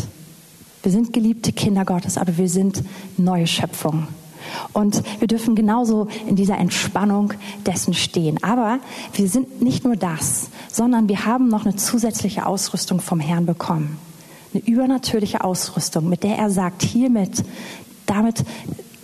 Wir 0.84 0.92
sind 0.92 1.14
geliebte 1.14 1.54
Kinder 1.54 1.86
Gottes, 1.86 2.18
aber 2.18 2.36
wir 2.36 2.50
sind 2.50 2.84
neue 3.16 3.48
Schöpfungen. 3.48 4.10
Und 4.74 5.02
wir 5.20 5.30
dürfen 5.30 5.56
genauso 5.56 6.10
in 6.28 6.36
dieser 6.36 6.58
Entspannung 6.58 7.34
dessen 7.66 7.94
stehen. 7.94 8.38
Aber 8.44 8.80
wir 9.14 9.30
sind 9.30 9.62
nicht 9.62 9.86
nur 9.86 9.96
das, 9.96 10.50
sondern 10.70 11.08
wir 11.08 11.24
haben 11.24 11.48
noch 11.48 11.64
eine 11.64 11.78
zusätzliche 11.78 12.48
Ausrüstung 12.48 13.00
vom 13.00 13.22
Herrn 13.22 13.46
bekommen. 13.46 13.98
Eine 14.54 14.64
übernatürliche 14.68 15.42
Ausrüstung, 15.42 16.10
mit 16.10 16.24
der 16.24 16.38
er 16.38 16.50
sagt, 16.50 16.82
hiermit, 16.82 17.46
damit 18.08 18.44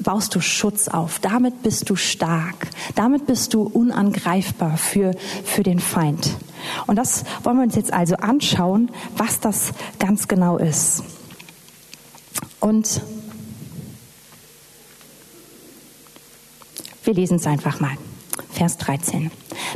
baust 0.03 0.35
du 0.35 0.41
Schutz 0.41 0.87
auf, 0.87 1.19
damit 1.19 1.63
bist 1.63 1.89
du 1.89 1.95
stark, 1.95 2.67
damit 2.95 3.25
bist 3.25 3.53
du 3.53 3.63
unangreifbar 3.63 4.77
für, 4.77 5.15
für 5.43 5.63
den 5.63 5.79
Feind. 5.79 6.35
Und 6.87 6.97
das 6.97 7.23
wollen 7.43 7.57
wir 7.57 7.63
uns 7.63 7.75
jetzt 7.75 7.91
also 7.91 8.15
anschauen, 8.15 8.91
was 9.17 9.39
das 9.39 9.73
ganz 9.99 10.27
genau 10.27 10.57
ist. 10.57 11.03
Und 12.59 13.01
Wir 17.03 17.13
lesen 17.13 17.35
es 17.35 17.45
einfach 17.45 17.79
mal. 17.79 17.97
Vers 18.51 18.77
13. 18.77 19.29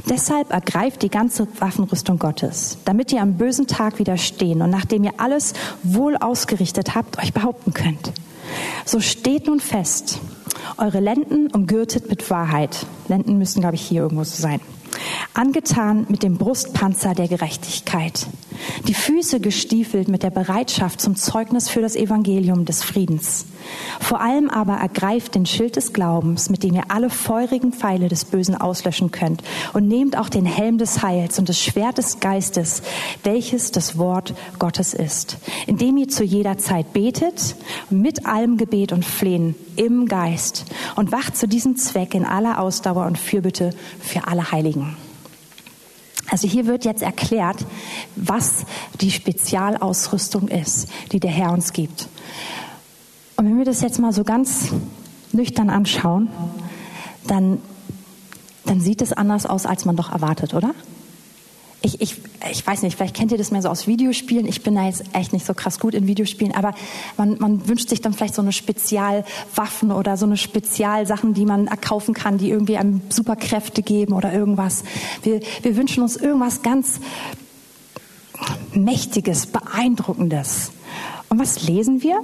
Deshalb 0.09 0.51
ergreift 0.51 1.01
die 1.01 1.09
ganze 1.09 1.47
Waffenrüstung 1.59 2.19
Gottes, 2.19 2.77
damit 2.85 3.11
ihr 3.11 3.21
am 3.21 3.33
bösen 3.33 3.67
Tag 3.67 3.99
widerstehen 3.99 4.61
und 4.61 4.69
nachdem 4.69 5.03
ihr 5.03 5.13
alles 5.17 5.53
wohl 5.83 6.15
ausgerichtet 6.15 6.95
habt, 6.95 7.19
euch 7.19 7.33
behaupten 7.33 7.73
könnt. 7.73 8.13
So 8.85 8.99
steht 8.99 9.47
nun 9.47 9.59
fest, 9.59 10.19
eure 10.77 10.99
Lenden 10.99 11.47
umgürtet 11.47 12.09
mit 12.09 12.29
Wahrheit. 12.29 12.85
Lenden 13.07 13.37
müssen, 13.37 13.61
glaube 13.61 13.75
ich, 13.75 13.81
hier 13.81 14.01
irgendwo 14.01 14.23
so 14.23 14.41
sein 14.41 14.61
angetan 15.37 16.05
mit 16.09 16.23
dem 16.23 16.37
Brustpanzer 16.37 17.13
der 17.13 17.27
Gerechtigkeit, 17.27 18.27
die 18.87 18.93
Füße 18.93 19.39
gestiefelt 19.39 20.07
mit 20.07 20.23
der 20.23 20.29
Bereitschaft 20.29 21.01
zum 21.01 21.15
Zeugnis 21.15 21.69
für 21.69 21.81
das 21.81 21.95
Evangelium 21.95 22.65
des 22.65 22.83
Friedens. 22.83 23.45
Vor 23.99 24.21
allem 24.21 24.49
aber 24.49 24.75
ergreift 24.75 25.35
den 25.35 25.45
Schild 25.45 25.75
des 25.75 25.93
Glaubens, 25.93 26.49
mit 26.49 26.63
dem 26.63 26.75
ihr 26.75 26.85
alle 26.89 27.09
feurigen 27.09 27.73
Pfeile 27.73 28.07
des 28.07 28.25
Bösen 28.25 28.55
auslöschen 28.55 29.11
könnt, 29.11 29.43
und 29.73 29.87
nehmt 29.87 30.17
auch 30.17 30.29
den 30.29 30.45
Helm 30.45 30.77
des 30.77 31.01
Heils 31.01 31.39
und 31.39 31.49
das 31.49 31.59
Schwert 31.59 31.97
des 31.97 32.19
Geistes, 32.19 32.81
welches 33.23 33.71
das 33.71 33.97
Wort 33.97 34.33
Gottes 34.59 34.93
ist, 34.93 35.37
indem 35.65 35.97
ihr 35.97 36.07
zu 36.07 36.23
jeder 36.23 36.57
Zeit 36.57 36.93
betet, 36.93 37.55
mit 37.89 38.25
allem 38.25 38.57
Gebet 38.57 38.91
und 38.91 39.05
Flehen 39.05 39.55
im 39.75 40.07
Geist 40.07 40.65
und 40.95 41.11
wacht 41.11 41.37
zu 41.37 41.47
diesem 41.47 41.77
Zweck 41.77 42.13
in 42.13 42.25
aller 42.25 42.59
Ausdauer 42.59 43.05
und 43.05 43.17
Fürbitte 43.17 43.71
für 43.99 44.27
alle 44.27 44.51
Heiligen. 44.51 44.95
Also 46.29 46.47
hier 46.47 46.65
wird 46.65 46.83
jetzt 46.83 47.01
erklärt, 47.01 47.65
was 48.15 48.65
die 48.99 49.11
Spezialausrüstung 49.11 50.49
ist, 50.49 50.89
die 51.11 51.19
der 51.19 51.31
Herr 51.31 51.51
uns 51.51 51.71
gibt. 51.73 52.09
Und 53.37 53.45
wenn 53.45 53.57
wir 53.57 53.65
das 53.65 53.81
jetzt 53.81 53.99
mal 53.99 54.11
so 54.11 54.23
ganz 54.23 54.69
nüchtern 55.31 55.69
anschauen, 55.69 56.29
dann, 57.27 57.61
dann 58.65 58.81
sieht 58.81 59.01
es 59.01 59.13
anders 59.13 59.45
aus, 59.45 59.65
als 59.65 59.85
man 59.85 59.95
doch 59.95 60.11
erwartet, 60.11 60.53
oder? 60.53 60.73
Ich, 61.81 62.01
ich, 62.01 62.15
ich 62.51 62.65
weiß 62.65 62.81
nicht, 62.81 62.97
vielleicht 62.97 63.15
kennt 63.15 63.31
ihr 63.31 63.37
das 63.37 63.51
mehr 63.51 63.61
so 63.61 63.69
aus 63.69 63.87
Videospielen. 63.87 64.47
Ich 64.47 64.63
bin 64.63 64.75
da 64.75 64.85
jetzt 64.85 65.03
echt 65.13 65.31
nicht 65.31 65.45
so 65.45 65.53
krass 65.53 65.79
gut 65.79 65.93
in 65.93 66.07
Videospielen, 66.07 66.53
aber 66.55 66.73
man, 67.17 67.37
man 67.39 67.67
wünscht 67.67 67.89
sich 67.89 68.01
dann 68.01 68.13
vielleicht 68.13 68.35
so 68.35 68.41
eine 68.41 68.51
Spezialwaffen 68.51 69.91
oder 69.91 70.17
so 70.17 70.25
eine 70.25 70.37
Spezialsachen, 70.37 71.33
die 71.33 71.45
man 71.45 71.67
erkaufen 71.67 72.13
kann, 72.13 72.37
die 72.37 72.49
irgendwie 72.49 72.77
einem 72.77 73.01
Superkräfte 73.09 73.83
geben 73.83 74.13
oder 74.13 74.33
irgendwas. 74.33 74.83
Wir, 75.21 75.39
wir 75.61 75.77
wünschen 75.77 76.01
uns 76.01 76.15
irgendwas 76.15 76.61
ganz 76.63 76.99
Mächtiges, 78.73 79.47
Beeindruckendes. 79.47 80.71
Und 81.29 81.39
was 81.39 81.67
lesen 81.67 82.01
wir? 82.01 82.21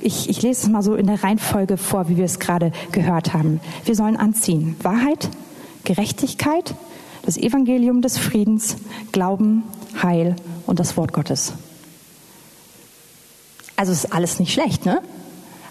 Ich, 0.00 0.28
ich 0.28 0.42
lese 0.42 0.62
es 0.62 0.68
mal 0.68 0.82
so 0.82 0.94
in 0.94 1.06
der 1.06 1.22
Reihenfolge 1.22 1.76
vor, 1.76 2.08
wie 2.08 2.16
wir 2.16 2.24
es 2.24 2.38
gerade 2.38 2.72
gehört 2.92 3.34
haben. 3.34 3.60
Wir 3.84 3.94
sollen 3.94 4.16
anziehen 4.16 4.76
Wahrheit, 4.82 5.28
Gerechtigkeit, 5.84 6.74
das 7.24 7.36
Evangelium 7.36 8.02
des 8.02 8.18
Friedens, 8.18 8.76
Glauben, 9.12 9.62
Heil 10.02 10.36
und 10.66 10.78
das 10.78 10.96
Wort 10.96 11.12
Gottes. 11.12 11.54
Also 13.76 13.92
ist 13.92 14.12
alles 14.12 14.38
nicht 14.38 14.52
schlecht, 14.52 14.84
ne? 14.84 15.00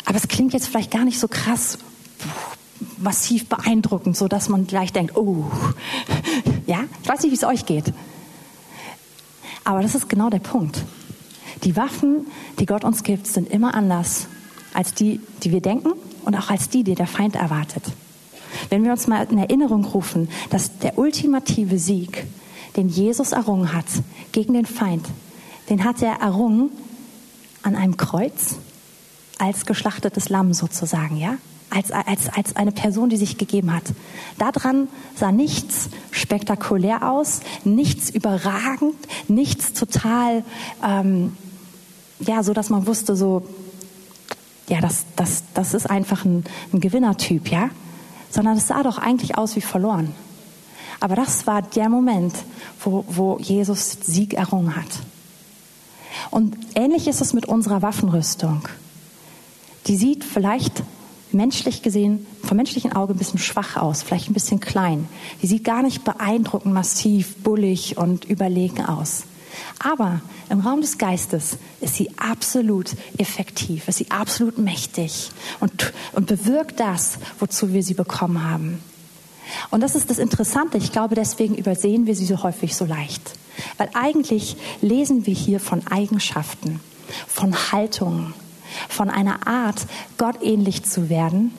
Aber 0.06 0.18
es 0.18 0.28
klingt 0.28 0.54
jetzt 0.54 0.68
vielleicht 0.68 0.92
gar 0.92 1.06
nicht 1.06 1.20
so 1.20 1.28
krass 1.28 1.78
massiv 2.98 3.48
beeindruckend, 3.48 4.18
so 4.18 4.28
dass 4.28 4.50
man 4.50 4.68
gleich 4.68 4.92
denkt, 4.92 5.16
oh, 5.16 5.46
ja, 6.66 6.84
ich 7.02 7.08
weiß 7.08 7.22
nicht, 7.22 7.32
wie 7.32 7.36
es 7.36 7.44
euch 7.44 7.66
geht. 7.66 7.94
Aber 9.64 9.82
das 9.82 9.96
ist 9.96 10.10
genau 10.10 10.30
der 10.30 10.40
Punkt. 10.40 10.84
Die 11.64 11.78
Waffen, 11.78 12.28
die 12.60 12.66
Gott 12.66 12.84
uns 12.84 13.04
gibt, 13.04 13.28
sind 13.28 13.50
immer 13.50 13.74
anders 13.74 14.28
als 14.74 14.94
die, 14.94 15.22
die 15.44 15.52
wir 15.52 15.62
denken 15.62 15.94
und 16.26 16.36
auch 16.36 16.50
als 16.50 16.68
die, 16.68 16.84
die 16.84 16.96
der 16.96 17.08
Feind 17.08 17.36
erwartet. 17.36 17.84
Wenn 18.70 18.84
wir 18.84 18.92
uns 18.92 19.08
mal 19.08 19.26
in 19.30 19.38
Erinnerung 19.38 19.86
rufen, 19.86 20.30
dass 20.50 20.78
der 20.80 20.98
ultimative 20.98 21.78
Sieg, 21.78 22.26
den 22.76 22.90
Jesus 22.90 23.32
errungen 23.32 23.74
hat 23.74 23.86
gegen 24.32 24.54
den 24.54 24.66
Feind, 24.66 25.06
den 25.70 25.84
hat 25.84 26.02
er 26.02 26.16
errungen 26.22 26.70
an 27.62 27.76
einem 27.76 27.98
Kreuz 27.98 28.56
als 29.38 29.66
geschlachtetes 29.66 30.30
Lamm 30.30 30.54
sozusagen, 30.54 31.18
ja? 31.18 31.38
Als, 31.70 31.92
als, 31.92 32.30
als 32.30 32.56
eine 32.56 32.72
Person, 32.72 33.10
die 33.10 33.18
sich 33.18 33.40
gegeben 33.40 33.74
hat. 33.74 33.84
Daran 34.38 34.88
sah 35.16 35.32
nichts 35.32 35.90
spektakulär 36.12 37.10
aus, 37.12 37.40
nichts 37.64 38.12
überragend, 38.12 38.96
nichts 39.28 39.74
total, 39.74 40.44
ähm, 40.88 41.36
ja, 42.20 42.44
so 42.44 42.54
dass 42.54 42.70
man 42.70 42.86
wusste, 42.86 43.16
so, 43.16 43.42
ja, 44.70 44.82
das, 44.82 45.06
das, 45.16 45.46
das 45.56 45.74
ist 45.74 45.90
einfach 45.90 46.26
ein, 46.26 46.44
ein 46.72 46.80
Gewinnertyp, 46.80 47.50
ja? 47.50 47.72
Sondern 48.34 48.58
es 48.58 48.68
sah 48.68 48.82
doch 48.82 48.98
eigentlich 48.98 49.38
aus 49.38 49.56
wie 49.56 49.62
verloren. 49.62 50.16
Aber 51.00 51.16
das 51.16 51.46
war 51.46 51.62
der 51.62 51.88
Moment, 51.88 52.34
wo, 52.80 53.06
wo 53.08 53.38
Jesus 53.40 53.92
Sieg 54.02 54.34
errungen 54.34 54.76
hat. 54.76 54.88
Und 56.32 56.58
ähnlich 56.74 57.08
ist 57.08 57.22
es 57.22 57.34
mit 57.34 57.46
unserer 57.46 57.84
Waffenrüstung. 57.84 58.68
Die 59.86 59.98
sieht 59.98 60.24
vielleicht 60.24 60.82
menschlich 61.32 61.84
gesehen, 61.84 62.26
vom 62.44 62.58
menschlichen 62.58 62.94
Auge 62.94 63.14
ein 63.14 63.18
bisschen 63.18 63.40
schwach 63.40 63.76
aus, 63.78 64.02
vielleicht 64.02 64.30
ein 64.30 64.34
bisschen 64.34 64.60
klein. 64.60 65.08
Die 65.42 65.48
sieht 65.48 65.64
gar 65.64 65.84
nicht 65.84 66.04
beeindruckend, 66.04 66.74
massiv, 66.74 67.36
bullig 67.38 67.98
und 67.98 68.26
überlegen 68.26 68.84
aus. 68.84 69.24
Aber 69.80 70.22
im 70.50 70.60
Raum 70.60 70.82
des 70.82 70.98
Geistes 70.98 71.58
ist 71.82 71.96
sie 71.96 72.12
absolut 72.18 72.92
effektiv, 73.18 73.88
ist 73.88 73.98
sie 73.98 74.12
absolut 74.12 74.58
mächtig 74.58 75.32
und, 75.60 75.94
und 76.14 76.28
bewirkt 76.28 76.80
das, 76.80 77.18
wozu 77.40 77.74
wir 77.74 77.84
sie 77.84 77.94
bekommen 77.94 78.44
haben. 78.44 78.80
Und 79.72 79.82
das 79.82 79.96
ist 79.96 80.10
das 80.10 80.20
Interessante. 80.20 80.78
Ich 80.78 80.92
glaube, 80.92 81.16
deswegen 81.16 81.56
übersehen 81.56 82.06
wir 82.08 82.16
sie 82.16 82.26
so 82.26 82.44
häufig 82.44 82.76
so 82.76 82.86
leicht. 82.86 83.34
Weil 83.78 83.90
eigentlich 83.94 84.58
lesen 84.82 85.26
wir 85.26 85.34
hier 85.34 85.60
von 85.60 85.86
Eigenschaften, 85.88 86.80
von 87.28 87.54
Haltungen, 87.72 88.34
von 88.90 89.10
einer 89.10 89.46
Art, 89.48 89.86
Gott 90.18 90.42
ähnlich 90.42 90.84
zu 90.84 91.10
werden, 91.10 91.52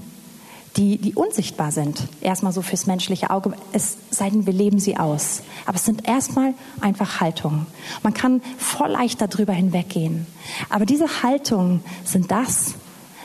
die, 0.77 0.99
die 0.99 1.15
unsichtbar 1.15 1.71
sind. 1.71 2.09
Erstmal 2.21 2.53
so 2.53 2.63
fürs 2.63 2.87
menschliche 2.87 3.31
Auge, 3.31 3.53
es 3.73 3.97
sei 4.11 4.31
denn, 4.31 4.47
wir 4.47 4.53
leben 4.53 4.79
sie 4.79 4.97
aus. 4.97 5.43
Aber 5.67 5.77
es 5.77 5.85
sind 5.85 6.09
erstmal 6.09 6.55
einfach 6.81 7.21
Haltungen. 7.21 7.67
Man 8.03 8.15
kann 8.15 8.43
voll 8.59 8.91
leicht 8.91 9.21
darüber 9.21 9.53
hinweggehen. 9.53 10.27
Aber 10.69 10.85
diese 10.85 11.23
Haltungen 11.23 11.83
sind 12.05 12.31
das, 12.31 12.75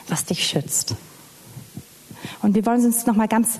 was 0.07 0.25
dich 0.25 0.45
schützt. 0.45 0.95
Und 2.41 2.55
wir 2.55 2.65
wollen 2.65 2.85
uns 2.85 3.05
noch 3.05 3.15
mal 3.15 3.27
ganz 3.27 3.59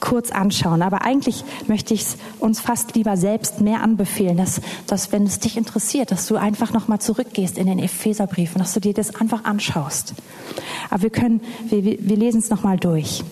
kurz 0.00 0.30
anschauen. 0.30 0.82
Aber 0.82 1.02
eigentlich 1.02 1.44
möchte 1.66 1.94
ich 1.94 2.02
es 2.02 2.16
uns 2.38 2.60
fast 2.60 2.94
lieber 2.94 3.16
selbst 3.16 3.60
mehr 3.60 3.82
anbefehlen, 3.82 4.36
dass, 4.36 4.60
dass 4.86 5.12
wenn 5.12 5.24
es 5.24 5.38
dich 5.38 5.56
interessiert, 5.56 6.10
dass 6.10 6.26
du 6.26 6.36
einfach 6.36 6.72
noch 6.72 6.88
mal 6.88 6.98
zurückgehst 6.98 7.58
in 7.58 7.66
den 7.66 7.78
Epheserbrief 7.78 8.54
und 8.54 8.60
dass 8.60 8.74
du 8.74 8.80
dir 8.80 8.94
das 8.94 9.14
einfach 9.14 9.44
anschaust. 9.44 10.14
Aber 10.90 11.02
wir 11.02 11.10
können, 11.10 11.40
wir, 11.68 11.84
wir 11.84 12.16
lesen 12.16 12.38
es 12.38 12.50
noch 12.50 12.62
mal 12.62 12.78
durch. 12.78 13.24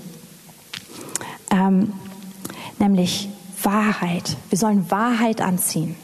Ähm, 1.50 1.92
nämlich 2.78 3.28
Wahrheit. 3.62 4.36
Wir 4.50 4.58
sollen 4.58 4.90
Wahrheit 4.90 5.40
anziehen. 5.40 5.96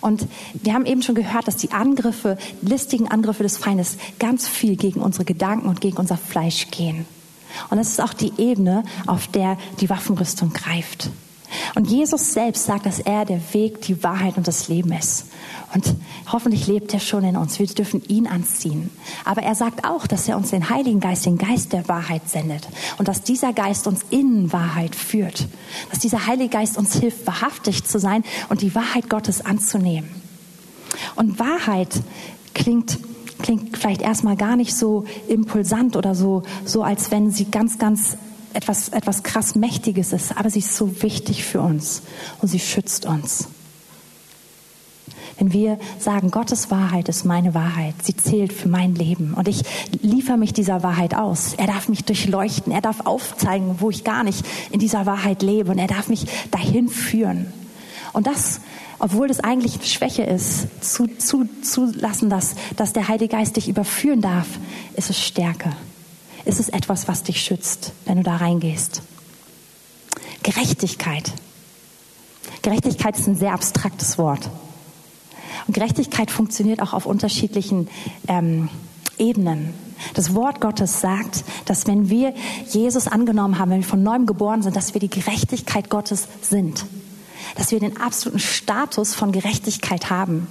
Und 0.00 0.26
wir 0.54 0.74
haben 0.74 0.84
eben 0.84 1.02
schon 1.02 1.14
gehört, 1.14 1.48
dass 1.48 1.56
die 1.56 1.72
Angriffe, 1.72 2.36
listigen 2.60 3.08
Angriffe 3.08 3.42
des 3.42 3.56
Feindes 3.56 3.96
ganz 4.18 4.46
viel 4.46 4.76
gegen 4.76 5.00
unsere 5.00 5.24
Gedanken 5.24 5.68
und 5.68 5.80
gegen 5.80 5.96
unser 5.96 6.16
Fleisch 6.16 6.70
gehen. 6.70 7.06
Und 7.68 7.78
das 7.78 7.88
ist 7.88 8.00
auch 8.00 8.14
die 8.14 8.32
Ebene, 8.38 8.84
auf 9.06 9.26
der 9.28 9.56
die 9.80 9.90
Waffenrüstung 9.90 10.52
greift. 10.52 11.10
Und 11.74 11.90
Jesus 11.90 12.32
selbst 12.32 12.64
sagt, 12.64 12.86
dass 12.86 13.00
er 13.00 13.24
der 13.24 13.40
Weg, 13.52 13.82
die 13.82 14.02
Wahrheit 14.02 14.36
und 14.36 14.46
das 14.46 14.68
Leben 14.68 14.92
ist. 14.92 15.26
Und 15.74 15.96
hoffentlich 16.30 16.66
lebt 16.66 16.94
er 16.94 17.00
schon 17.00 17.24
in 17.24 17.36
uns. 17.36 17.58
Wir 17.58 17.66
dürfen 17.66 18.02
ihn 18.08 18.26
anziehen. 18.26 18.90
Aber 19.24 19.42
er 19.42 19.54
sagt 19.54 19.84
auch, 19.84 20.06
dass 20.06 20.28
er 20.28 20.36
uns 20.36 20.50
den 20.50 20.68
Heiligen 20.68 21.00
Geist, 21.00 21.26
den 21.26 21.38
Geist 21.38 21.72
der 21.72 21.88
Wahrheit 21.88 22.28
sendet. 22.28 22.68
Und 22.98 23.08
dass 23.08 23.22
dieser 23.22 23.52
Geist 23.52 23.86
uns 23.86 24.04
in 24.10 24.52
Wahrheit 24.52 24.94
führt. 24.94 25.48
Dass 25.90 25.98
dieser 25.98 26.26
Heilige 26.26 26.50
Geist 26.50 26.76
uns 26.76 26.94
hilft, 26.96 27.26
wahrhaftig 27.26 27.84
zu 27.84 27.98
sein 27.98 28.24
und 28.48 28.62
die 28.62 28.74
Wahrheit 28.74 29.08
Gottes 29.08 29.44
anzunehmen. 29.44 30.08
Und 31.16 31.38
Wahrheit 31.38 32.00
klingt 32.54 32.98
klingt 33.42 33.76
vielleicht 33.76 34.02
erstmal 34.02 34.36
gar 34.36 34.56
nicht 34.56 34.74
so 34.74 35.04
impulsant 35.28 35.96
oder 35.96 36.14
so, 36.14 36.42
so 36.64 36.82
als 36.82 37.10
wenn 37.10 37.30
sie 37.30 37.46
ganz, 37.46 37.78
ganz 37.78 38.16
etwas, 38.52 38.88
etwas 38.88 39.22
krass 39.22 39.54
Mächtiges 39.54 40.12
ist, 40.12 40.36
aber 40.36 40.50
sie 40.50 40.60
ist 40.60 40.74
so 40.74 41.02
wichtig 41.02 41.44
für 41.44 41.60
uns 41.60 42.02
und 42.40 42.48
sie 42.48 42.58
schützt 42.58 43.06
uns. 43.06 43.48
Wenn 45.38 45.54
wir 45.54 45.78
sagen, 45.98 46.30
Gottes 46.30 46.70
Wahrheit 46.70 47.08
ist 47.08 47.24
meine 47.24 47.54
Wahrheit, 47.54 47.94
sie 48.02 48.14
zählt 48.14 48.52
für 48.52 48.68
mein 48.68 48.94
Leben 48.94 49.32
und 49.32 49.48
ich 49.48 49.62
liefere 50.02 50.36
mich 50.36 50.52
dieser 50.52 50.82
Wahrheit 50.82 51.14
aus. 51.14 51.54
Er 51.54 51.66
darf 51.66 51.88
mich 51.88 52.04
durchleuchten, 52.04 52.72
er 52.72 52.82
darf 52.82 53.06
aufzeigen, 53.06 53.76
wo 53.78 53.88
ich 53.88 54.04
gar 54.04 54.22
nicht 54.22 54.44
in 54.70 54.80
dieser 54.80 55.06
Wahrheit 55.06 55.40
lebe 55.40 55.70
und 55.70 55.78
er 55.78 55.86
darf 55.86 56.08
mich 56.08 56.26
dahin 56.50 56.88
führen. 56.88 57.50
Und 58.12 58.26
das, 58.26 58.60
obwohl 59.00 59.28
das 59.28 59.40
eigentlich 59.40 59.74
eine 59.76 59.84
Schwäche 59.84 60.22
ist, 60.22 60.84
zu, 60.84 61.08
zu, 61.18 61.46
dass, 61.92 62.54
dass 62.76 62.92
der 62.92 63.08
Heilige 63.08 63.36
Geist 63.36 63.56
dich 63.56 63.68
überführen 63.68 64.20
darf, 64.20 64.46
ist 64.96 65.10
es 65.10 65.18
Stärke 65.18 65.72
ist 66.44 66.60
es 66.60 66.68
etwas, 66.68 67.08
was 67.08 67.22
dich 67.22 67.42
schützt, 67.42 67.92
wenn 68.04 68.18
du 68.18 68.22
da 68.22 68.36
reingehst. 68.36 69.02
Gerechtigkeit. 70.42 71.32
Gerechtigkeit 72.62 73.18
ist 73.18 73.26
ein 73.26 73.36
sehr 73.36 73.52
abstraktes 73.52 74.18
Wort. 74.18 74.50
Und 75.66 75.74
Gerechtigkeit 75.74 76.30
funktioniert 76.30 76.80
auch 76.80 76.92
auf 76.92 77.06
unterschiedlichen 77.06 77.88
ähm, 78.28 78.68
Ebenen. 79.18 79.74
Das 80.14 80.34
Wort 80.34 80.60
Gottes 80.60 81.00
sagt, 81.00 81.44
dass 81.66 81.86
wenn 81.86 82.08
wir 82.08 82.32
Jesus 82.68 83.06
angenommen 83.06 83.58
haben, 83.58 83.70
wenn 83.70 83.80
wir 83.80 83.88
von 83.88 84.02
neuem 84.02 84.24
geboren 84.24 84.62
sind, 84.62 84.74
dass 84.74 84.94
wir 84.94 85.00
die 85.00 85.10
Gerechtigkeit 85.10 85.90
Gottes 85.90 86.26
sind. 86.40 86.86
Dass 87.60 87.72
wir 87.72 87.78
den 87.78 88.00
absoluten 88.00 88.40
Status 88.40 89.14
von 89.14 89.32
Gerechtigkeit 89.32 90.08
haben. 90.08 90.46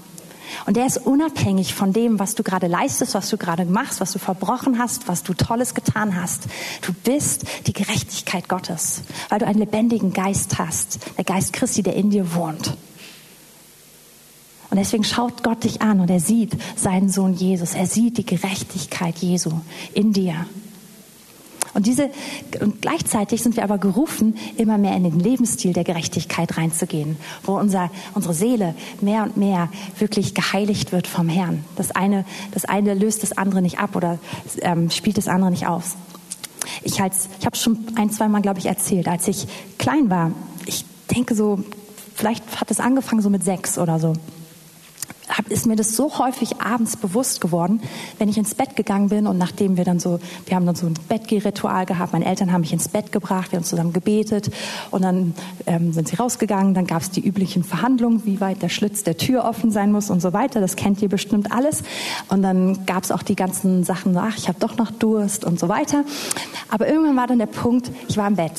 Und 0.67 0.77
der 0.77 0.85
ist 0.85 0.97
unabhängig 0.97 1.73
von 1.73 1.91
dem, 1.91 2.19
was 2.19 2.35
du 2.35 2.43
gerade 2.43 2.67
leistest, 2.67 3.15
was 3.15 3.31
du 3.31 3.37
gerade 3.37 3.65
machst, 3.65 3.99
was 3.99 4.11
du 4.11 4.19
verbrochen 4.19 4.77
hast, 4.77 5.07
was 5.07 5.23
du 5.23 5.33
Tolles 5.33 5.73
getan 5.73 6.15
hast. 6.15 6.43
Du 6.85 6.93
bist 6.93 7.45
die 7.65 7.73
Gerechtigkeit 7.73 8.47
Gottes, 8.47 9.01
weil 9.29 9.39
du 9.39 9.47
einen 9.47 9.57
lebendigen 9.57 10.13
Geist 10.13 10.59
hast, 10.59 10.99
der 11.17 11.23
Geist 11.23 11.51
Christi, 11.51 11.81
der 11.81 11.95
in 11.95 12.11
dir 12.11 12.35
wohnt. 12.35 12.77
Und 14.69 14.77
deswegen 14.77 15.03
schaut 15.03 15.41
Gott 15.41 15.63
dich 15.63 15.81
an 15.81 16.01
und 16.01 16.11
er 16.11 16.19
sieht 16.19 16.51
seinen 16.75 17.09
Sohn 17.09 17.33
Jesus. 17.33 17.73
Er 17.73 17.87
sieht 17.87 18.19
die 18.19 18.25
Gerechtigkeit 18.25 19.17
Jesu 19.17 19.49
in 19.95 20.13
dir. 20.13 20.45
Und 21.73 21.85
diese, 21.85 22.09
und 22.61 22.81
gleichzeitig 22.81 23.41
sind 23.41 23.55
wir 23.55 23.63
aber 23.63 23.77
gerufen, 23.77 24.37
immer 24.57 24.77
mehr 24.77 24.95
in 24.95 25.03
den 25.03 25.19
Lebensstil 25.19 25.73
der 25.73 25.83
Gerechtigkeit 25.83 26.57
reinzugehen, 26.57 27.17
wo 27.43 27.57
unser, 27.57 27.91
unsere 28.13 28.33
Seele 28.33 28.75
mehr 29.01 29.23
und 29.23 29.37
mehr 29.37 29.69
wirklich 29.97 30.33
geheiligt 30.33 30.91
wird 30.91 31.07
vom 31.07 31.29
Herrn. 31.29 31.63
Das 31.75 31.91
eine, 31.91 32.25
das 32.51 32.65
eine 32.65 32.93
löst 32.93 33.23
das 33.23 33.37
andere 33.37 33.61
nicht 33.61 33.79
ab 33.79 33.95
oder 33.95 34.19
ähm, 34.61 34.89
spielt 34.89 35.17
das 35.17 35.27
andere 35.27 35.51
nicht 35.51 35.67
aus. 35.67 35.95
Ich, 36.83 37.01
als, 37.01 37.29
ich 37.39 37.45
habe 37.45 37.55
schon 37.55 37.77
ein, 37.95 38.09
zwei 38.09 38.27
Mal, 38.27 38.41
glaube 38.41 38.59
ich, 38.59 38.65
erzählt, 38.65 39.07
als 39.07 39.27
ich 39.27 39.47
klein 39.77 40.09
war. 40.09 40.31
Ich 40.65 40.85
denke 41.11 41.35
so, 41.35 41.59
vielleicht 42.15 42.59
hat 42.59 42.71
es 42.71 42.79
angefangen 42.79 43.21
so 43.21 43.29
mit 43.29 43.43
sechs 43.43 43.77
oder 43.77 43.99
so 43.99 44.13
ist 45.49 45.65
mir 45.65 45.75
das 45.75 45.95
so 45.95 46.17
häufig 46.17 46.61
abends 46.61 46.97
bewusst 46.97 47.41
geworden, 47.41 47.81
wenn 48.17 48.29
ich 48.29 48.37
ins 48.37 48.55
Bett 48.55 48.75
gegangen 48.75 49.09
bin 49.09 49.27
und 49.27 49.37
nachdem 49.37 49.77
wir 49.77 49.83
dann 49.83 49.99
so, 49.99 50.19
wir 50.45 50.55
haben 50.55 50.65
dann 50.65 50.75
so 50.75 50.87
ein 50.87 50.95
Bettgehritual 51.07 51.85
gehabt, 51.85 52.13
meine 52.13 52.25
Eltern 52.25 52.51
haben 52.51 52.61
mich 52.61 52.73
ins 52.73 52.87
Bett 52.87 53.11
gebracht, 53.11 53.51
wir 53.51 53.57
haben 53.57 53.63
zusammen 53.63 53.93
gebetet 53.93 54.49
und 54.91 55.03
dann 55.03 55.33
ähm, 55.65 55.93
sind 55.93 56.07
sie 56.07 56.15
rausgegangen, 56.15 56.73
dann 56.73 56.87
gab 56.87 57.01
es 57.01 57.11
die 57.11 57.25
üblichen 57.25 57.63
Verhandlungen, 57.63 58.25
wie 58.25 58.41
weit 58.41 58.61
der 58.61 58.69
Schlitz 58.69 59.03
der 59.03 59.17
Tür 59.17 59.45
offen 59.45 59.71
sein 59.71 59.91
muss 59.91 60.09
und 60.09 60.21
so 60.21 60.33
weiter, 60.33 60.59
das 60.59 60.75
kennt 60.75 61.01
ihr 61.01 61.09
bestimmt 61.09 61.51
alles. 61.51 61.83
Und 62.29 62.41
dann 62.41 62.85
gab 62.85 63.03
es 63.03 63.11
auch 63.11 63.23
die 63.23 63.35
ganzen 63.35 63.83
Sachen, 63.83 64.17
ach, 64.17 64.37
ich 64.37 64.47
habe 64.47 64.59
doch 64.59 64.77
noch 64.77 64.91
Durst 64.91 65.45
und 65.45 65.59
so 65.59 65.69
weiter, 65.69 66.03
aber 66.69 66.87
irgendwann 66.87 67.15
war 67.15 67.27
dann 67.27 67.39
der 67.39 67.45
Punkt, 67.45 67.91
ich 68.07 68.17
war 68.17 68.27
im 68.27 68.35
Bett. 68.35 68.53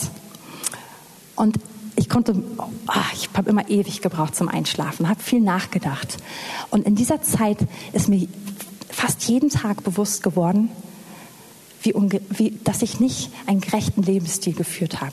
Und 1.36 1.56
ich 2.00 2.08
konnte, 2.08 2.34
oh, 2.56 2.92
ich 3.12 3.28
habe 3.36 3.50
immer 3.50 3.68
ewig 3.68 4.00
gebraucht 4.00 4.34
zum 4.34 4.48
Einschlafen, 4.48 5.06
habe 5.06 5.22
viel 5.22 5.40
nachgedacht. 5.40 6.16
Und 6.70 6.86
in 6.86 6.94
dieser 6.94 7.20
Zeit 7.20 7.58
ist 7.92 8.08
mir 8.08 8.26
fast 8.88 9.24
jeden 9.24 9.50
Tag 9.50 9.84
bewusst 9.84 10.22
geworden, 10.22 10.70
wie, 11.82 11.92
wie, 12.30 12.58
dass 12.64 12.80
ich 12.80 13.00
nicht 13.00 13.30
einen 13.46 13.60
gerechten 13.60 14.02
Lebensstil 14.02 14.54
geführt 14.54 15.02
habe. 15.02 15.12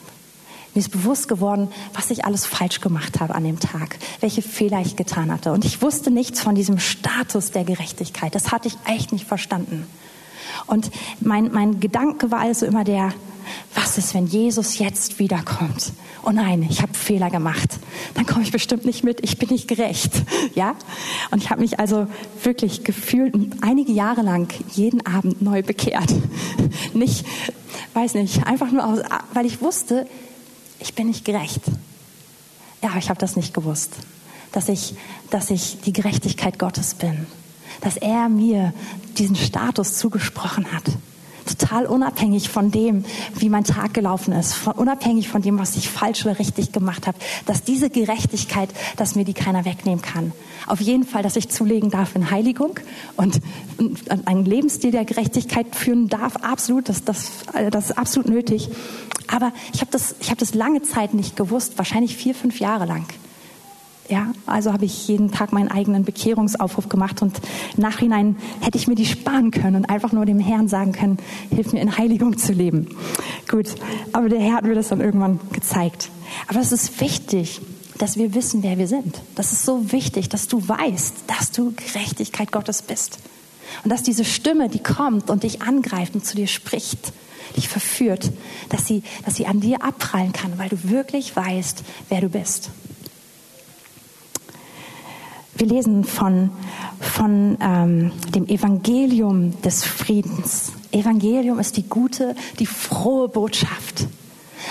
Mir 0.74 0.80
ist 0.80 0.92
bewusst 0.92 1.28
geworden, 1.28 1.68
was 1.94 2.10
ich 2.10 2.24
alles 2.24 2.46
falsch 2.46 2.80
gemacht 2.80 3.20
habe 3.20 3.36
an 3.36 3.44
dem 3.44 3.60
Tag, 3.60 3.98
welche 4.22 4.42
Fehler 4.42 4.80
ich 4.80 4.96
getan 4.96 5.30
hatte. 5.30 5.52
Und 5.52 5.66
ich 5.66 5.82
wusste 5.82 6.10
nichts 6.10 6.40
von 6.40 6.56
diesem 6.56 6.80
Status 6.80 7.52
der 7.52 7.66
Gerechtigkeit. 7.66 8.34
Das 8.34 8.54
hatte 8.54 8.70
ich 8.70 8.78
echt 8.86 9.12
nicht 9.12 9.28
verstanden. 9.28 9.86
Und 10.66 10.92
mein, 11.20 11.52
mein 11.52 11.80
Gedanke 11.80 12.32
war 12.32 12.40
also 12.40 12.66
immer 12.66 12.84
der, 12.84 13.14
was 13.74 13.98
ist, 13.98 14.14
wenn 14.14 14.28
Jesus 14.28 14.80
jetzt 14.80 15.20
wiederkommt? 15.20 15.94
Oh 16.24 16.32
nein, 16.32 16.66
ich 16.70 16.82
habe 16.82 16.94
Fehler 16.94 17.30
gemacht. 17.30 17.80
Dann 18.14 18.26
komme 18.26 18.44
ich 18.44 18.52
bestimmt 18.52 18.86
nicht 18.86 19.04
mit. 19.04 19.24
Ich 19.24 19.38
bin 19.38 19.50
nicht 19.50 19.68
gerecht, 19.68 20.12
ja? 20.56 20.76
Und 21.32 21.42
ich 21.42 21.50
habe 21.50 21.62
mich 21.62 21.80
also 21.80 22.08
wirklich 22.44 22.84
gefühlt 22.84 23.34
einige 23.62 23.92
Jahre 23.92 24.24
lang 24.24 24.54
jeden 24.74 25.06
Abend 25.06 25.42
neu 25.42 25.64
bekehrt. 25.64 26.14
Nicht, 26.94 27.26
weiß 27.94 28.16
nicht, 28.16 28.46
einfach 28.46 28.72
nur 28.72 28.86
aus, 28.86 29.00
weil 29.34 29.46
ich 29.46 29.62
wusste, 29.62 30.08
ich 30.80 30.94
bin 30.96 31.08
nicht 31.08 31.26
gerecht. 31.26 31.62
Ja, 32.82 32.92
ich 32.98 33.10
habe 33.10 33.20
das 33.20 33.36
nicht 33.36 33.54
gewusst, 33.54 33.96
dass 34.52 34.70
ich, 34.70 34.96
dass 35.30 35.50
ich 35.50 35.80
die 35.82 35.94
Gerechtigkeit 35.94 36.60
Gottes 36.60 36.96
bin, 36.96 37.28
dass 37.82 37.98
er 37.98 38.30
mir 38.30 38.74
diesen 39.18 39.36
Status 39.36 39.98
zugesprochen 39.98 40.72
hat 40.72 40.84
total 41.48 41.86
unabhängig 41.86 42.50
von 42.50 42.72
dem, 42.72 43.04
wie 43.36 43.50
mein 43.50 43.64
Tag 43.64 43.94
gelaufen 43.94 44.34
ist, 44.34 44.54
von, 44.54 44.74
unabhängig 44.74 45.28
von 45.30 45.42
dem, 45.42 45.58
was 45.58 45.76
ich 45.76 45.90
falsch 45.90 46.26
oder 46.26 46.38
richtig 46.38 46.72
gemacht 46.72 47.08
habe, 47.08 47.18
dass 47.46 47.64
diese 47.64 47.90
Gerechtigkeit, 47.90 48.70
dass 48.98 49.16
mir 49.16 49.26
die 49.26 49.34
keiner 49.34 49.66
wegnehmen 49.66 50.02
kann. 50.02 50.32
Auf 50.68 50.82
jeden 50.82 51.06
Fall, 51.06 51.24
dass 51.24 51.36
ich 51.36 51.50
zulegen 51.50 51.90
darf 51.90 52.16
in 52.16 52.30
Heiligung 52.30 52.80
und 53.16 53.40
einen 54.26 54.46
Lebensstil 54.46 54.92
der 54.92 55.06
Gerechtigkeit 55.06 55.76
führen 55.76 56.10
darf, 56.10 56.36
absolut, 56.38 56.90
das, 56.90 57.04
das, 57.04 57.32
das 57.72 57.86
ist 57.86 57.98
absolut 57.98 58.30
nötig. 58.30 58.70
Aber 59.28 59.52
ich 59.74 59.82
habe 59.82 59.92
das, 59.92 60.16
hab 60.30 60.38
das 60.38 60.54
lange 60.54 60.84
Zeit 60.84 61.14
nicht 61.14 61.36
gewusst, 61.36 61.78
wahrscheinlich 61.78 62.16
vier, 62.16 62.36
fünf 62.36 62.60
Jahre 62.60 62.86
lang. 62.86 63.06
Ja, 64.10 64.32
also 64.46 64.72
habe 64.72 64.86
ich 64.86 65.08
jeden 65.10 65.32
Tag 65.32 65.52
meinen 65.52 65.70
eigenen 65.70 66.06
Bekehrungsaufruf 66.06 66.88
gemacht 66.88 67.22
und 67.22 67.42
im 67.76 67.84
Nachhinein 67.84 68.38
hätte 68.62 68.78
ich 68.78 68.88
mir 68.88 68.96
die 68.96 69.06
sparen 69.06 69.52
können 69.52 69.76
und 69.76 69.90
einfach 69.90 70.14
nur 70.14 70.26
dem 70.26 70.40
Herrn 70.40 70.70
sagen 70.70 70.94
können, 70.94 71.18
hilf 71.50 71.74
mir 71.74 71.82
in 71.82 71.98
Heiligung 71.98 72.38
zu 72.38 72.54
leben. 72.54 72.88
Gut, 73.50 73.76
aber 74.14 74.30
der 74.30 74.40
Herr 74.40 74.56
hat 74.56 74.64
mir 74.64 74.76
das 74.76 74.88
dann 74.88 75.02
irgendwann 75.02 75.42
gezeigt. 75.52 76.10
Aber 76.48 76.62
es 76.62 76.72
ist 76.72 77.02
wichtig, 77.02 77.60
dass 77.98 78.18
wir 78.18 78.34
wissen, 78.34 78.64
wer 78.64 78.78
wir 78.78 78.88
sind. 78.88 79.22
Das 79.36 79.52
ist 79.52 79.66
so 79.66 79.92
wichtig, 79.92 80.30
dass 80.30 80.48
du 80.48 80.66
weißt, 80.66 81.16
dass 81.28 81.52
du 81.52 81.74
Gerechtigkeit 81.74 82.52
Gottes 82.52 82.84
bist. 82.84 83.20
Und 83.84 83.92
dass 83.92 84.04
diese 84.04 84.24
Stimme, 84.24 84.70
die 84.70 84.82
kommt 84.82 85.30
und 85.30 85.44
dich 85.44 85.62
angreift 85.62 86.16
und 86.16 86.26
zu 86.26 86.38
dir 86.38 86.48
spricht, 86.48 87.12
dich 87.58 87.68
verführt, 87.68 88.32
dass 88.70 88.86
sie, 88.86 89.04
dass 89.26 89.36
sie 89.36 89.48
an 89.48 89.60
dir 89.60 89.84
abprallen 89.84 90.32
kann, 90.32 90.58
weil 90.58 90.70
du 90.70 90.78
wirklich 90.90 91.36
weißt, 91.36 91.84
wer 92.10 92.22
du 92.22 92.30
bist. 92.30 92.70
Wir 95.58 95.68
lesen 95.68 96.04
von, 96.04 96.52
von 97.00 97.58
ähm, 97.60 98.12
dem 98.36 98.48
Evangelium 98.48 99.60
des 99.64 99.84
Friedens. 99.84 100.72
Evangelium 100.92 101.58
ist 101.58 101.78
die 101.78 101.90
gute, 101.90 102.36
die 102.60 102.68
frohe 102.68 103.28
Botschaft. 103.28 104.08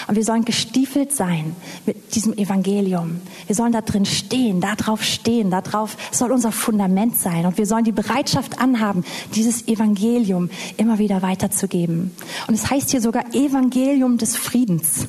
Und 0.06 0.14
wir 0.14 0.24
sollen 0.24 0.44
gestiefelt 0.44 1.12
sein 1.12 1.56
mit 1.86 2.14
diesem 2.14 2.34
Evangelium. 2.34 3.20
Wir 3.46 3.56
sollen 3.56 3.72
da 3.72 3.80
drin 3.80 4.04
stehen, 4.04 4.60
da 4.60 4.76
drauf 4.76 5.02
stehen, 5.02 5.50
da 5.50 5.60
drauf 5.60 5.96
soll 6.12 6.30
unser 6.30 6.52
Fundament 6.52 7.18
sein. 7.18 7.46
Und 7.46 7.58
wir 7.58 7.66
sollen 7.66 7.84
die 7.84 7.92
Bereitschaft 7.92 8.60
anhaben, 8.60 9.04
dieses 9.34 9.66
Evangelium 9.66 10.50
immer 10.76 11.00
wieder 11.00 11.22
weiterzugeben. 11.22 12.12
Und 12.46 12.54
es 12.54 12.70
heißt 12.70 12.90
hier 12.90 13.00
sogar 13.00 13.34
Evangelium 13.34 14.18
des 14.18 14.36
Friedens. 14.36 15.08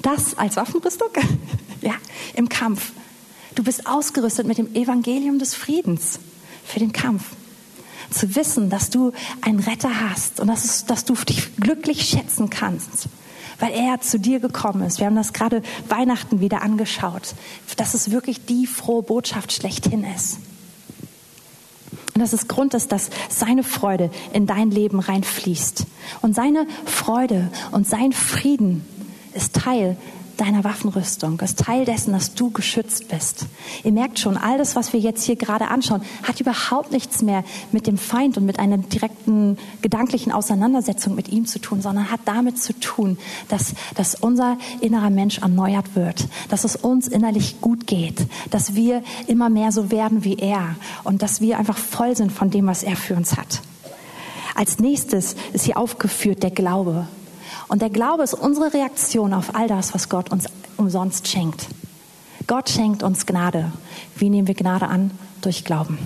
Das 0.00 0.38
als 0.38 0.56
Waffenrüstung? 0.56 1.08
ja, 1.82 1.94
im 2.34 2.48
Kampf. 2.48 2.92
Du 3.54 3.62
bist 3.62 3.86
ausgerüstet 3.86 4.46
mit 4.46 4.58
dem 4.58 4.74
Evangelium 4.74 5.38
des 5.38 5.54
Friedens 5.54 6.18
für 6.64 6.80
den 6.80 6.92
Kampf. 6.92 7.24
Zu 8.10 8.34
wissen, 8.36 8.68
dass 8.70 8.90
du 8.90 9.12
einen 9.40 9.60
Retter 9.60 10.10
hast 10.10 10.40
und 10.40 10.48
dass, 10.48 10.64
es, 10.64 10.84
dass 10.84 11.04
du 11.04 11.14
dich 11.14 11.56
glücklich 11.56 12.04
schätzen 12.04 12.50
kannst. 12.50 13.08
weil 13.58 13.72
er 13.72 14.00
zu 14.00 14.18
dir 14.18 14.40
gekommen 14.40 14.82
ist. 14.82 14.98
Wir 14.98 15.06
haben 15.06 15.16
das 15.16 15.32
gerade 15.32 15.62
Weihnachten 15.88 16.40
wieder 16.40 16.62
angeschaut, 16.62 17.34
dass 17.76 17.94
es 17.94 18.10
wirklich 18.10 18.44
die 18.44 18.66
frohe 18.66 19.02
Botschaft 19.02 19.52
schlechthin 19.52 20.04
ist. 20.04 20.38
Und 22.14 22.20
dass 22.20 22.32
es 22.32 22.46
Grund 22.46 22.74
ist, 22.74 22.92
dass 22.92 23.10
seine 23.28 23.64
Freude 23.64 24.10
in 24.32 24.46
dein 24.46 24.70
Leben 24.70 25.00
reinfließt. 25.00 25.84
Und 26.22 26.34
seine 26.34 26.66
Freude 26.84 27.50
und 27.72 27.88
sein 27.88 28.12
Frieden 28.12 28.84
ist 29.34 29.54
Teil 29.54 29.96
deiner 30.40 30.64
Waffenrüstung, 30.64 31.40
ist 31.40 31.58
Teil 31.58 31.84
dessen, 31.84 32.12
dass 32.12 32.34
du 32.34 32.50
geschützt 32.50 33.08
bist. 33.08 33.46
Ihr 33.82 33.92
merkt 33.92 34.18
schon, 34.18 34.36
all 34.36 34.58
das, 34.58 34.76
was 34.76 34.92
wir 34.92 35.00
jetzt 35.00 35.24
hier 35.24 35.36
gerade 35.36 35.68
anschauen, 35.68 36.02
hat 36.22 36.40
überhaupt 36.40 36.92
nichts 36.92 37.22
mehr 37.22 37.44
mit 37.72 37.86
dem 37.86 37.98
Feind 37.98 38.36
und 38.36 38.46
mit 38.46 38.58
einer 38.58 38.78
direkten 38.78 39.58
gedanklichen 39.82 40.32
Auseinandersetzung 40.32 41.14
mit 41.14 41.28
ihm 41.28 41.46
zu 41.46 41.58
tun, 41.58 41.82
sondern 41.82 42.10
hat 42.10 42.20
damit 42.24 42.62
zu 42.62 42.78
tun, 42.78 43.18
dass, 43.48 43.74
dass 43.94 44.14
unser 44.14 44.58
innerer 44.80 45.10
Mensch 45.10 45.38
erneuert 45.38 45.94
wird, 45.94 46.28
dass 46.48 46.64
es 46.64 46.76
uns 46.76 47.08
innerlich 47.08 47.60
gut 47.60 47.86
geht, 47.86 48.26
dass 48.50 48.74
wir 48.74 49.02
immer 49.26 49.48
mehr 49.48 49.72
so 49.72 49.90
werden 49.90 50.24
wie 50.24 50.36
er 50.36 50.76
und 51.04 51.22
dass 51.22 51.40
wir 51.40 51.58
einfach 51.58 51.78
voll 51.78 52.16
sind 52.16 52.32
von 52.32 52.50
dem, 52.50 52.66
was 52.66 52.82
er 52.82 52.96
für 52.96 53.14
uns 53.14 53.36
hat. 53.36 53.60
Als 54.54 54.78
nächstes 54.78 55.34
ist 55.52 55.64
hier 55.64 55.76
aufgeführt 55.76 56.42
der 56.42 56.50
Glaube. 56.50 57.08
Und 57.68 57.82
der 57.82 57.90
Glaube 57.90 58.22
ist 58.22 58.34
unsere 58.34 58.72
Reaktion 58.72 59.32
auf 59.32 59.54
all 59.54 59.68
das, 59.68 59.94
was 59.94 60.08
Gott 60.08 60.30
uns 60.30 60.46
umsonst 60.76 61.28
schenkt. 61.28 61.66
Gott 62.46 62.68
schenkt 62.68 63.02
uns 63.02 63.26
Gnade. 63.26 63.72
Wie 64.16 64.28
nehmen 64.28 64.46
wir 64.46 64.54
Gnade 64.54 64.86
an? 64.86 65.10
Durch 65.40 65.64
Glauben. 65.64 65.98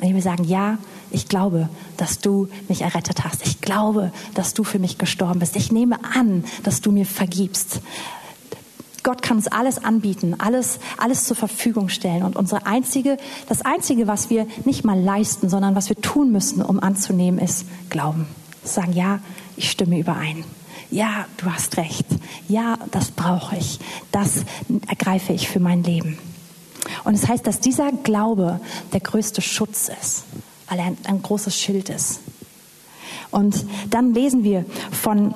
Indem 0.00 0.16
wir 0.16 0.22
sagen, 0.22 0.44
ja, 0.44 0.78
ich 1.10 1.28
glaube, 1.28 1.68
dass 1.96 2.18
du 2.18 2.48
mich 2.68 2.82
errettet 2.82 3.24
hast. 3.24 3.46
Ich 3.46 3.60
glaube, 3.60 4.12
dass 4.34 4.52
du 4.52 4.64
für 4.64 4.78
mich 4.78 4.98
gestorben 4.98 5.40
bist. 5.40 5.56
Ich 5.56 5.72
nehme 5.72 5.98
an, 6.14 6.44
dass 6.62 6.82
du 6.82 6.92
mir 6.92 7.06
vergibst. 7.06 7.80
Gott 9.02 9.22
kann 9.22 9.36
uns 9.36 9.46
alles 9.46 9.82
anbieten, 9.82 10.34
alles, 10.38 10.80
alles 10.98 11.24
zur 11.24 11.36
Verfügung 11.36 11.88
stellen. 11.88 12.22
Und 12.22 12.36
unsere 12.36 12.66
einzige, 12.66 13.16
das 13.48 13.62
einzige, 13.62 14.06
was 14.08 14.30
wir 14.30 14.46
nicht 14.64 14.84
mal 14.84 15.00
leisten, 15.00 15.48
sondern 15.48 15.76
was 15.76 15.88
wir 15.88 15.96
tun 15.96 16.32
müssen, 16.32 16.60
um 16.60 16.80
anzunehmen, 16.80 17.38
ist 17.38 17.66
Glauben. 17.88 18.26
Sagen, 18.64 18.92
ja, 18.92 19.20
ich 19.56 19.70
stimme 19.70 19.98
überein 19.98 20.44
ja, 20.90 21.26
du 21.36 21.50
hast 21.50 21.76
recht, 21.76 22.06
ja, 22.48 22.78
das 22.90 23.10
brauche 23.10 23.56
ich, 23.56 23.78
das 24.12 24.44
ergreife 24.88 25.32
ich 25.32 25.48
für 25.48 25.60
mein 25.60 25.82
Leben. 25.82 26.18
Und 27.04 27.14
es 27.14 27.22
das 27.22 27.30
heißt, 27.30 27.46
dass 27.46 27.60
dieser 27.60 27.92
Glaube 27.92 28.60
der 28.92 29.00
größte 29.00 29.42
Schutz 29.42 29.90
ist, 30.00 30.24
weil 30.68 30.78
er 30.78 30.86
ein, 30.86 30.98
ein 31.04 31.22
großes 31.22 31.58
Schild 31.58 31.88
ist. 31.88 32.20
Und 33.30 33.66
dann 33.90 34.14
lesen 34.14 34.44
wir 34.44 34.64
von, 34.92 35.34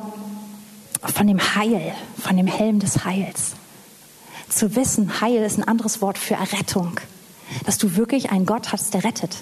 von 1.03 1.27
dem 1.27 1.41
Heil, 1.57 1.93
von 2.19 2.37
dem 2.37 2.47
Helm 2.47 2.79
des 2.79 3.05
Heils. 3.05 3.53
Zu 4.49 4.75
wissen, 4.77 5.21
Heil 5.21 5.43
ist 5.43 5.59
ein 5.59 5.69
anderes 5.69 6.01
Wort 6.01 6.19
für 6.19 6.35
Errettung. 6.35 7.01
Dass 7.67 7.79
du 7.79 7.97
wirklich 7.97 8.31
einen 8.31 8.47
Gott 8.47 8.73
hast, 8.73 8.95
der 8.95 9.05
rettet. 9.05 9.37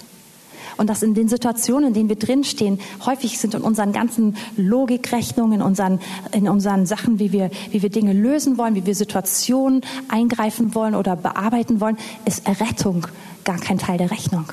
Und 0.79 0.87
dass 0.87 1.03
in 1.03 1.13
den 1.13 1.27
Situationen, 1.27 1.89
in 1.89 1.93
denen 1.93 2.07
wir 2.07 2.15
drinstehen, 2.15 2.79
häufig 3.05 3.37
sind 3.37 3.53
in 3.53 3.63
unseren 3.63 3.91
ganzen 3.91 4.37
Logikrechnungen, 4.55 5.59
in 5.59 5.61
unseren, 5.61 5.99
in 6.31 6.47
unseren 6.47 6.85
Sachen, 6.85 7.19
wie 7.19 7.33
wir, 7.33 7.51
wie 7.71 7.81
wir 7.81 7.89
Dinge 7.89 8.13
lösen 8.13 8.57
wollen, 8.57 8.75
wie 8.75 8.85
wir 8.85 8.95
Situationen 8.95 9.81
eingreifen 10.07 10.73
wollen 10.73 10.95
oder 10.95 11.17
bearbeiten 11.17 11.81
wollen, 11.81 11.97
ist 12.23 12.47
Errettung 12.47 13.05
gar 13.43 13.57
kein 13.57 13.77
Teil 13.77 13.97
der 13.97 14.09
Rechnung. 14.09 14.45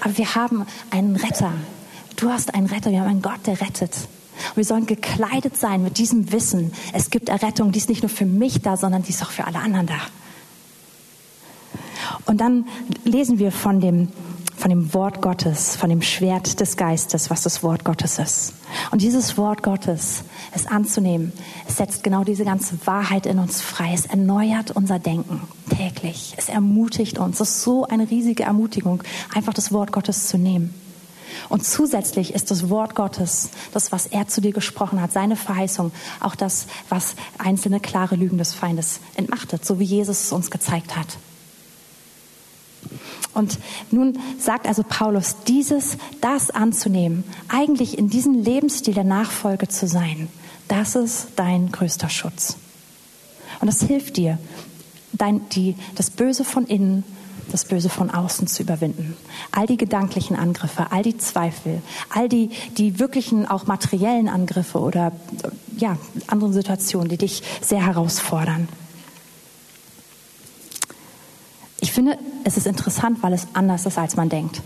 Aber 0.00 0.16
wir 0.16 0.34
haben 0.34 0.64
einen 0.90 1.16
Retter. 1.16 1.52
Du 2.16 2.30
hast 2.30 2.54
einen 2.54 2.68
Retter. 2.68 2.90
Wir 2.90 3.00
haben 3.00 3.10
einen 3.10 3.22
Gott, 3.22 3.46
der 3.46 3.60
rettet. 3.60 3.94
Und 4.48 4.56
wir 4.56 4.64
sollen 4.64 4.86
gekleidet 4.86 5.58
sein 5.58 5.82
mit 5.82 5.98
diesem 5.98 6.32
Wissen. 6.32 6.72
Es 6.94 7.10
gibt 7.10 7.28
Errettung, 7.28 7.70
die 7.70 7.78
ist 7.78 7.90
nicht 7.90 8.02
nur 8.02 8.08
für 8.08 8.24
mich 8.24 8.62
da, 8.62 8.78
sondern 8.78 9.02
die 9.02 9.10
ist 9.10 9.22
auch 9.22 9.30
für 9.30 9.46
alle 9.46 9.58
anderen 9.58 9.88
da. 9.88 10.00
Und 12.24 12.40
dann 12.40 12.64
lesen 13.04 13.38
wir 13.38 13.52
von 13.52 13.78
dem 13.82 14.08
von 14.62 14.70
dem 14.70 14.94
Wort 14.94 15.20
Gottes, 15.20 15.74
von 15.74 15.90
dem 15.90 16.02
Schwert 16.02 16.60
des 16.60 16.76
Geistes, 16.76 17.30
was 17.30 17.42
das 17.42 17.64
Wort 17.64 17.84
Gottes 17.84 18.20
ist. 18.20 18.52
Und 18.92 19.02
dieses 19.02 19.36
Wort 19.36 19.64
Gottes, 19.64 20.22
es 20.54 20.68
anzunehmen, 20.68 21.32
es 21.66 21.78
setzt 21.78 22.04
genau 22.04 22.22
diese 22.22 22.44
ganze 22.44 22.78
Wahrheit 22.86 23.26
in 23.26 23.40
uns 23.40 23.60
frei. 23.60 23.90
Es 23.92 24.06
erneuert 24.06 24.70
unser 24.70 25.00
Denken 25.00 25.40
täglich. 25.76 26.34
Es 26.36 26.48
ermutigt 26.48 27.18
uns. 27.18 27.40
Es 27.40 27.48
ist 27.48 27.62
so 27.62 27.86
eine 27.88 28.08
riesige 28.08 28.44
Ermutigung, 28.44 29.02
einfach 29.34 29.52
das 29.52 29.72
Wort 29.72 29.90
Gottes 29.90 30.28
zu 30.28 30.38
nehmen. 30.38 30.72
Und 31.48 31.64
zusätzlich 31.64 32.32
ist 32.32 32.52
das 32.52 32.70
Wort 32.70 32.94
Gottes, 32.94 33.50
das, 33.72 33.90
was 33.90 34.06
er 34.06 34.28
zu 34.28 34.40
dir 34.40 34.52
gesprochen 34.52 35.02
hat, 35.02 35.10
seine 35.10 35.34
Verheißung, 35.34 35.90
auch 36.20 36.36
das, 36.36 36.68
was 36.88 37.16
einzelne 37.36 37.80
klare 37.80 38.14
Lügen 38.14 38.38
des 38.38 38.54
Feindes 38.54 39.00
entmachtet, 39.16 39.64
so 39.64 39.80
wie 39.80 39.84
Jesus 39.84 40.22
es 40.22 40.32
uns 40.32 40.52
gezeigt 40.52 40.96
hat. 40.96 41.18
Und 43.34 43.58
nun 43.90 44.18
sagt 44.38 44.66
also 44.66 44.82
Paulus, 44.82 45.36
dieses, 45.46 45.96
das 46.20 46.50
anzunehmen, 46.50 47.24
eigentlich 47.48 47.98
in 47.98 48.08
diesem 48.08 48.42
Lebensstil 48.42 48.94
der 48.94 49.04
Nachfolge 49.04 49.68
zu 49.68 49.86
sein, 49.86 50.28
das 50.68 50.94
ist 50.94 51.28
dein 51.36 51.72
größter 51.72 52.08
Schutz. 52.08 52.56
Und 53.60 53.66
das 53.66 53.82
hilft 53.82 54.16
dir, 54.16 54.38
dein, 55.12 55.48
die, 55.50 55.76
das 55.94 56.10
Böse 56.10 56.44
von 56.44 56.66
innen, 56.66 57.04
das 57.50 57.64
Böse 57.64 57.88
von 57.88 58.10
außen 58.10 58.46
zu 58.46 58.62
überwinden. 58.62 59.16
All 59.50 59.66
die 59.66 59.76
gedanklichen 59.76 60.36
Angriffe, 60.36 60.86
all 60.90 61.02
die 61.02 61.18
Zweifel, 61.18 61.82
all 62.08 62.28
die, 62.28 62.50
die 62.78 62.98
wirklichen 62.98 63.46
auch 63.46 63.66
materiellen 63.66 64.28
Angriffe 64.28 64.78
oder 64.78 65.12
ja, 65.76 65.96
andere 66.26 66.52
Situationen, 66.52 67.08
die 67.08 67.18
dich 67.18 67.42
sehr 67.60 67.84
herausfordern. 67.84 68.68
Ich 71.82 71.90
finde, 71.90 72.16
es 72.44 72.56
ist 72.56 72.68
interessant, 72.68 73.24
weil 73.24 73.32
es 73.32 73.48
anders 73.54 73.86
ist, 73.86 73.98
als 73.98 74.14
man 74.14 74.28
denkt. 74.28 74.62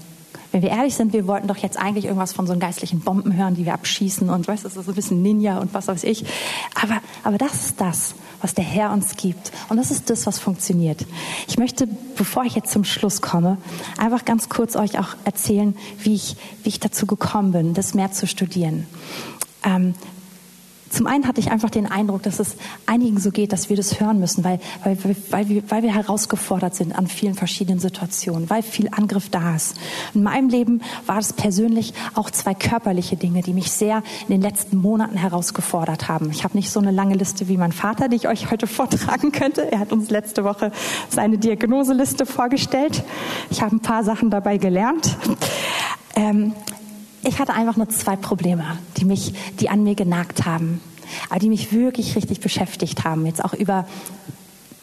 Wenn 0.53 0.61
wir 0.61 0.69
ehrlich 0.69 0.95
sind, 0.95 1.15
wir 1.15 1.27
wollten 1.27 1.49
doch 1.49 1.57
jetzt 1.57 1.79
eigentlich 1.79 2.05
irgendwas 2.05 2.35
von 2.35 2.47
so 2.47 2.53
einen 2.53 2.61
geistlichen 2.61 3.01
Bomben 3.01 3.35
hören, 3.35 3.55
die 3.55 3.65
wir 3.65 3.73
abschießen 3.73 4.29
und 4.29 4.47
weißt, 4.47 4.67
ist 4.67 4.75
so 4.75 4.83
ein 4.83 4.95
bisschen 4.95 5.23
Ninja 5.23 5.59
und 5.59 5.73
was 5.73 5.89
weiß 5.89 6.05
ich. 6.05 6.27
Aber, 6.75 7.01
aber 7.25 7.39
das 7.39 7.55
ist 7.55 7.81
das, 7.81 8.15
was 8.43 8.53
der 8.53 8.65
Herr 8.65 8.93
uns 8.93 9.17
gibt. 9.17 9.51
Und 9.71 9.79
das 9.79 9.91
ist 9.91 10.11
das, 10.11 10.27
was 10.27 10.39
funktioniert. 10.39 11.07
Ich 11.49 11.57
möchte, 11.57 11.89
bevor 12.17 12.45
ich 12.45 12.55
jetzt 12.55 12.71
zum 12.71 12.85
Schluss 12.85 13.23
komme, 13.23 13.57
einfach 13.97 14.27
ganz 14.27 14.51
kurz 14.51 14.77
euch 14.77 14.99
auch 14.99 15.17
erzählen, 15.25 15.75
wie 15.99 16.15
ich, 16.15 16.37
wie 16.65 16.69
ich 16.69 16.81
dazu 16.81 17.07
gekommen 17.07 17.53
bin, 17.53 17.73
das 17.73 17.95
mehr 17.95 18.13
zu 18.13 18.27
studieren. 18.27 18.87
Ähm, 19.65 19.95
zum 20.97 21.07
einen 21.07 21.29
hatte 21.29 21.41
ich 21.41 21.51
einfach 21.51 21.69
den 21.69 21.85
Eindruck, 21.85 22.23
dass 22.23 22.41
es 22.41 22.57
einigen 22.87 23.21
so 23.21 23.31
geht, 23.31 23.53
dass 23.53 23.69
wir 23.69 23.77
das 23.77 24.01
hören 24.01 24.19
müssen, 24.19 24.45
weil, 24.45 24.61
weil, 24.83 24.97
weil, 25.29 25.49
wir, 25.51 25.71
weil 25.71 25.83
wir 25.83 25.95
herausgefordert 25.95 26.75
sind 26.75 26.97
an 26.97 27.07
vielen 27.07 27.35
verschiedenen 27.35 27.79
Situationen, 27.79 28.49
weil 28.49 28.63
viel 28.63 28.89
Angriff 28.91 29.29
da 29.29 29.55
ist. 29.55 29.79
In 30.15 30.23
meinem 30.23 30.49
Leben 30.49 30.81
war 31.05 31.19
es 31.19 31.35
persönlich 31.35 31.93
auch 32.15 32.31
zwei 32.31 32.55
körperliche 32.55 33.17
Dinge, 33.17 33.43
die 33.43 33.53
mich 33.53 33.73
sehr 33.73 34.03
in 34.27 34.29
den 34.29 34.41
letzten 34.41 34.79
Monaten 34.79 35.19
herausgefordert 35.19 36.09
haben. 36.09 36.31
Ich 36.31 36.45
habe 36.45 36.57
nicht 36.57 36.71
so 36.71 36.81
eine 36.81 36.93
lange 36.93 37.15
Liste 37.15 37.47
wie 37.47 37.59
mein 37.59 37.73
Vater, 37.73 38.09
die 38.09 38.17
ich 38.17 38.27
euch 38.27 38.51
heute 38.51 38.67
vortragen 38.67 39.33
könnte. 39.33 39.71
Er 39.71 39.81
hat 39.81 39.93
uns 39.93 40.09
letzte 40.09 40.45
Woche 40.45 40.73
seine 41.11 41.37
Diagnoseliste 41.37 42.25
vorgestellt. 42.25 43.05
Ich 43.51 43.61
habe 43.61 43.77
ein 43.77 43.81
paar 43.81 44.03
Sachen 44.03 44.31
dabei 44.31 44.57
gelernt. 44.57 45.15
Ähm, 46.15 46.55
ich 47.27 47.39
hatte 47.39 47.55
einfach 47.55 47.77
nur 47.77 47.89
zwei 47.89 48.17
Probleme, 48.17 48.79
die 48.97 49.05
mich, 49.05 49.35
die 49.59 49.69
an 49.69 49.83
mir 49.83 49.95
genagt 49.95 50.45
haben, 50.45 50.81
aber 51.29 51.41
die 51.41 51.49
mich 51.49 51.73
wirklich 51.73 52.17
richtig 52.17 52.41
beschäftigt 52.41 53.05
haben, 53.05 53.27
jetzt 53.27 53.45
auch 53.45 53.53
über 53.53 53.87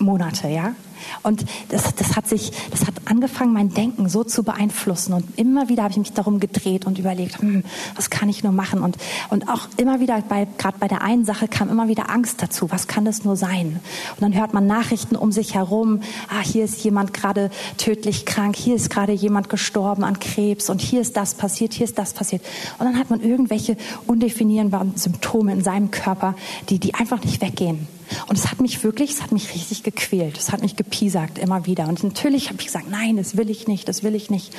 Monate, 0.04 0.48
ja. 0.50 0.76
Und 1.22 1.46
das, 1.70 1.96
das, 1.96 2.16
hat 2.16 2.28
sich, 2.28 2.52
das 2.72 2.88
hat 2.88 2.94
angefangen, 3.06 3.54
mein 3.54 3.70
Denken 3.74 4.10
so 4.10 4.24
zu 4.24 4.44
beeinflussen. 4.44 5.14
Und 5.14 5.38
immer 5.38 5.70
wieder 5.70 5.84
habe 5.84 5.92
ich 5.92 5.98
mich 5.98 6.14
darum 6.14 6.40
gedreht 6.40 6.86
und 6.86 7.00
überlegt, 7.00 7.40
hm, 7.40 7.64
was 7.96 8.10
kann 8.10 8.30
ich 8.30 8.44
nur 8.44 8.52
machen? 8.52 8.82
Und, 8.82 8.98
und 9.30 9.50
auch 9.50 9.68
immer 9.78 10.00
wieder, 10.00 10.22
bei, 10.22 10.48
gerade 10.58 10.78
bei 10.80 10.88
der 10.88 11.02
einen 11.02 11.26
Sache 11.26 11.48
kam 11.48 11.70
immer 11.70 11.88
wieder 11.88 12.10
Angst 12.10 12.42
dazu. 12.42 12.72
Was 12.72 12.88
kann 12.88 13.06
das 13.06 13.24
nur 13.24 13.36
sein? 13.36 13.80
Und 14.16 14.22
dann 14.22 14.34
hört 14.34 14.54
man 14.54 14.68
Nachrichten 14.68 15.16
um 15.16 15.32
sich 15.32 15.56
herum. 15.56 16.02
Ah, 16.30 16.42
hier 16.42 16.66
ist 16.66 16.84
jemand 16.84 17.14
gerade 17.14 17.50
tödlich 17.78 18.26
krank. 18.26 18.56
Hier 18.56 18.76
ist 18.76 18.90
gerade 18.90 19.12
jemand 19.12 19.50
gestorben 19.50 20.04
an 20.04 20.20
Krebs. 20.20 20.70
Und 20.70 20.82
hier 20.82 21.02
ist 21.02 21.18
das 21.18 21.36
passiert. 21.36 21.74
Hier 21.74 21.86
ist 21.86 21.98
das 21.98 22.14
passiert. 22.14 22.44
Und 22.80 22.86
dann 22.86 22.98
hat 22.98 23.10
man 23.10 23.22
irgendwelche 23.22 23.78
undefinierbaren 24.08 24.96
Symptome 24.96 25.54
in 25.54 25.64
seinem 25.64 25.92
Körper, 25.92 26.36
die, 26.70 26.80
die 26.80 26.94
einfach 26.94 27.24
nicht 27.24 27.42
weggehen. 27.42 27.88
Und 28.28 28.38
es 28.38 28.52
hat 28.52 28.62
mich 28.62 28.84
wirklich, 28.84 29.12
es 29.12 29.22
hat 29.22 29.32
mich 29.32 29.54
richtig 29.54 29.84
gequält. 29.84 30.38
Es 30.38 30.52
hat 30.52 30.62
mich 30.62 30.76
gepiesackt 30.76 31.38
immer 31.38 31.66
wieder. 31.66 31.88
Und 31.88 32.04
natürlich 32.04 32.50
habe 32.50 32.60
ich 32.60 32.68
gesagt, 32.68 32.90
nein, 32.90 33.18
das 33.18 33.38
will 33.38 33.50
ich 33.50 33.68
nicht, 33.68 33.88
das 33.88 34.04
will 34.04 34.16
ich 34.16 34.30
nicht. 34.30 34.54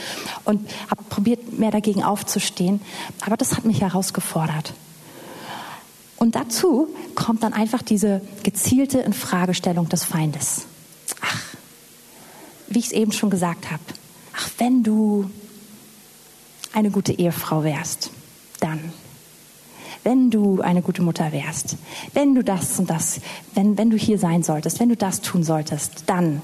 Und 0.45 0.69
habe 0.91 1.03
probiert, 1.09 1.59
mehr 1.59 1.71
dagegen 1.71 2.03
aufzustehen. 2.03 2.81
Aber 3.25 3.37
das 3.37 3.57
hat 3.57 3.65
mich 3.65 3.81
herausgefordert. 3.81 4.75
Und 6.17 6.37
dazu 6.37 6.89
kommt 7.15 7.43
dann 7.43 7.53
einfach 7.53 7.83
diese 7.83 8.21
gezielte 8.43 8.99
Infragestellung 9.01 9.89
des 9.89 10.05
Feindes. 10.05 10.67
Ach, 11.21 11.43
wie 12.69 12.79
ich 12.79 12.87
es 12.87 12.93
eben 12.93 13.13
schon 13.13 13.31
gesagt 13.31 13.71
habe. 13.71 13.83
Ach, 14.37 14.49
wenn 14.59 14.83
du 14.83 15.31
eine 16.73 16.91
gute 16.91 17.13
Ehefrau 17.13 17.63
wärst, 17.63 18.11
dann 18.61 18.93
wenn 20.05 20.31
du 20.31 20.61
eine 20.61 20.83
gute 20.83 21.03
Mutter 21.03 21.33
wärst, 21.33 21.77
wenn 22.13 22.35
du 22.35 22.45
das 22.45 22.79
und 22.79 22.89
das, 22.89 23.21
wenn, 23.55 23.77
wenn 23.77 23.91
du 23.91 23.97
hier 23.97 24.19
sein 24.19 24.43
solltest, 24.43 24.79
wenn 24.79 24.91
du 24.91 24.97
das 24.97 25.21
tun 25.21 25.43
solltest, 25.43 26.05
dann. 26.07 26.41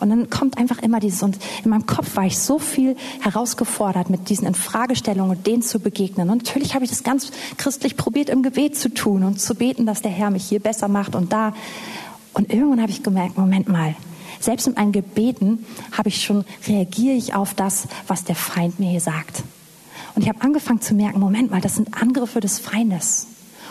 Und 0.00 0.10
dann 0.10 0.30
kommt 0.30 0.58
einfach 0.58 0.78
immer 0.78 1.00
dieses, 1.00 1.22
und 1.22 1.38
in 1.64 1.70
meinem 1.70 1.86
Kopf 1.86 2.16
war 2.16 2.24
ich 2.24 2.38
so 2.38 2.58
viel 2.58 2.96
herausgefordert, 3.20 4.10
mit 4.10 4.28
diesen 4.28 4.46
Infragestellungen 4.46 5.36
und 5.36 5.46
denen 5.46 5.62
zu 5.62 5.78
begegnen. 5.78 6.30
Und 6.30 6.38
natürlich 6.44 6.74
habe 6.74 6.84
ich 6.84 6.90
das 6.90 7.02
ganz 7.02 7.30
christlich 7.56 7.96
probiert, 7.96 8.28
im 8.28 8.42
Gebet 8.42 8.76
zu 8.76 8.92
tun 8.92 9.24
und 9.24 9.40
zu 9.40 9.54
beten, 9.54 9.86
dass 9.86 10.02
der 10.02 10.10
Herr 10.10 10.30
mich 10.30 10.44
hier 10.44 10.60
besser 10.60 10.88
macht 10.88 11.14
und 11.14 11.32
da. 11.32 11.54
Und 12.32 12.52
irgendwann 12.52 12.80
habe 12.80 12.92
ich 12.92 13.02
gemerkt, 13.02 13.36
Moment 13.36 13.68
mal, 13.68 13.94
selbst 14.40 14.66
in 14.66 14.74
meinen 14.74 14.92
Gebeten 14.92 15.64
habe 15.92 16.08
ich 16.08 16.22
schon, 16.22 16.44
reagiere 16.66 17.14
ich 17.14 17.34
auf 17.34 17.54
das, 17.54 17.86
was 18.06 18.24
der 18.24 18.34
Feind 18.34 18.80
mir 18.80 18.90
hier 18.90 19.00
sagt. 19.00 19.42
Und 20.14 20.22
ich 20.22 20.28
habe 20.28 20.40
angefangen 20.42 20.80
zu 20.80 20.94
merken, 20.94 21.20
Moment 21.20 21.50
mal, 21.50 21.60
das 21.60 21.76
sind 21.76 21.94
Angriffe 21.94 22.40
des 22.40 22.58
Feindes. 22.58 23.26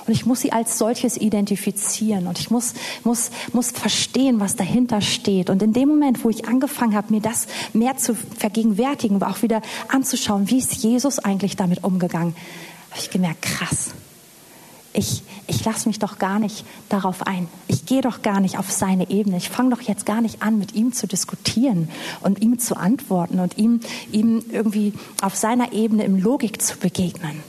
Und 0.08 0.14
ich 0.14 0.26
muss 0.26 0.42
sie 0.42 0.52
als 0.52 0.80
solches 0.80 1.16
identifizieren 1.18 2.26
und 2.26 2.40
ich 2.40 2.50
muss, 2.50 2.74
muss, 3.04 3.30
muss 3.54 3.70
verstehen, 3.70 4.40
was 4.40 4.56
dahinter 4.56 5.00
steht. 5.00 5.50
Und 5.52 5.62
in 5.62 5.74
dem 5.74 5.90
Moment, 5.90 6.24
wo 6.24 6.30
ich 6.30 6.48
angefangen 6.48 6.96
habe, 6.96 7.14
mir 7.14 7.22
das 7.22 7.46
mehr 7.74 7.98
zu 7.98 8.16
vergegenwärtigen, 8.16 9.18
aber 9.18 9.30
auch 9.30 9.44
wieder 9.44 9.62
anzuschauen, 9.90 10.50
wie 10.50 10.58
ist 10.58 10.74
Jesus 10.74 11.20
eigentlich 11.20 11.56
damit 11.56 11.84
umgegangen, 11.84 12.36
habe 12.90 13.00
ich 13.00 13.12
gemerkt, 13.12 13.44
krass 13.44 13.92
ich, 14.94 15.24
ich 15.48 15.64
lasse 15.64 15.88
mich 15.88 16.00
doch 16.00 16.18
gar 16.20 16.40
nicht 16.40 16.66
darauf 16.90 17.26
ein. 17.26 17.48
Ich 17.68 17.86
gehe 17.86 18.02
doch 18.02 18.22
gar 18.22 18.40
nicht 18.40 18.58
auf 18.58 18.72
seine 18.72 19.10
Ebene. 19.10 19.38
Ich 19.38 19.50
fange 19.50 19.70
doch 19.76 19.82
jetzt 19.82 20.06
gar 20.06 20.22
nicht 20.22 20.42
an, 20.42 20.58
mit 20.58 20.74
ihm 20.74 20.92
zu 20.94 21.08
diskutieren 21.08 21.90
und 22.22 22.42
ihm 22.42 22.60
zu 22.60 22.76
antworten 22.76 23.40
und 23.40 23.58
ihm, 23.58 23.80
ihm 24.12 24.44
irgendwie 24.52 24.94
auf 25.22 25.36
seiner 25.36 25.72
Ebene 25.72 26.04
im 26.04 26.18
Logik 26.22 26.62
zu 26.62 26.78
begegnen. 26.78 27.44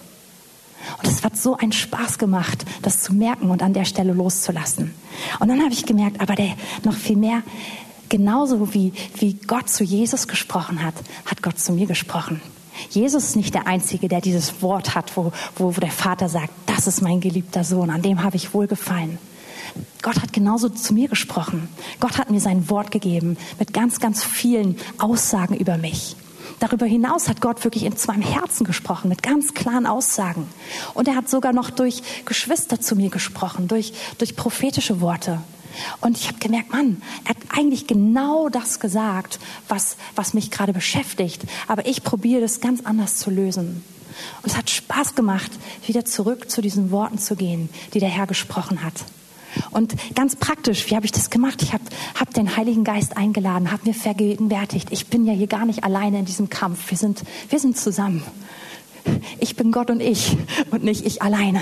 Und 0.99 1.09
es 1.09 1.23
hat 1.23 1.37
so 1.37 1.57
einen 1.57 1.73
Spaß 1.73 2.19
gemacht, 2.19 2.65
das 2.83 3.03
zu 3.03 3.13
merken 3.15 3.51
und 3.51 3.63
an 3.63 3.73
der 3.73 3.85
Stelle 3.85 4.13
loszulassen. 4.13 4.95
Und 5.39 5.49
dann 5.49 5.63
habe 5.63 5.73
ich 5.73 5.87
gemerkt, 5.87 6.21
aber 6.21 6.35
der 6.35 6.55
noch 6.85 6.95
viel 6.95 7.17
mehr, 7.17 7.43
genauso 8.09 8.75
wie, 8.75 8.93
wie 9.17 9.35
Gott 9.35 9.69
zu 9.69 9.85
Jesus 9.85 10.29
gesprochen 10.29 10.83
hat, 10.83 10.95
hat 11.25 11.43
Gott 11.43 11.59
zu 11.59 11.73
mir 11.73 11.87
gesprochen. 11.87 12.41
Jesus 12.91 13.25
ist 13.25 13.37
nicht 13.37 13.55
der 13.55 13.67
Einzige, 13.67 14.09
der 14.09 14.21
dieses 14.21 14.63
Wort 14.63 14.95
hat, 14.95 15.17
wo, 15.17 15.33
wo, 15.57 15.71
der 15.73 15.91
Vater 15.91 16.29
sagt, 16.29 16.53
das 16.67 16.87
ist 16.87 17.03
mein 17.03 17.21
geliebter 17.21 17.65
Sohn, 17.65 17.91
an 17.91 18.03
dem 18.03 18.23
habe 18.23 18.37
ich 18.37 18.55
wohlgefallen. 18.55 19.19
Gott 20.03 20.21
hat 20.21 20.33
genauso 20.33 20.69
zu 20.69 20.93
mir 20.93 21.09
gesprochen. 21.09 21.69
Gott 22.01 22.19
hat 22.19 22.31
mir 22.31 22.41
sein 22.41 22.69
Wort 22.69 22.91
gegeben 22.91 23.37
mit 23.59 23.73
ganz, 23.73 24.01
ganz 24.01 24.23
vielen 24.25 24.77
Aussagen 24.99 25.57
über 25.57 25.79
mich. 25.79 26.17
Darüber 26.59 26.87
hinaus 26.87 27.29
hat 27.29 27.41
Gott 27.41 27.65
wirklich 27.65 27.85
in 27.85 27.95
meinem 28.07 28.23
Herzen 28.23 28.65
gesprochen, 28.65 29.09
mit 29.09 29.23
ganz 29.23 29.55
klaren 29.55 29.87
Aussagen. 29.87 30.47
Und 30.95 31.09
er 31.09 31.17
hat 31.17 31.29
sogar 31.29 31.53
noch 31.53 31.71
durch 31.71 32.03
Geschwister 32.25 32.81
zu 32.81 32.95
mir 32.95 33.11
gesprochen, 33.11 33.69
durch, 33.69 33.93
durch 34.19 34.37
prophetische 34.37 35.01
Worte. 35.01 35.41
Und 36.01 36.17
ich 36.17 36.29
habe 36.29 36.39
gemerkt, 36.39 36.73
Mann, 36.73 37.03
er 37.25 37.31
hat 37.31 37.37
eigentlich 37.57 37.87
genau 37.87 38.49
das 38.49 38.81
gesagt, 38.81 39.39
was, 39.69 39.97
was 40.15 40.35
mich 40.35 40.51
gerade 40.51 40.73
beschäftigt. 40.73 41.43
Aber 41.69 41.87
ich 41.87 42.03
probiere 42.03 42.41
das 42.41 42.61
ganz 42.61 42.85
anders 42.85 43.17
zu 43.17 43.31
lösen. 43.31 43.85
Und 44.43 44.51
es 44.51 44.57
hat 44.57 44.71
Spaß 44.71 45.15
gemacht, 45.15 45.51
wieder 45.87 46.05
zurück 46.05 46.51
zu 46.51 46.61
diesen 46.61 46.91
Worten 46.91 47.19
zu 47.19 47.37
gehen, 47.37 47.69
die 47.95 48.01
der 48.01 48.09
Herr 48.09 48.27
gesprochen 48.27 48.85
hat. 48.85 48.95
Und 49.71 49.95
ganz 50.15 50.37
praktisch, 50.37 50.91
wie 50.91 50.97
habe 50.97 51.05
ich 51.05 51.13
das 51.13 51.31
gemacht? 51.31 51.63
Ich 51.63 51.73
habe 51.73 51.85
hab 52.19 52.33
den 52.33 52.57
Heiligen 52.57 52.85
Geist 52.85 53.17
eingeladen, 53.17 53.71
habe 53.71 53.87
mir 53.87 53.95
vergegenwärtigt, 53.95 54.89
ich 54.91 55.09
bin 55.09 55.27
ja 55.27 55.33
hier 55.33 55.47
gar 55.47 55.67
nicht 55.67 55.85
alleine 55.85 56.21
in 56.21 56.25
diesem 56.25 56.49
Kampf. 56.49 56.91
Wir 56.91 56.99
sind, 56.99 57.23
wir 57.51 57.59
sind 57.59 57.77
zusammen. 57.77 58.23
Ich 59.39 59.57
bin 59.57 59.73
Gott 59.73 59.91
und 59.91 60.01
ich 60.01 60.37
und 60.71 60.85
nicht 60.85 61.05
ich 61.05 61.23
alleine. 61.23 61.61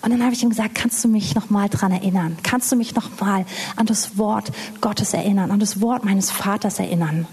Und 0.00 0.10
dann 0.10 0.22
habe 0.22 0.32
ich 0.32 0.42
ihm 0.42 0.50
gesagt, 0.50 0.74
kannst 0.74 1.02
du 1.02 1.08
mich 1.08 1.34
noch 1.34 1.50
mal 1.50 1.68
dran 1.68 1.90
erinnern? 1.90 2.36
Kannst 2.42 2.70
du 2.70 2.76
mich 2.76 2.94
noch 2.94 3.20
mal 3.20 3.44
an 3.76 3.86
das 3.86 4.16
Wort 4.16 4.52
Gottes 4.80 5.12
erinnern, 5.12 5.50
an 5.50 5.60
das 5.60 5.80
Wort 5.80 6.04
meines 6.04 6.30
Vaters 6.30 6.78
erinnern? 6.78 7.26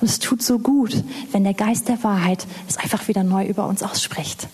Und 0.00 0.10
es 0.10 0.18
tut 0.18 0.42
so 0.42 0.58
gut, 0.58 1.04
wenn 1.30 1.44
der 1.44 1.54
Geist 1.54 1.88
der 1.88 2.02
Wahrheit 2.02 2.46
es 2.68 2.76
einfach 2.76 3.06
wieder 3.06 3.22
neu 3.22 3.46
über 3.46 3.68
uns 3.68 3.84
ausspricht. 3.84 4.48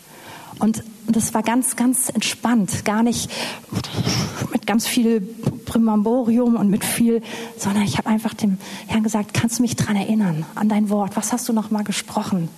Und 0.59 0.83
das 1.07 1.33
war 1.33 1.43
ganz, 1.43 1.77
ganz 1.77 2.11
entspannt, 2.11 2.85
gar 2.85 3.03
nicht 3.03 3.31
mit 4.53 4.67
ganz 4.67 4.87
viel 4.87 5.21
Primamborium 5.21 6.57
und 6.57 6.69
mit 6.69 6.85
viel, 6.85 7.23
sondern 7.57 7.85
ich 7.85 7.97
habe 7.97 8.11
einfach 8.11 8.35
dem 8.35 8.59
Herrn 8.87 9.03
gesagt, 9.03 9.33
kannst 9.33 9.59
du 9.59 9.63
mich 9.63 9.77
dran 9.77 9.97
erinnern, 9.97 10.45
an 10.55 10.69
dein 10.69 10.91
Wort? 10.91 11.17
Was 11.17 11.33
hast 11.33 11.49
du 11.49 11.53
noch 11.53 11.71
mal 11.71 11.85
gesprochen? 11.85 12.49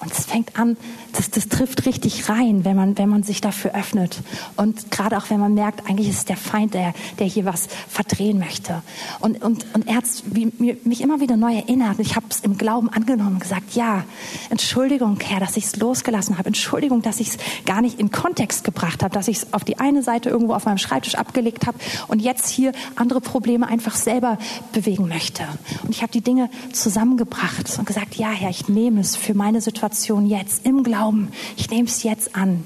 Und 0.00 0.12
es 0.12 0.26
fängt 0.26 0.56
an, 0.56 0.76
das, 1.12 1.30
das 1.30 1.48
trifft 1.48 1.84
richtig 1.84 2.28
rein, 2.28 2.64
wenn 2.64 2.76
man, 2.76 2.96
wenn 2.98 3.08
man 3.08 3.24
sich 3.24 3.40
dafür 3.40 3.74
öffnet. 3.74 4.22
Und 4.54 4.92
gerade 4.92 5.18
auch 5.18 5.28
wenn 5.28 5.40
man 5.40 5.54
merkt, 5.54 5.88
eigentlich 5.88 6.08
ist 6.08 6.18
es 6.18 6.24
der 6.24 6.36
Feind, 6.36 6.74
der, 6.74 6.94
der 7.18 7.26
hier 7.26 7.44
was 7.44 7.66
verdrehen 7.88 8.38
möchte. 8.38 8.82
Und, 9.18 9.42
und, 9.42 9.66
und 9.74 9.88
er 9.88 9.96
hat 9.96 10.04
mich 10.32 11.00
immer 11.00 11.20
wieder 11.20 11.36
neu 11.36 11.56
erinnert. 11.56 11.98
Ich 11.98 12.14
habe 12.14 12.26
es 12.30 12.40
im 12.40 12.56
Glauben 12.56 12.88
angenommen 12.90 13.34
und 13.34 13.40
gesagt, 13.40 13.74
ja, 13.74 14.04
Entschuldigung, 14.50 15.18
Herr, 15.20 15.40
dass 15.40 15.56
ich 15.56 15.64
es 15.64 15.76
losgelassen 15.76 16.38
habe. 16.38 16.46
Entschuldigung, 16.46 17.02
dass 17.02 17.18
ich 17.18 17.30
es 17.30 17.38
gar 17.66 17.82
nicht 17.82 17.98
in 17.98 18.12
Kontext 18.12 18.62
gebracht 18.62 19.02
habe, 19.02 19.12
dass 19.12 19.26
ich 19.26 19.38
es 19.38 19.52
auf 19.52 19.64
die 19.64 19.80
eine 19.80 20.04
Seite 20.04 20.30
irgendwo 20.30 20.54
auf 20.54 20.64
meinem 20.64 20.78
Schreibtisch 20.78 21.16
abgelegt 21.16 21.66
habe 21.66 21.78
und 22.06 22.22
jetzt 22.22 22.48
hier 22.48 22.70
andere 22.94 23.20
Probleme 23.20 23.66
einfach 23.66 23.96
selber 23.96 24.38
bewegen 24.72 25.08
möchte. 25.08 25.42
Und 25.82 25.90
ich 25.90 26.02
habe 26.02 26.12
die 26.12 26.20
Dinge 26.20 26.50
zusammengebracht 26.72 27.78
und 27.78 27.84
gesagt, 27.84 28.14
ja, 28.14 28.30
Herr, 28.30 28.50
ich 28.50 28.68
nehme 28.68 29.00
es 29.00 29.16
für 29.16 29.34
meine 29.34 29.60
Situation 29.60 29.87
Situation 29.88 30.26
jetzt 30.26 30.66
im 30.66 30.82
Glauben. 30.82 31.32
Ich 31.56 31.70
nehme 31.70 31.88
es 31.88 32.02
jetzt 32.02 32.36
an. 32.36 32.62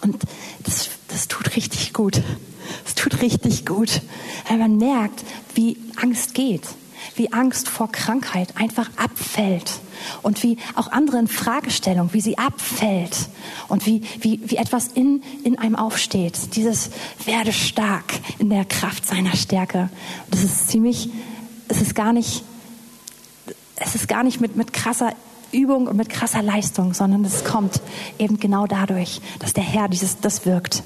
Und 0.00 0.16
das, 0.64 0.88
das 1.08 1.28
tut 1.28 1.56
richtig 1.56 1.92
gut. 1.92 2.22
Es 2.86 2.94
tut 2.94 3.20
richtig 3.20 3.66
gut, 3.66 4.00
weil 4.48 4.56
man 4.56 4.78
merkt, 4.78 5.24
wie 5.54 5.76
Angst 5.96 6.32
geht, 6.32 6.62
wie 7.16 7.34
Angst 7.34 7.68
vor 7.68 7.92
Krankheit 7.92 8.56
einfach 8.56 8.88
abfällt 8.96 9.80
und 10.22 10.42
wie 10.42 10.56
auch 10.74 10.90
andere 10.90 11.18
in 11.18 11.28
Fragestellung, 11.28 12.14
wie 12.14 12.22
sie 12.22 12.38
abfällt 12.38 13.28
und 13.68 13.84
wie, 13.84 14.02
wie, 14.20 14.40
wie 14.46 14.56
etwas 14.56 14.88
in, 14.88 15.22
in 15.44 15.58
einem 15.58 15.76
aufsteht. 15.76 16.56
Dieses 16.56 16.90
werde 17.26 17.52
stark 17.52 18.14
in 18.38 18.48
der 18.48 18.64
Kraft 18.64 19.06
seiner 19.06 19.36
Stärke. 19.36 19.90
das 20.30 20.42
ist 20.42 20.68
ziemlich, 20.68 21.10
es 21.68 21.82
ist 21.82 21.94
gar 21.94 22.14
nicht, 22.14 22.42
es 23.76 23.94
ist 23.94 24.08
gar 24.08 24.22
nicht 24.24 24.40
mit, 24.40 24.56
mit 24.56 24.72
krasser 24.72 25.12
Übung 25.52 25.86
und 25.86 25.96
mit 25.96 26.08
krasser 26.08 26.42
Leistung, 26.42 26.94
sondern 26.94 27.24
es 27.24 27.44
kommt 27.44 27.80
eben 28.18 28.40
genau 28.40 28.66
dadurch, 28.66 29.20
dass 29.38 29.52
der 29.52 29.64
Herr 29.64 29.88
dieses, 29.88 30.20
das 30.20 30.46
wirkt. 30.46 30.82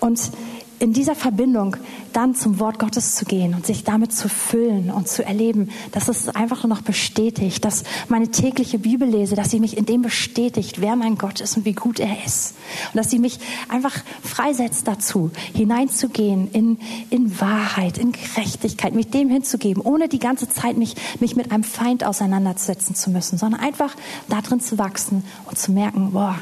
Und 0.00 0.30
in 0.78 0.92
dieser 0.92 1.14
Verbindung 1.14 1.76
dann 2.12 2.34
zum 2.34 2.58
Wort 2.58 2.78
Gottes 2.78 3.14
zu 3.14 3.24
gehen 3.24 3.54
und 3.54 3.66
sich 3.66 3.84
damit 3.84 4.12
zu 4.12 4.28
füllen 4.28 4.90
und 4.90 5.08
zu 5.08 5.24
erleben, 5.24 5.70
dass 5.92 6.08
es 6.08 6.28
einfach 6.28 6.62
nur 6.62 6.74
noch 6.74 6.82
bestätigt, 6.82 7.64
dass 7.64 7.84
meine 8.08 8.30
tägliche 8.30 8.78
Bibel 8.78 9.08
lese, 9.08 9.36
dass 9.36 9.50
sie 9.50 9.60
mich 9.60 9.76
in 9.76 9.86
dem 9.86 10.02
bestätigt, 10.02 10.80
wer 10.80 10.96
mein 10.96 11.16
Gott 11.16 11.40
ist 11.40 11.56
und 11.56 11.64
wie 11.64 11.72
gut 11.72 12.00
er 12.00 12.24
ist. 12.24 12.54
Und 12.92 12.96
dass 12.96 13.10
sie 13.10 13.18
mich 13.18 13.38
einfach 13.68 13.94
freisetzt 14.22 14.86
dazu, 14.88 15.30
hineinzugehen 15.54 16.50
in, 16.52 16.78
in 17.10 17.40
Wahrheit, 17.40 17.98
in 17.98 18.12
Gerechtigkeit, 18.12 18.94
mich 18.94 19.10
dem 19.10 19.28
hinzugeben, 19.28 19.82
ohne 19.82 20.08
die 20.08 20.18
ganze 20.18 20.48
Zeit 20.48 20.76
mich, 20.76 20.94
mich 21.20 21.36
mit 21.36 21.52
einem 21.52 21.64
Feind 21.64 22.04
auseinandersetzen 22.04 22.94
zu 22.94 23.10
müssen, 23.10 23.38
sondern 23.38 23.60
einfach 23.60 23.94
darin 24.28 24.60
zu 24.60 24.78
wachsen 24.78 25.24
und 25.46 25.58
zu 25.58 25.72
merken, 25.72 26.12
boah, 26.12 26.38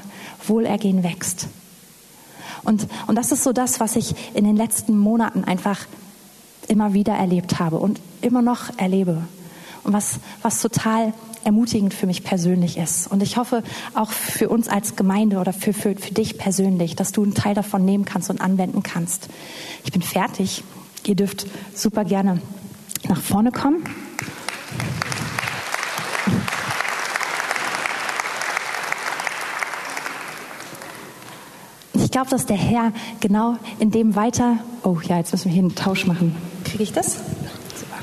Wohlergehen 0.47 1.03
wächst. 1.03 1.49
Und, 2.65 2.87
und 3.07 3.17
das 3.17 3.33
ist 3.33 3.45
so 3.45 3.53
das, 3.53 3.81
was 3.81 3.97
ich 3.97 4.15
in 4.35 4.45
den 4.45 4.57
letzten 4.57 4.99
Monaten 4.99 5.45
einfach 5.45 5.87
immer 6.69 6.95
wieder 6.95 7.15
erlebt 7.15 7.59
habe 7.59 7.77
und 7.77 8.01
immer 8.23 8.43
noch 8.43 8.79
erlebe. 8.79 9.23
Und 9.83 9.93
was, 9.93 10.19
was 10.43 10.61
total 10.61 11.13
ermutigend 11.45 11.93
für 11.93 12.07
mich 12.07 12.25
persönlich 12.25 12.79
ist. 12.79 13.07
Und 13.07 13.23
ich 13.23 13.37
hoffe 13.37 13.63
auch 13.93 14.11
für 14.11 14.49
uns 14.49 14.69
als 14.69 14.97
Gemeinde 14.97 15.39
oder 15.39 15.53
für, 15.53 15.75
für, 15.75 15.95
für 15.95 16.15
dich 16.15 16.39
persönlich, 16.39 16.97
dass 16.97 17.13
du 17.13 17.23
einen 17.23 17.35
Teil 17.35 17.55
davon 17.55 17.85
nehmen 17.85 18.05
kannst 18.05 18.31
und 18.31 18.41
anwenden 18.41 18.83
kannst. 18.83 19.29
Ich 19.85 19.93
bin 19.93 20.03
fertig. 20.03 20.65
Ihr 21.05 21.17
dürft 21.17 21.47
super 21.75 22.05
gerne 22.05 22.41
nach 23.09 23.21
vorne 23.21 23.53
kommen. 23.53 23.85
Glaube, 32.15 32.31
dass 32.31 32.47
der 32.47 32.57
Herr 32.57 32.93
genau 33.19 33.57
in 33.81 33.91
dem 33.91 34.15
weiter. 34.15 34.59
Oh 34.85 34.99
ja, 35.03 35.17
jetzt 35.17 35.33
müssen 35.33 35.47
wir 35.47 35.53
hier 35.53 35.63
einen 35.63 35.75
Tausch 35.75 36.07
machen. 36.07 36.37
Kriege 36.63 36.85
ich 36.85 36.93
das? 36.93 37.15
Super. 37.15 37.97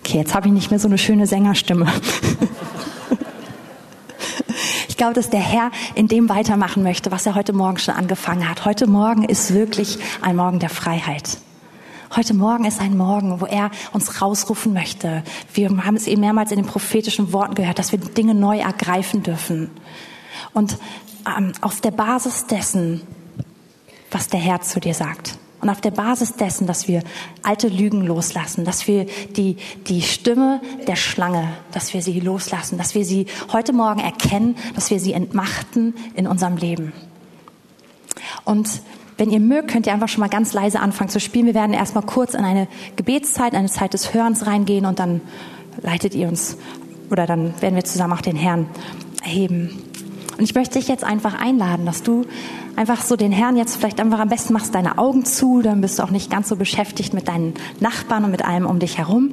Okay, 0.00 0.18
jetzt 0.18 0.34
habe 0.34 0.48
ich 0.48 0.52
nicht 0.52 0.70
mehr 0.70 0.80
so 0.80 0.88
eine 0.88 0.98
schöne 0.98 1.28
Sängerstimme. 1.28 1.86
Ich 4.88 4.96
glaube, 4.96 5.12
dass 5.12 5.28
der 5.28 5.40
Herr 5.40 5.72
in 5.94 6.08
dem 6.08 6.30
weitermachen 6.30 6.82
möchte, 6.82 7.12
was 7.12 7.26
er 7.26 7.34
heute 7.34 7.52
Morgen 7.52 7.76
schon 7.76 7.94
angefangen 7.94 8.48
hat. 8.48 8.64
Heute 8.64 8.86
Morgen 8.86 9.24
ist 9.24 9.52
wirklich 9.52 9.98
ein 10.22 10.36
Morgen 10.36 10.58
der 10.58 10.70
Freiheit. 10.70 11.36
Heute 12.16 12.32
Morgen 12.32 12.64
ist 12.64 12.80
ein 12.80 12.96
Morgen, 12.96 13.42
wo 13.42 13.44
er 13.44 13.70
uns 13.92 14.22
rausrufen 14.22 14.72
möchte. 14.72 15.22
Wir 15.52 15.68
haben 15.84 15.96
es 15.96 16.06
eben 16.06 16.22
mehrmals 16.22 16.50
in 16.50 16.56
den 16.56 16.66
prophetischen 16.66 17.34
Worten 17.34 17.54
gehört, 17.54 17.78
dass 17.78 17.92
wir 17.92 17.98
Dinge 17.98 18.34
neu 18.34 18.58
ergreifen 18.58 19.22
dürfen. 19.22 19.70
Und 20.54 20.78
auf 21.60 21.80
der 21.80 21.90
Basis 21.90 22.46
dessen, 22.46 23.02
was 24.10 24.28
der 24.28 24.40
Herr 24.40 24.60
zu 24.60 24.80
dir 24.80 24.94
sagt. 24.94 25.38
Und 25.60 25.70
auf 25.70 25.80
der 25.80 25.90
Basis 25.90 26.34
dessen, 26.34 26.66
dass 26.66 26.86
wir 26.86 27.02
alte 27.42 27.68
Lügen 27.68 28.02
loslassen, 28.02 28.64
dass 28.64 28.86
wir 28.86 29.06
die, 29.36 29.56
die 29.88 30.02
Stimme 30.02 30.60
der 30.86 30.96
Schlange, 30.96 31.48
dass 31.72 31.94
wir 31.94 32.02
sie 32.02 32.20
loslassen, 32.20 32.78
dass 32.78 32.94
wir 32.94 33.04
sie 33.04 33.26
heute 33.52 33.72
Morgen 33.72 34.00
erkennen, 34.00 34.56
dass 34.74 34.90
wir 34.90 35.00
sie 35.00 35.12
entmachten 35.12 35.94
in 36.14 36.26
unserem 36.26 36.56
Leben. 36.56 36.92
Und 38.44 38.82
wenn 39.16 39.30
ihr 39.30 39.40
mögt, 39.40 39.68
könnt 39.68 39.86
ihr 39.86 39.94
einfach 39.94 40.08
schon 40.08 40.20
mal 40.20 40.28
ganz 40.28 40.52
leise 40.52 40.78
anfangen 40.78 41.08
zu 41.08 41.20
spielen. 41.20 41.46
Wir 41.46 41.54
werden 41.54 41.72
erstmal 41.72 42.04
kurz 42.04 42.34
in 42.34 42.44
eine 42.44 42.68
Gebetszeit, 42.96 43.54
eine 43.54 43.68
Zeit 43.68 43.94
des 43.94 44.12
Hörens 44.12 44.46
reingehen 44.46 44.84
und 44.84 44.98
dann 44.98 45.22
leitet 45.80 46.14
ihr 46.14 46.28
uns 46.28 46.58
oder 47.10 47.26
dann 47.26 47.60
werden 47.62 47.76
wir 47.76 47.84
zusammen 47.84 48.12
auch 48.12 48.20
den 48.20 48.36
Herrn 48.36 48.68
erheben. 49.22 49.82
Und 50.38 50.44
ich 50.44 50.54
möchte 50.54 50.78
dich 50.78 50.88
jetzt 50.88 51.04
einfach 51.04 51.34
einladen, 51.34 51.86
dass 51.86 52.02
du 52.02 52.24
einfach 52.76 53.02
so 53.02 53.16
den 53.16 53.32
Herrn 53.32 53.56
jetzt 53.56 53.76
vielleicht 53.76 54.00
einfach 54.00 54.18
am 54.18 54.28
besten 54.28 54.52
machst 54.52 54.74
deine 54.74 54.98
Augen 54.98 55.24
zu, 55.24 55.62
dann 55.62 55.80
bist 55.80 55.98
du 55.98 56.02
auch 56.02 56.10
nicht 56.10 56.30
ganz 56.30 56.48
so 56.48 56.56
beschäftigt 56.56 57.14
mit 57.14 57.28
deinen 57.28 57.54
Nachbarn 57.80 58.24
und 58.24 58.30
mit 58.30 58.44
allem 58.44 58.66
um 58.66 58.78
dich 58.78 58.98
herum. 58.98 59.30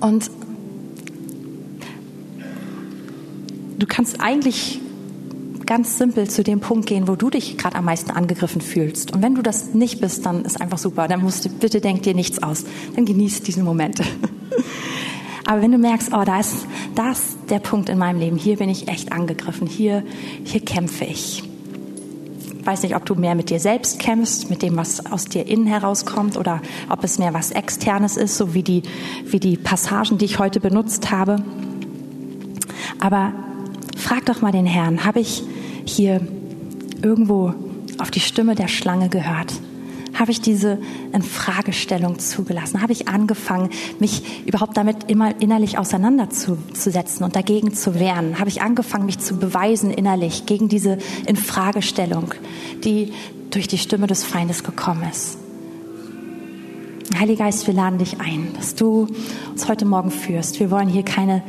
Und 0.00 0.30
du 3.78 3.86
kannst 3.86 4.20
eigentlich 4.20 4.80
ganz 5.66 5.98
simpel 5.98 6.28
zu 6.28 6.42
dem 6.42 6.60
Punkt 6.60 6.86
gehen, 6.86 7.06
wo 7.06 7.14
du 7.14 7.30
dich 7.30 7.56
gerade 7.56 7.76
am 7.76 7.84
meisten 7.84 8.10
angegriffen 8.10 8.60
fühlst. 8.60 9.12
Und 9.12 9.22
wenn 9.22 9.34
du 9.34 9.42
das 9.42 9.72
nicht 9.72 10.00
bist, 10.00 10.26
dann 10.26 10.44
ist 10.44 10.60
einfach 10.60 10.78
super. 10.78 11.06
Dann 11.06 11.22
musst 11.22 11.44
du, 11.44 11.48
bitte 11.48 11.80
denk 11.80 12.02
dir 12.02 12.14
nichts 12.14 12.42
aus. 12.42 12.64
Dann 12.96 13.04
genieß 13.04 13.42
diesen 13.42 13.64
Moment. 13.64 14.02
Aber 15.50 15.62
wenn 15.62 15.72
du 15.72 15.78
merkst, 15.78 16.12
oh, 16.12 16.22
da 16.24 16.38
ist, 16.38 16.64
da 16.94 17.10
ist 17.10 17.36
der 17.48 17.58
Punkt 17.58 17.88
in 17.88 17.98
meinem 17.98 18.20
Leben, 18.20 18.36
hier 18.36 18.58
bin 18.58 18.68
ich 18.68 18.86
echt 18.86 19.10
angegriffen, 19.10 19.66
hier, 19.66 20.04
hier 20.44 20.60
kämpfe 20.60 21.04
ich. 21.04 21.42
Ich 22.60 22.64
weiß 22.64 22.84
nicht, 22.84 22.94
ob 22.94 23.04
du 23.04 23.16
mehr 23.16 23.34
mit 23.34 23.50
dir 23.50 23.58
selbst 23.58 23.98
kämpfst, 23.98 24.48
mit 24.48 24.62
dem, 24.62 24.76
was 24.76 25.06
aus 25.06 25.24
dir 25.24 25.48
innen 25.48 25.66
herauskommt, 25.66 26.36
oder 26.36 26.62
ob 26.88 27.02
es 27.02 27.18
mehr 27.18 27.34
was 27.34 27.50
Externes 27.50 28.16
ist, 28.16 28.36
so 28.36 28.54
wie 28.54 28.62
die, 28.62 28.84
wie 29.24 29.40
die 29.40 29.56
Passagen, 29.56 30.18
die 30.18 30.26
ich 30.26 30.38
heute 30.38 30.60
benutzt 30.60 31.10
habe. 31.10 31.42
Aber 33.00 33.32
frag 33.96 34.26
doch 34.26 34.42
mal 34.42 34.52
den 34.52 34.66
Herrn, 34.66 35.04
habe 35.04 35.18
ich 35.18 35.42
hier 35.84 36.20
irgendwo 37.02 37.54
auf 37.98 38.12
die 38.12 38.20
Stimme 38.20 38.54
der 38.54 38.68
Schlange 38.68 39.08
gehört? 39.08 39.52
Habe 40.14 40.32
ich 40.32 40.40
diese 40.40 40.78
Infragestellung 41.12 42.18
zugelassen? 42.18 42.82
Habe 42.82 42.92
ich 42.92 43.08
angefangen, 43.08 43.70
mich 43.98 44.46
überhaupt 44.46 44.76
damit 44.76 45.10
immer 45.10 45.40
innerlich 45.40 45.78
auseinanderzusetzen 45.78 47.24
und 47.24 47.36
dagegen 47.36 47.74
zu 47.74 47.98
wehren? 47.98 48.38
Habe 48.38 48.48
ich 48.48 48.62
angefangen, 48.62 49.06
mich 49.06 49.18
zu 49.18 49.36
beweisen 49.36 49.90
innerlich 49.90 50.46
gegen 50.46 50.68
diese 50.68 50.98
Infragestellung, 51.26 52.34
die 52.84 53.12
durch 53.50 53.68
die 53.68 53.78
Stimme 53.78 54.06
des 54.06 54.24
Feindes 54.24 54.64
gekommen 54.64 55.04
ist? 55.10 55.38
Heiliger 57.18 57.44
Geist, 57.44 57.66
wir 57.66 57.74
laden 57.74 57.98
dich 57.98 58.20
ein, 58.20 58.48
dass 58.56 58.74
du 58.74 59.06
uns 59.50 59.68
heute 59.68 59.84
Morgen 59.84 60.10
führst. 60.10 60.60
Wir 60.60 60.70
wollen 60.70 60.88
hier 60.88 61.02
keine 61.02 61.42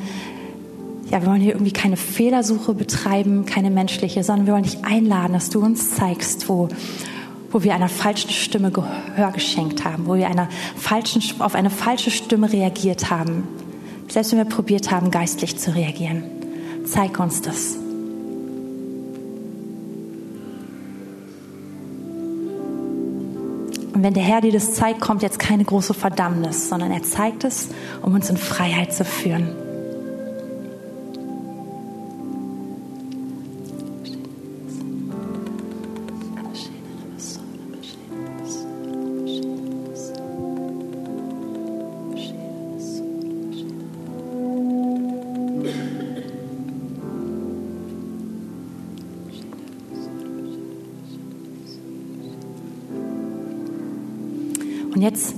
ja, 1.11 1.21
wir 1.21 1.27
wollen 1.27 1.41
hier 1.41 1.51
irgendwie 1.51 1.73
keine 1.73 1.97
Fehlersuche 1.97 2.73
betreiben, 2.73 3.45
keine 3.45 3.69
menschliche, 3.69 4.23
sondern 4.23 4.47
wir 4.47 4.53
wollen 4.53 4.63
dich 4.63 4.85
einladen, 4.85 5.33
dass 5.33 5.49
du 5.49 5.59
uns 5.59 5.93
zeigst, 5.93 6.47
wo, 6.47 6.69
wo 7.51 7.63
wir 7.63 7.73
einer 7.73 7.89
falschen 7.89 8.31
Stimme 8.31 8.71
Gehör 8.71 9.31
geschenkt 9.33 9.83
haben, 9.83 10.07
wo 10.07 10.15
wir 10.15 10.27
einer 10.27 10.47
falschen, 10.75 11.21
auf 11.39 11.55
eine 11.55 11.69
falsche 11.69 12.11
Stimme 12.11 12.51
reagiert 12.51 13.09
haben. 13.09 13.47
Selbst 14.07 14.31
wenn 14.31 14.39
wir 14.39 14.45
probiert 14.45 14.91
haben, 14.91 15.11
geistlich 15.11 15.57
zu 15.57 15.75
reagieren. 15.75 16.23
Zeig 16.85 17.19
uns 17.19 17.41
das. 17.41 17.75
Und 23.93 24.03
wenn 24.03 24.13
der 24.13 24.23
Herr 24.23 24.41
dir 24.41 24.51
das 24.51 24.73
zeigt, 24.73 24.99
kommt 24.99 25.21
jetzt 25.21 25.37
keine 25.37 25.63
große 25.63 25.93
Verdammnis, 25.93 26.69
sondern 26.69 26.91
er 26.91 27.03
zeigt 27.03 27.43
es, 27.43 27.69
um 28.01 28.13
uns 28.13 28.29
in 28.29 28.37
Freiheit 28.37 28.93
zu 28.93 29.05
führen. 29.05 29.49
Und 55.01 55.05
jetzt 55.07 55.33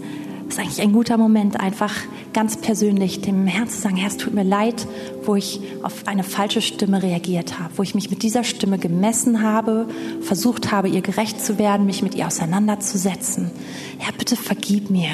ist 0.50 0.60
eigentlich 0.60 0.82
ein 0.82 0.92
guter 0.92 1.18
Moment, 1.18 1.58
einfach 1.58 1.94
ganz 2.34 2.58
persönlich 2.58 3.22
dem 3.22 3.48
Herrn 3.48 3.70
zu 3.70 3.80
sagen, 3.80 3.96
Herr, 3.96 4.10
es 4.10 4.18
tut 4.18 4.34
mir 4.34 4.44
leid, 4.44 4.86
wo 5.24 5.38
ich 5.38 5.62
auf 5.84 6.06
eine 6.06 6.26
falsche 6.26 6.60
Stimme 6.62 7.02
reagiert 7.02 7.60
habe, 7.60 7.78
wo 7.78 7.82
ich 7.82 7.96
mich 7.96 8.10
mit 8.10 8.24
dieser 8.24 8.44
Stimme 8.44 8.78
gemessen 8.78 9.42
habe, 9.42 9.88
versucht 10.20 10.74
habe, 10.74 10.90
ihr 10.90 11.00
gerecht 11.00 11.40
zu 11.40 11.60
werden, 11.60 11.86
mich 11.86 12.04
mit 12.04 12.14
ihr 12.14 12.28
auseinanderzusetzen. 12.28 13.52
Herr, 14.00 14.12
bitte 14.12 14.36
vergib 14.36 14.90
mir 14.90 15.12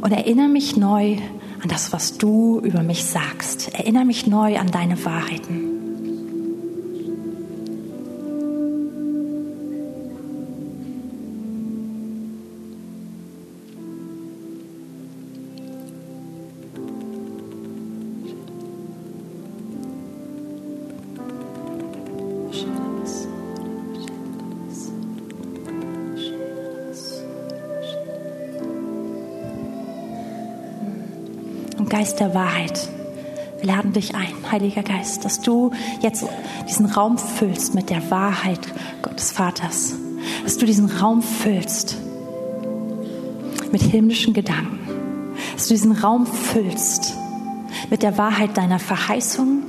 und 0.00 0.10
erinnere 0.10 0.48
mich 0.48 0.76
neu 0.76 1.18
an 1.62 1.68
das, 1.68 1.92
was 1.92 2.18
du 2.18 2.58
über 2.58 2.82
mich 2.82 3.04
sagst. 3.04 3.72
Erinnere 3.74 4.06
mich 4.06 4.26
neu 4.26 4.58
an 4.58 4.72
deine 4.72 5.04
Wahrheiten. 5.04 5.69
Geist 31.88 32.20
der 32.20 32.34
Wahrheit. 32.34 32.88
Wir 33.60 33.66
laden 33.74 33.92
dich 33.92 34.14
ein, 34.14 34.32
Heiliger 34.50 34.82
Geist, 34.82 35.24
dass 35.24 35.40
du 35.40 35.70
jetzt 36.00 36.24
diesen 36.68 36.86
Raum 36.86 37.18
füllst 37.18 37.74
mit 37.74 37.90
der 37.90 38.10
Wahrheit 38.10 38.60
Gottes 39.02 39.32
Vaters. 39.32 39.94
Dass 40.44 40.56
du 40.56 40.66
diesen 40.66 40.90
Raum 40.90 41.22
füllst 41.22 41.96
mit 43.70 43.82
himmlischen 43.82 44.32
Gedanken. 44.32 44.78
Dass 45.54 45.68
du 45.68 45.74
diesen 45.74 45.92
Raum 45.92 46.26
füllst 46.26 47.14
mit 47.90 48.02
der 48.02 48.16
Wahrheit 48.18 48.56
deiner 48.56 48.78
Verheißungen. 48.78 49.62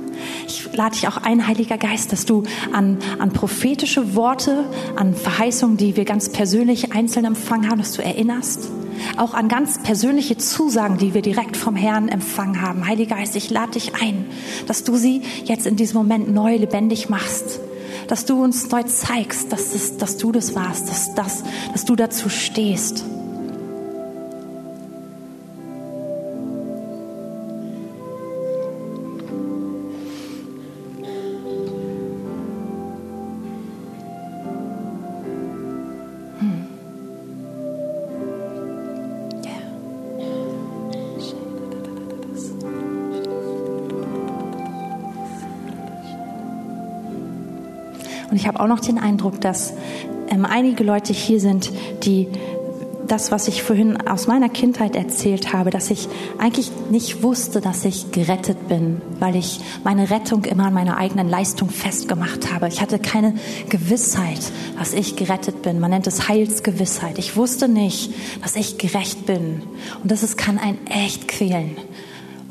Ich 0.46 0.72
lade 0.72 0.94
dich 0.94 1.08
auch 1.08 1.18
ein, 1.18 1.46
Heiliger 1.46 1.78
Geist, 1.78 2.12
dass 2.12 2.24
du 2.24 2.44
an, 2.72 2.98
an 3.18 3.32
prophetische 3.32 4.14
Worte, 4.14 4.64
an 4.96 5.14
Verheißungen, 5.14 5.76
die 5.76 5.96
wir 5.96 6.04
ganz 6.04 6.30
persönlich 6.30 6.92
einzeln 6.92 7.24
empfangen 7.24 7.68
haben, 7.68 7.78
dass 7.78 7.92
du 7.92 8.02
erinnerst 8.02 8.70
auch 9.18 9.34
an 9.34 9.48
ganz 9.48 9.82
persönliche 9.82 10.36
Zusagen, 10.36 10.98
die 10.98 11.14
wir 11.14 11.22
direkt 11.22 11.56
vom 11.56 11.76
Herrn 11.76 12.08
empfangen 12.08 12.60
haben. 12.60 12.86
Heiliger 12.86 13.16
Geist, 13.16 13.36
ich 13.36 13.50
lade 13.50 13.72
dich 13.72 13.94
ein, 13.94 14.26
dass 14.66 14.84
du 14.84 14.96
sie 14.96 15.22
jetzt 15.44 15.66
in 15.66 15.76
diesem 15.76 15.98
Moment 15.98 16.32
neu 16.32 16.56
lebendig 16.56 17.08
machst. 17.08 17.60
Dass 18.08 18.24
du 18.24 18.42
uns 18.42 18.70
neu 18.70 18.82
zeigst, 18.82 19.52
dass, 19.52 19.72
das, 19.72 19.96
dass 19.96 20.16
du 20.16 20.32
das 20.32 20.54
warst, 20.54 20.88
dass, 20.88 21.14
dass, 21.14 21.44
dass 21.72 21.84
du 21.84 21.94
dazu 21.94 22.28
stehst. 22.28 23.04
Ich 48.42 48.48
habe 48.48 48.58
auch 48.58 48.66
noch 48.66 48.80
den 48.80 48.98
Eindruck, 48.98 49.40
dass 49.40 49.72
ähm, 50.28 50.44
einige 50.44 50.82
Leute 50.82 51.12
hier 51.12 51.38
sind, 51.38 51.70
die 52.02 52.26
das, 53.06 53.30
was 53.30 53.46
ich 53.46 53.62
vorhin 53.62 54.04
aus 54.08 54.26
meiner 54.26 54.48
Kindheit 54.48 54.96
erzählt 54.96 55.52
habe, 55.52 55.70
dass 55.70 55.90
ich 55.90 56.08
eigentlich 56.38 56.72
nicht 56.90 57.22
wusste, 57.22 57.60
dass 57.60 57.84
ich 57.84 58.10
gerettet 58.10 58.66
bin, 58.66 59.00
weil 59.20 59.36
ich 59.36 59.60
meine 59.84 60.10
Rettung 60.10 60.44
immer 60.44 60.66
an 60.66 60.74
meiner 60.74 60.96
eigenen 60.96 61.28
Leistung 61.28 61.70
festgemacht 61.70 62.52
habe. 62.52 62.66
Ich 62.66 62.80
hatte 62.80 62.98
keine 62.98 63.34
Gewissheit, 63.68 64.40
dass 64.76 64.92
ich 64.92 65.14
gerettet 65.14 65.62
bin. 65.62 65.78
Man 65.78 65.90
nennt 65.92 66.08
es 66.08 66.26
Heilsgewissheit. 66.28 67.18
Ich 67.18 67.36
wusste 67.36 67.68
nicht, 67.68 68.12
dass 68.42 68.56
ich 68.56 68.76
gerecht 68.76 69.24
bin. 69.24 69.62
Und 70.02 70.10
das 70.10 70.24
ist, 70.24 70.36
kann 70.36 70.58
einen 70.58 70.84
echt 70.88 71.28
quälen. 71.28 71.76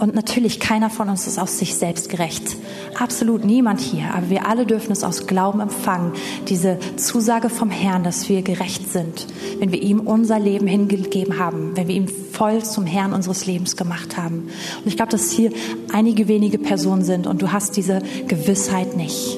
Und 0.02 0.16
natürlich, 0.16 0.60
keiner 0.60 0.90
von 0.90 1.10
uns 1.10 1.28
ist 1.28 1.38
aus 1.38 1.60
sich 1.60 1.76
selbst 1.76 2.10
gerecht. 2.10 2.58
Absolut 2.98 3.46
niemand 3.46 3.80
hier. 3.80 4.16
Aber 4.16 4.32
wir 4.32 4.48
alle 4.48 4.66
dürfen 4.66 4.92
es 4.92 5.04
aus 5.04 5.28
Glauben 5.28 5.60
empfangen. 5.60 6.14
Diese 6.50 6.80
Zusage 6.96 7.50
vom 7.50 7.70
Herrn, 7.70 8.04
dass 8.04 8.28
wir 8.28 8.42
gerecht 8.42 8.92
sind, 8.92 9.28
wenn 9.60 9.72
wir 9.72 9.80
ihm 9.80 10.00
unser 10.00 10.40
Leben 10.40 10.66
hingegeben 10.66 11.38
haben, 11.38 11.78
wenn 11.78 11.88
wir 11.88 11.94
ihm 11.94 12.08
voll 12.08 12.64
zum 12.64 12.88
Herrn 12.88 13.14
unseres 13.14 13.46
Lebens 13.46 13.78
gemacht 13.78 14.18
haben. 14.18 14.50
Und 14.80 14.88
ich 14.88 14.96
glaube, 14.96 15.12
dass 15.12 15.30
hier 15.30 15.52
einige 15.94 16.28
wenige 16.28 16.58
Personen 16.58 17.04
sind 17.04 17.28
und 17.28 17.44
du 17.44 17.52
hast 17.52 17.78
diese 17.78 18.02
Gewissheit 18.28 18.98
nicht. 18.98 19.38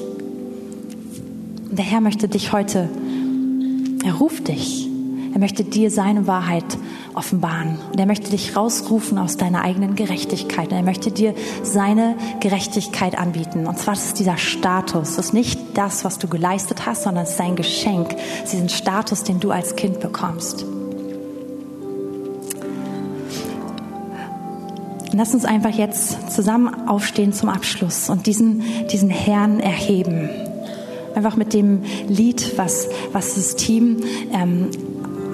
Und 1.68 1.78
der 1.78 1.84
Herr 1.84 2.00
möchte 2.00 2.26
dich 2.26 2.52
heute, 2.54 2.88
er 4.02 4.14
ruft 4.14 4.48
dich. 4.48 4.83
Er 5.34 5.40
möchte 5.40 5.64
dir 5.64 5.90
seine 5.90 6.28
Wahrheit 6.28 6.64
offenbaren. 7.12 7.76
Und 7.90 7.98
er 7.98 8.06
möchte 8.06 8.30
dich 8.30 8.56
rausrufen 8.56 9.18
aus 9.18 9.36
deiner 9.36 9.62
eigenen 9.62 9.96
Gerechtigkeit. 9.96 10.70
Und 10.70 10.76
er 10.76 10.84
möchte 10.84 11.10
dir 11.10 11.34
seine 11.64 12.16
Gerechtigkeit 12.38 13.18
anbieten. 13.18 13.66
Und 13.66 13.76
zwar 13.76 13.94
ist 13.94 14.04
es 14.04 14.14
dieser 14.14 14.36
Status. 14.36 15.16
Das 15.16 15.26
ist 15.26 15.34
nicht 15.34 15.58
das, 15.74 16.04
was 16.04 16.20
du 16.20 16.28
geleistet 16.28 16.86
hast, 16.86 17.02
sondern 17.02 17.24
es 17.24 17.30
ist 17.30 17.38
sein 17.38 17.56
Geschenk. 17.56 18.14
Es 18.14 18.44
ist 18.44 18.52
diesen 18.52 18.68
Status, 18.68 19.24
den 19.24 19.40
du 19.40 19.50
als 19.50 19.74
Kind 19.74 19.98
bekommst. 19.98 20.64
Lass 25.12 25.34
uns 25.34 25.44
einfach 25.44 25.70
jetzt 25.70 26.32
zusammen 26.32 26.88
aufstehen 26.88 27.32
zum 27.32 27.48
Abschluss 27.48 28.08
und 28.08 28.28
diesen, 28.28 28.62
diesen 28.92 29.10
Herrn 29.10 29.58
erheben. 29.58 30.30
Einfach 31.16 31.36
mit 31.36 31.52
dem 31.54 31.82
Lied, 32.06 32.56
was, 32.56 32.88
was 33.12 33.34
das 33.34 33.56
Team 33.56 33.98
ähm, 34.32 34.70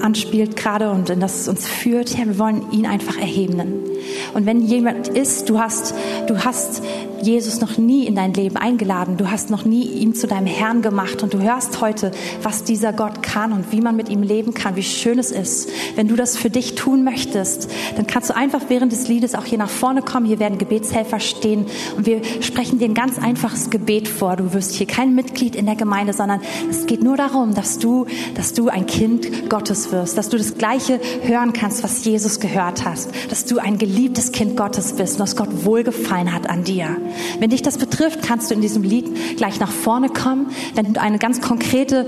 anspielt 0.02 0.56
gerade 0.56 0.90
und 0.90 1.10
in 1.10 1.20
das 1.20 1.40
es 1.42 1.48
uns 1.48 1.66
führt. 1.66 2.16
Ja, 2.16 2.26
wir 2.26 2.38
wollen 2.38 2.70
ihn 2.72 2.86
einfach 2.86 3.18
erheben. 3.18 3.89
Und 4.34 4.46
wenn 4.46 4.62
jemand 4.62 5.08
ist, 5.08 5.48
du 5.48 5.58
hast, 5.58 5.94
du 6.26 6.44
hast 6.44 6.82
Jesus 7.22 7.60
noch 7.60 7.76
nie 7.76 8.06
in 8.06 8.14
dein 8.14 8.32
Leben 8.32 8.56
eingeladen, 8.56 9.16
du 9.16 9.30
hast 9.30 9.50
noch 9.50 9.64
nie 9.64 9.84
ihn 9.84 10.14
zu 10.14 10.26
deinem 10.26 10.46
Herrn 10.46 10.82
gemacht 10.82 11.22
und 11.22 11.34
du 11.34 11.40
hörst 11.40 11.80
heute, 11.80 12.12
was 12.42 12.64
dieser 12.64 12.92
Gott 12.92 13.22
kann 13.22 13.52
und 13.52 13.72
wie 13.72 13.80
man 13.80 13.96
mit 13.96 14.08
ihm 14.08 14.22
leben 14.22 14.54
kann, 14.54 14.76
wie 14.76 14.82
schön 14.82 15.18
es 15.18 15.30
ist. 15.30 15.68
Wenn 15.96 16.08
du 16.08 16.16
das 16.16 16.36
für 16.36 16.50
dich 16.50 16.74
tun 16.74 17.04
möchtest, 17.04 17.70
dann 17.96 18.06
kannst 18.06 18.30
du 18.30 18.36
einfach 18.36 18.62
während 18.68 18.92
des 18.92 19.08
Liedes 19.08 19.34
auch 19.34 19.44
hier 19.44 19.58
nach 19.58 19.70
vorne 19.70 20.02
kommen. 20.02 20.26
Hier 20.26 20.38
werden 20.38 20.58
Gebetshelfer 20.58 21.20
stehen 21.20 21.66
und 21.96 22.06
wir 22.06 22.22
sprechen 22.40 22.78
dir 22.78 22.86
ein 22.86 22.94
ganz 22.94 23.18
einfaches 23.18 23.70
Gebet 23.70 24.08
vor. 24.08 24.36
Du 24.36 24.52
wirst 24.54 24.74
hier 24.74 24.86
kein 24.86 25.14
Mitglied 25.14 25.56
in 25.56 25.66
der 25.66 25.76
Gemeinde, 25.76 26.12
sondern 26.12 26.40
es 26.70 26.86
geht 26.86 27.02
nur 27.02 27.16
darum, 27.16 27.54
dass 27.54 27.78
du, 27.78 28.06
dass 28.34 28.54
du 28.54 28.68
ein 28.68 28.86
Kind 28.86 29.50
Gottes 29.50 29.92
wirst, 29.92 30.16
dass 30.16 30.28
du 30.28 30.38
das 30.38 30.56
Gleiche 30.56 31.00
hören 31.22 31.52
kannst, 31.52 31.82
was 31.82 32.04
Jesus 32.04 32.40
gehört 32.40 32.84
hast, 32.84 33.10
dass 33.28 33.44
du 33.44 33.58
ein 33.58 33.78
geliebtes 33.90 34.30
Kind 34.30 34.56
Gottes 34.56 34.92
bist 34.92 35.14
und 35.14 35.20
dass 35.20 35.36
Gott 35.36 35.64
wohlgefallen 35.64 36.32
hat 36.32 36.48
an 36.48 36.62
dir. 36.62 36.96
Wenn 37.40 37.50
dich 37.50 37.62
das 37.62 37.76
betrifft, 37.76 38.22
kannst 38.22 38.50
du 38.50 38.54
in 38.54 38.60
diesem 38.60 38.82
Lied 38.82 39.36
gleich 39.36 39.58
nach 39.58 39.70
vorne 39.70 40.08
kommen. 40.08 40.50
Wenn 40.74 40.92
du 40.92 41.00
eine 41.00 41.18
ganz 41.18 41.40
konkrete, 41.40 42.06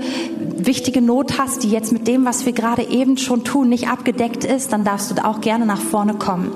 wichtige 0.57 1.01
Not 1.01 1.37
hast, 1.37 1.63
die 1.63 1.69
jetzt 1.69 1.91
mit 1.91 2.07
dem, 2.07 2.23
was 2.25 2.45
wir 2.45 2.53
gerade 2.53 2.83
eben 2.83 3.17
schon 3.17 3.43
tun, 3.43 3.67
nicht 3.67 3.89
abgedeckt 3.89 4.45
ist, 4.45 4.71
dann 4.71 4.85
darfst 4.85 5.11
du 5.11 5.25
auch 5.25 5.41
gerne 5.41 5.65
nach 5.65 5.81
vorne 5.81 6.13
kommen. 6.13 6.51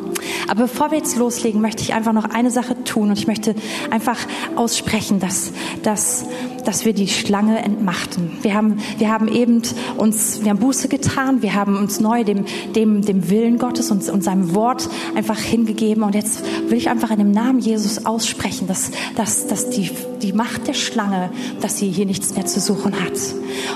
Aber 0.48 0.64
bevor 0.64 0.92
wir 0.92 0.98
jetzt 0.98 1.18
loslegen, 1.18 1.62
möchte 1.62 1.84
ich 1.84 1.94
einfach 1.94 2.14
noch 2.14 2.26
eine 2.26 2.50
Sache 2.50 2.84
tun 2.86 3.10
und 3.10 3.18
ich 3.18 3.28
möchte 3.28 3.54
einfach 3.90 4.18
aussprechen, 4.56 5.20
dass, 5.20 5.52
dass, 5.84 6.26
dass 6.68 6.84
wir 6.84 6.92
die 6.92 7.08
Schlange 7.08 7.60
entmachten. 7.60 8.30
Wir 8.42 8.54
haben, 8.54 8.80
wir 8.98 9.10
haben 9.10 9.30
eben 9.30 9.62
uns, 9.96 10.44
wir 10.44 10.50
haben 10.50 10.60
Buße 10.60 10.90
getan, 10.90 11.42
wir 11.42 11.54
haben 11.54 11.78
uns 11.78 12.02
neu 12.02 12.26
dem, 12.26 12.44
dem, 12.76 13.04
dem 13.04 13.30
Willen 13.30 13.58
Gottes 13.58 13.90
und, 13.90 14.08
und 14.10 14.22
seinem 14.22 14.54
Wort 14.54 14.90
einfach 15.16 15.40
hingegeben 15.40 16.04
und 16.04 16.14
jetzt 16.14 16.44
will 16.68 16.78
ich 16.78 16.90
einfach 16.90 17.10
in 17.12 17.20
dem 17.20 17.32
Namen 17.32 17.60
Jesus 17.60 18.06
aussprechen, 18.06 18.68
dass, 18.68 18.92
dass, 19.16 19.48
dass 19.48 19.70
die, 19.70 19.90
die 20.22 20.34
Macht 20.34 20.68
der 20.68 20.74
Schlange, 20.74 21.30
dass 21.62 21.78
sie 21.78 21.90
hier 21.90 22.06
nichts 22.06 22.36
mehr 22.36 22.46
zu 22.46 22.60
suchen 22.60 23.00
hat. 23.00 23.14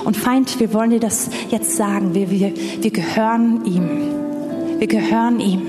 Und 0.04 0.18
Feind, 0.18 0.60
wir 0.60 0.74
wollen 0.74 0.90
dir 0.90 1.00
das 1.00 1.30
jetzt 1.48 1.76
sagen, 1.76 2.14
wir, 2.14 2.30
wir, 2.30 2.52
wir 2.80 2.90
gehören 2.90 3.64
ihm. 3.64 3.88
Wir 4.78 4.86
gehören 4.86 5.40
ihm. 5.40 5.62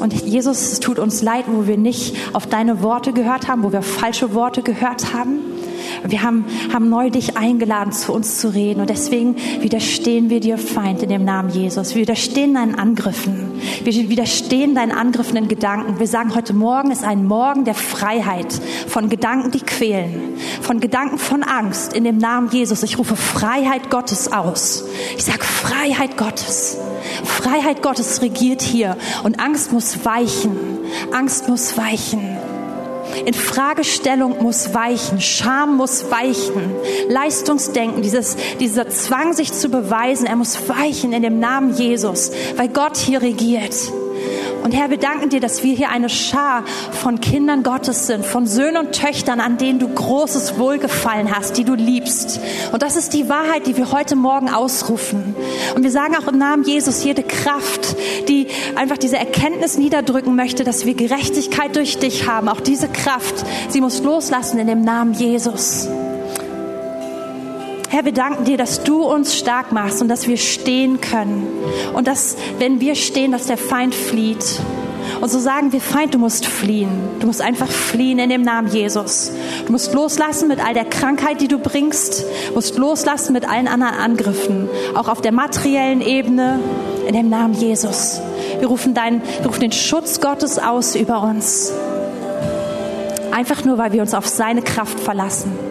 Und 0.00 0.14
Jesus, 0.14 0.72
es 0.72 0.80
tut 0.80 0.98
uns 0.98 1.20
leid, 1.20 1.44
wo 1.46 1.66
wir 1.66 1.76
nicht 1.76 2.16
auf 2.32 2.46
deine 2.46 2.82
Worte 2.82 3.12
gehört 3.12 3.48
haben, 3.48 3.62
wo 3.62 3.70
wir 3.70 3.82
falsche 3.82 4.32
Worte 4.32 4.62
gehört 4.62 5.12
haben. 5.12 5.49
Wir 6.06 6.22
haben, 6.22 6.44
haben 6.72 6.88
neu 6.88 7.10
dich 7.10 7.36
eingeladen, 7.36 7.92
zu 7.92 8.12
uns 8.12 8.38
zu 8.38 8.48
reden. 8.48 8.80
Und 8.80 8.90
deswegen 8.90 9.36
widerstehen 9.60 10.30
wir 10.30 10.40
dir, 10.40 10.58
Feind, 10.58 11.02
in 11.02 11.08
dem 11.08 11.24
Namen 11.24 11.50
Jesus. 11.50 11.94
Wir 11.94 12.02
widerstehen 12.02 12.54
deinen 12.54 12.74
Angriffen. 12.74 13.60
Wir 13.84 13.92
widerstehen 14.08 14.74
deinen 14.74 14.92
Angriffen 14.92 15.36
in 15.36 15.48
Gedanken. 15.48 15.98
Wir 15.98 16.06
sagen, 16.06 16.34
heute 16.34 16.52
Morgen 16.52 16.90
ist 16.90 17.04
ein 17.04 17.24
Morgen 17.24 17.64
der 17.64 17.74
Freiheit 17.74 18.52
von 18.88 19.08
Gedanken, 19.08 19.50
die 19.50 19.60
quälen. 19.60 20.34
Von 20.60 20.80
Gedanken 20.80 21.18
von 21.18 21.42
Angst 21.42 21.92
in 21.92 22.04
dem 22.04 22.18
Namen 22.18 22.50
Jesus. 22.50 22.82
Ich 22.82 22.98
rufe 22.98 23.16
Freiheit 23.16 23.90
Gottes 23.90 24.32
aus. 24.32 24.84
Ich 25.16 25.24
sage 25.24 25.44
Freiheit 25.44 26.16
Gottes. 26.16 26.78
Freiheit 27.24 27.82
Gottes 27.82 28.22
regiert 28.22 28.62
hier 28.62 28.96
und 29.24 29.40
Angst 29.40 29.72
muss 29.72 30.04
weichen. 30.04 30.56
Angst 31.12 31.48
muss 31.48 31.76
weichen. 31.76 32.36
In 33.24 33.34
Fragestellung 33.34 34.42
muss 34.42 34.72
weichen, 34.74 35.20
Scham 35.20 35.76
muss 35.76 36.10
weichen, 36.10 36.74
Leistungsdenken, 37.08 38.02
dieses, 38.02 38.36
dieser 38.58 38.88
Zwang, 38.88 39.32
sich 39.32 39.52
zu 39.52 39.68
beweisen, 39.68 40.26
er 40.26 40.36
muss 40.36 40.68
weichen 40.68 41.12
in 41.12 41.22
dem 41.22 41.38
Namen 41.40 41.74
Jesus, 41.74 42.32
weil 42.56 42.68
Gott 42.68 42.96
hier 42.96 43.22
regiert. 43.22 43.74
Und 44.62 44.72
Herr, 44.72 44.90
wir 44.90 44.98
danken 44.98 45.30
dir, 45.30 45.40
dass 45.40 45.62
wir 45.62 45.74
hier 45.74 45.90
eine 45.90 46.08
Schar 46.08 46.64
von 46.92 47.20
Kindern 47.20 47.62
Gottes 47.62 48.06
sind, 48.06 48.24
von 48.24 48.46
Söhnen 48.46 48.76
und 48.76 48.92
Töchtern, 48.92 49.40
an 49.40 49.56
denen 49.56 49.78
du 49.78 49.88
großes 49.88 50.58
Wohlgefallen 50.58 51.34
hast, 51.34 51.56
die 51.56 51.64
du 51.64 51.74
liebst. 51.74 52.40
Und 52.72 52.82
das 52.82 52.96
ist 52.96 53.14
die 53.14 53.28
Wahrheit, 53.28 53.66
die 53.66 53.76
wir 53.76 53.92
heute 53.92 54.16
Morgen 54.16 54.48
ausrufen. 54.48 55.34
Und 55.74 55.82
wir 55.82 55.90
sagen 55.90 56.16
auch 56.16 56.28
im 56.28 56.38
Namen 56.38 56.64
Jesus, 56.64 57.04
jede 57.04 57.22
Kraft, 57.22 57.96
die 58.28 58.48
einfach 58.76 58.98
diese 58.98 59.16
Erkenntnis 59.16 59.78
niederdrücken 59.78 60.36
möchte, 60.36 60.64
dass 60.64 60.86
wir 60.86 60.94
Gerechtigkeit 60.94 61.76
durch 61.76 61.98
dich 61.98 62.26
haben, 62.26 62.48
auch 62.48 62.60
diese 62.60 62.88
Kraft, 62.88 63.34
sie 63.68 63.80
muss 63.80 64.02
loslassen 64.02 64.58
in 64.58 64.66
dem 64.66 64.82
Namen 64.82 65.14
Jesus. 65.14 65.88
Herr, 67.92 68.04
wir 68.04 68.12
danken 68.12 68.44
dir, 68.44 68.56
dass 68.56 68.84
du 68.84 69.02
uns 69.02 69.36
stark 69.36 69.72
machst 69.72 70.00
und 70.00 70.06
dass 70.06 70.28
wir 70.28 70.36
stehen 70.36 71.00
können. 71.00 71.48
Und 71.92 72.06
dass, 72.06 72.36
wenn 72.60 72.80
wir 72.80 72.94
stehen, 72.94 73.32
dass 73.32 73.46
der 73.46 73.58
Feind 73.58 73.96
flieht. 73.96 74.60
Und 75.20 75.28
so 75.28 75.40
sagen 75.40 75.72
wir, 75.72 75.80
Feind, 75.80 76.14
du 76.14 76.18
musst 76.18 76.46
fliehen. 76.46 76.88
Du 77.18 77.26
musst 77.26 77.42
einfach 77.42 77.66
fliehen 77.66 78.20
in 78.20 78.30
dem 78.30 78.42
Namen 78.42 78.68
Jesus. 78.68 79.32
Du 79.66 79.72
musst 79.72 79.92
loslassen 79.92 80.46
mit 80.46 80.64
all 80.64 80.72
der 80.72 80.84
Krankheit, 80.84 81.40
die 81.40 81.48
du 81.48 81.58
bringst. 81.58 82.24
Du 82.50 82.54
musst 82.54 82.78
loslassen 82.78 83.32
mit 83.32 83.50
allen 83.50 83.66
anderen 83.66 83.94
Angriffen. 83.94 84.68
Auch 84.94 85.08
auf 85.08 85.20
der 85.20 85.32
materiellen 85.32 86.00
Ebene 86.00 86.60
in 87.08 87.14
dem 87.14 87.28
Namen 87.28 87.54
Jesus. 87.54 88.20
Wir 88.60 88.68
rufen, 88.68 88.94
deinen, 88.94 89.20
wir 89.40 89.46
rufen 89.46 89.62
den 89.62 89.72
Schutz 89.72 90.20
Gottes 90.20 90.60
aus 90.60 90.94
über 90.94 91.24
uns. 91.24 91.72
Einfach 93.32 93.64
nur, 93.64 93.78
weil 93.78 93.92
wir 93.92 94.00
uns 94.00 94.14
auf 94.14 94.28
seine 94.28 94.62
Kraft 94.62 95.00
verlassen. 95.00 95.69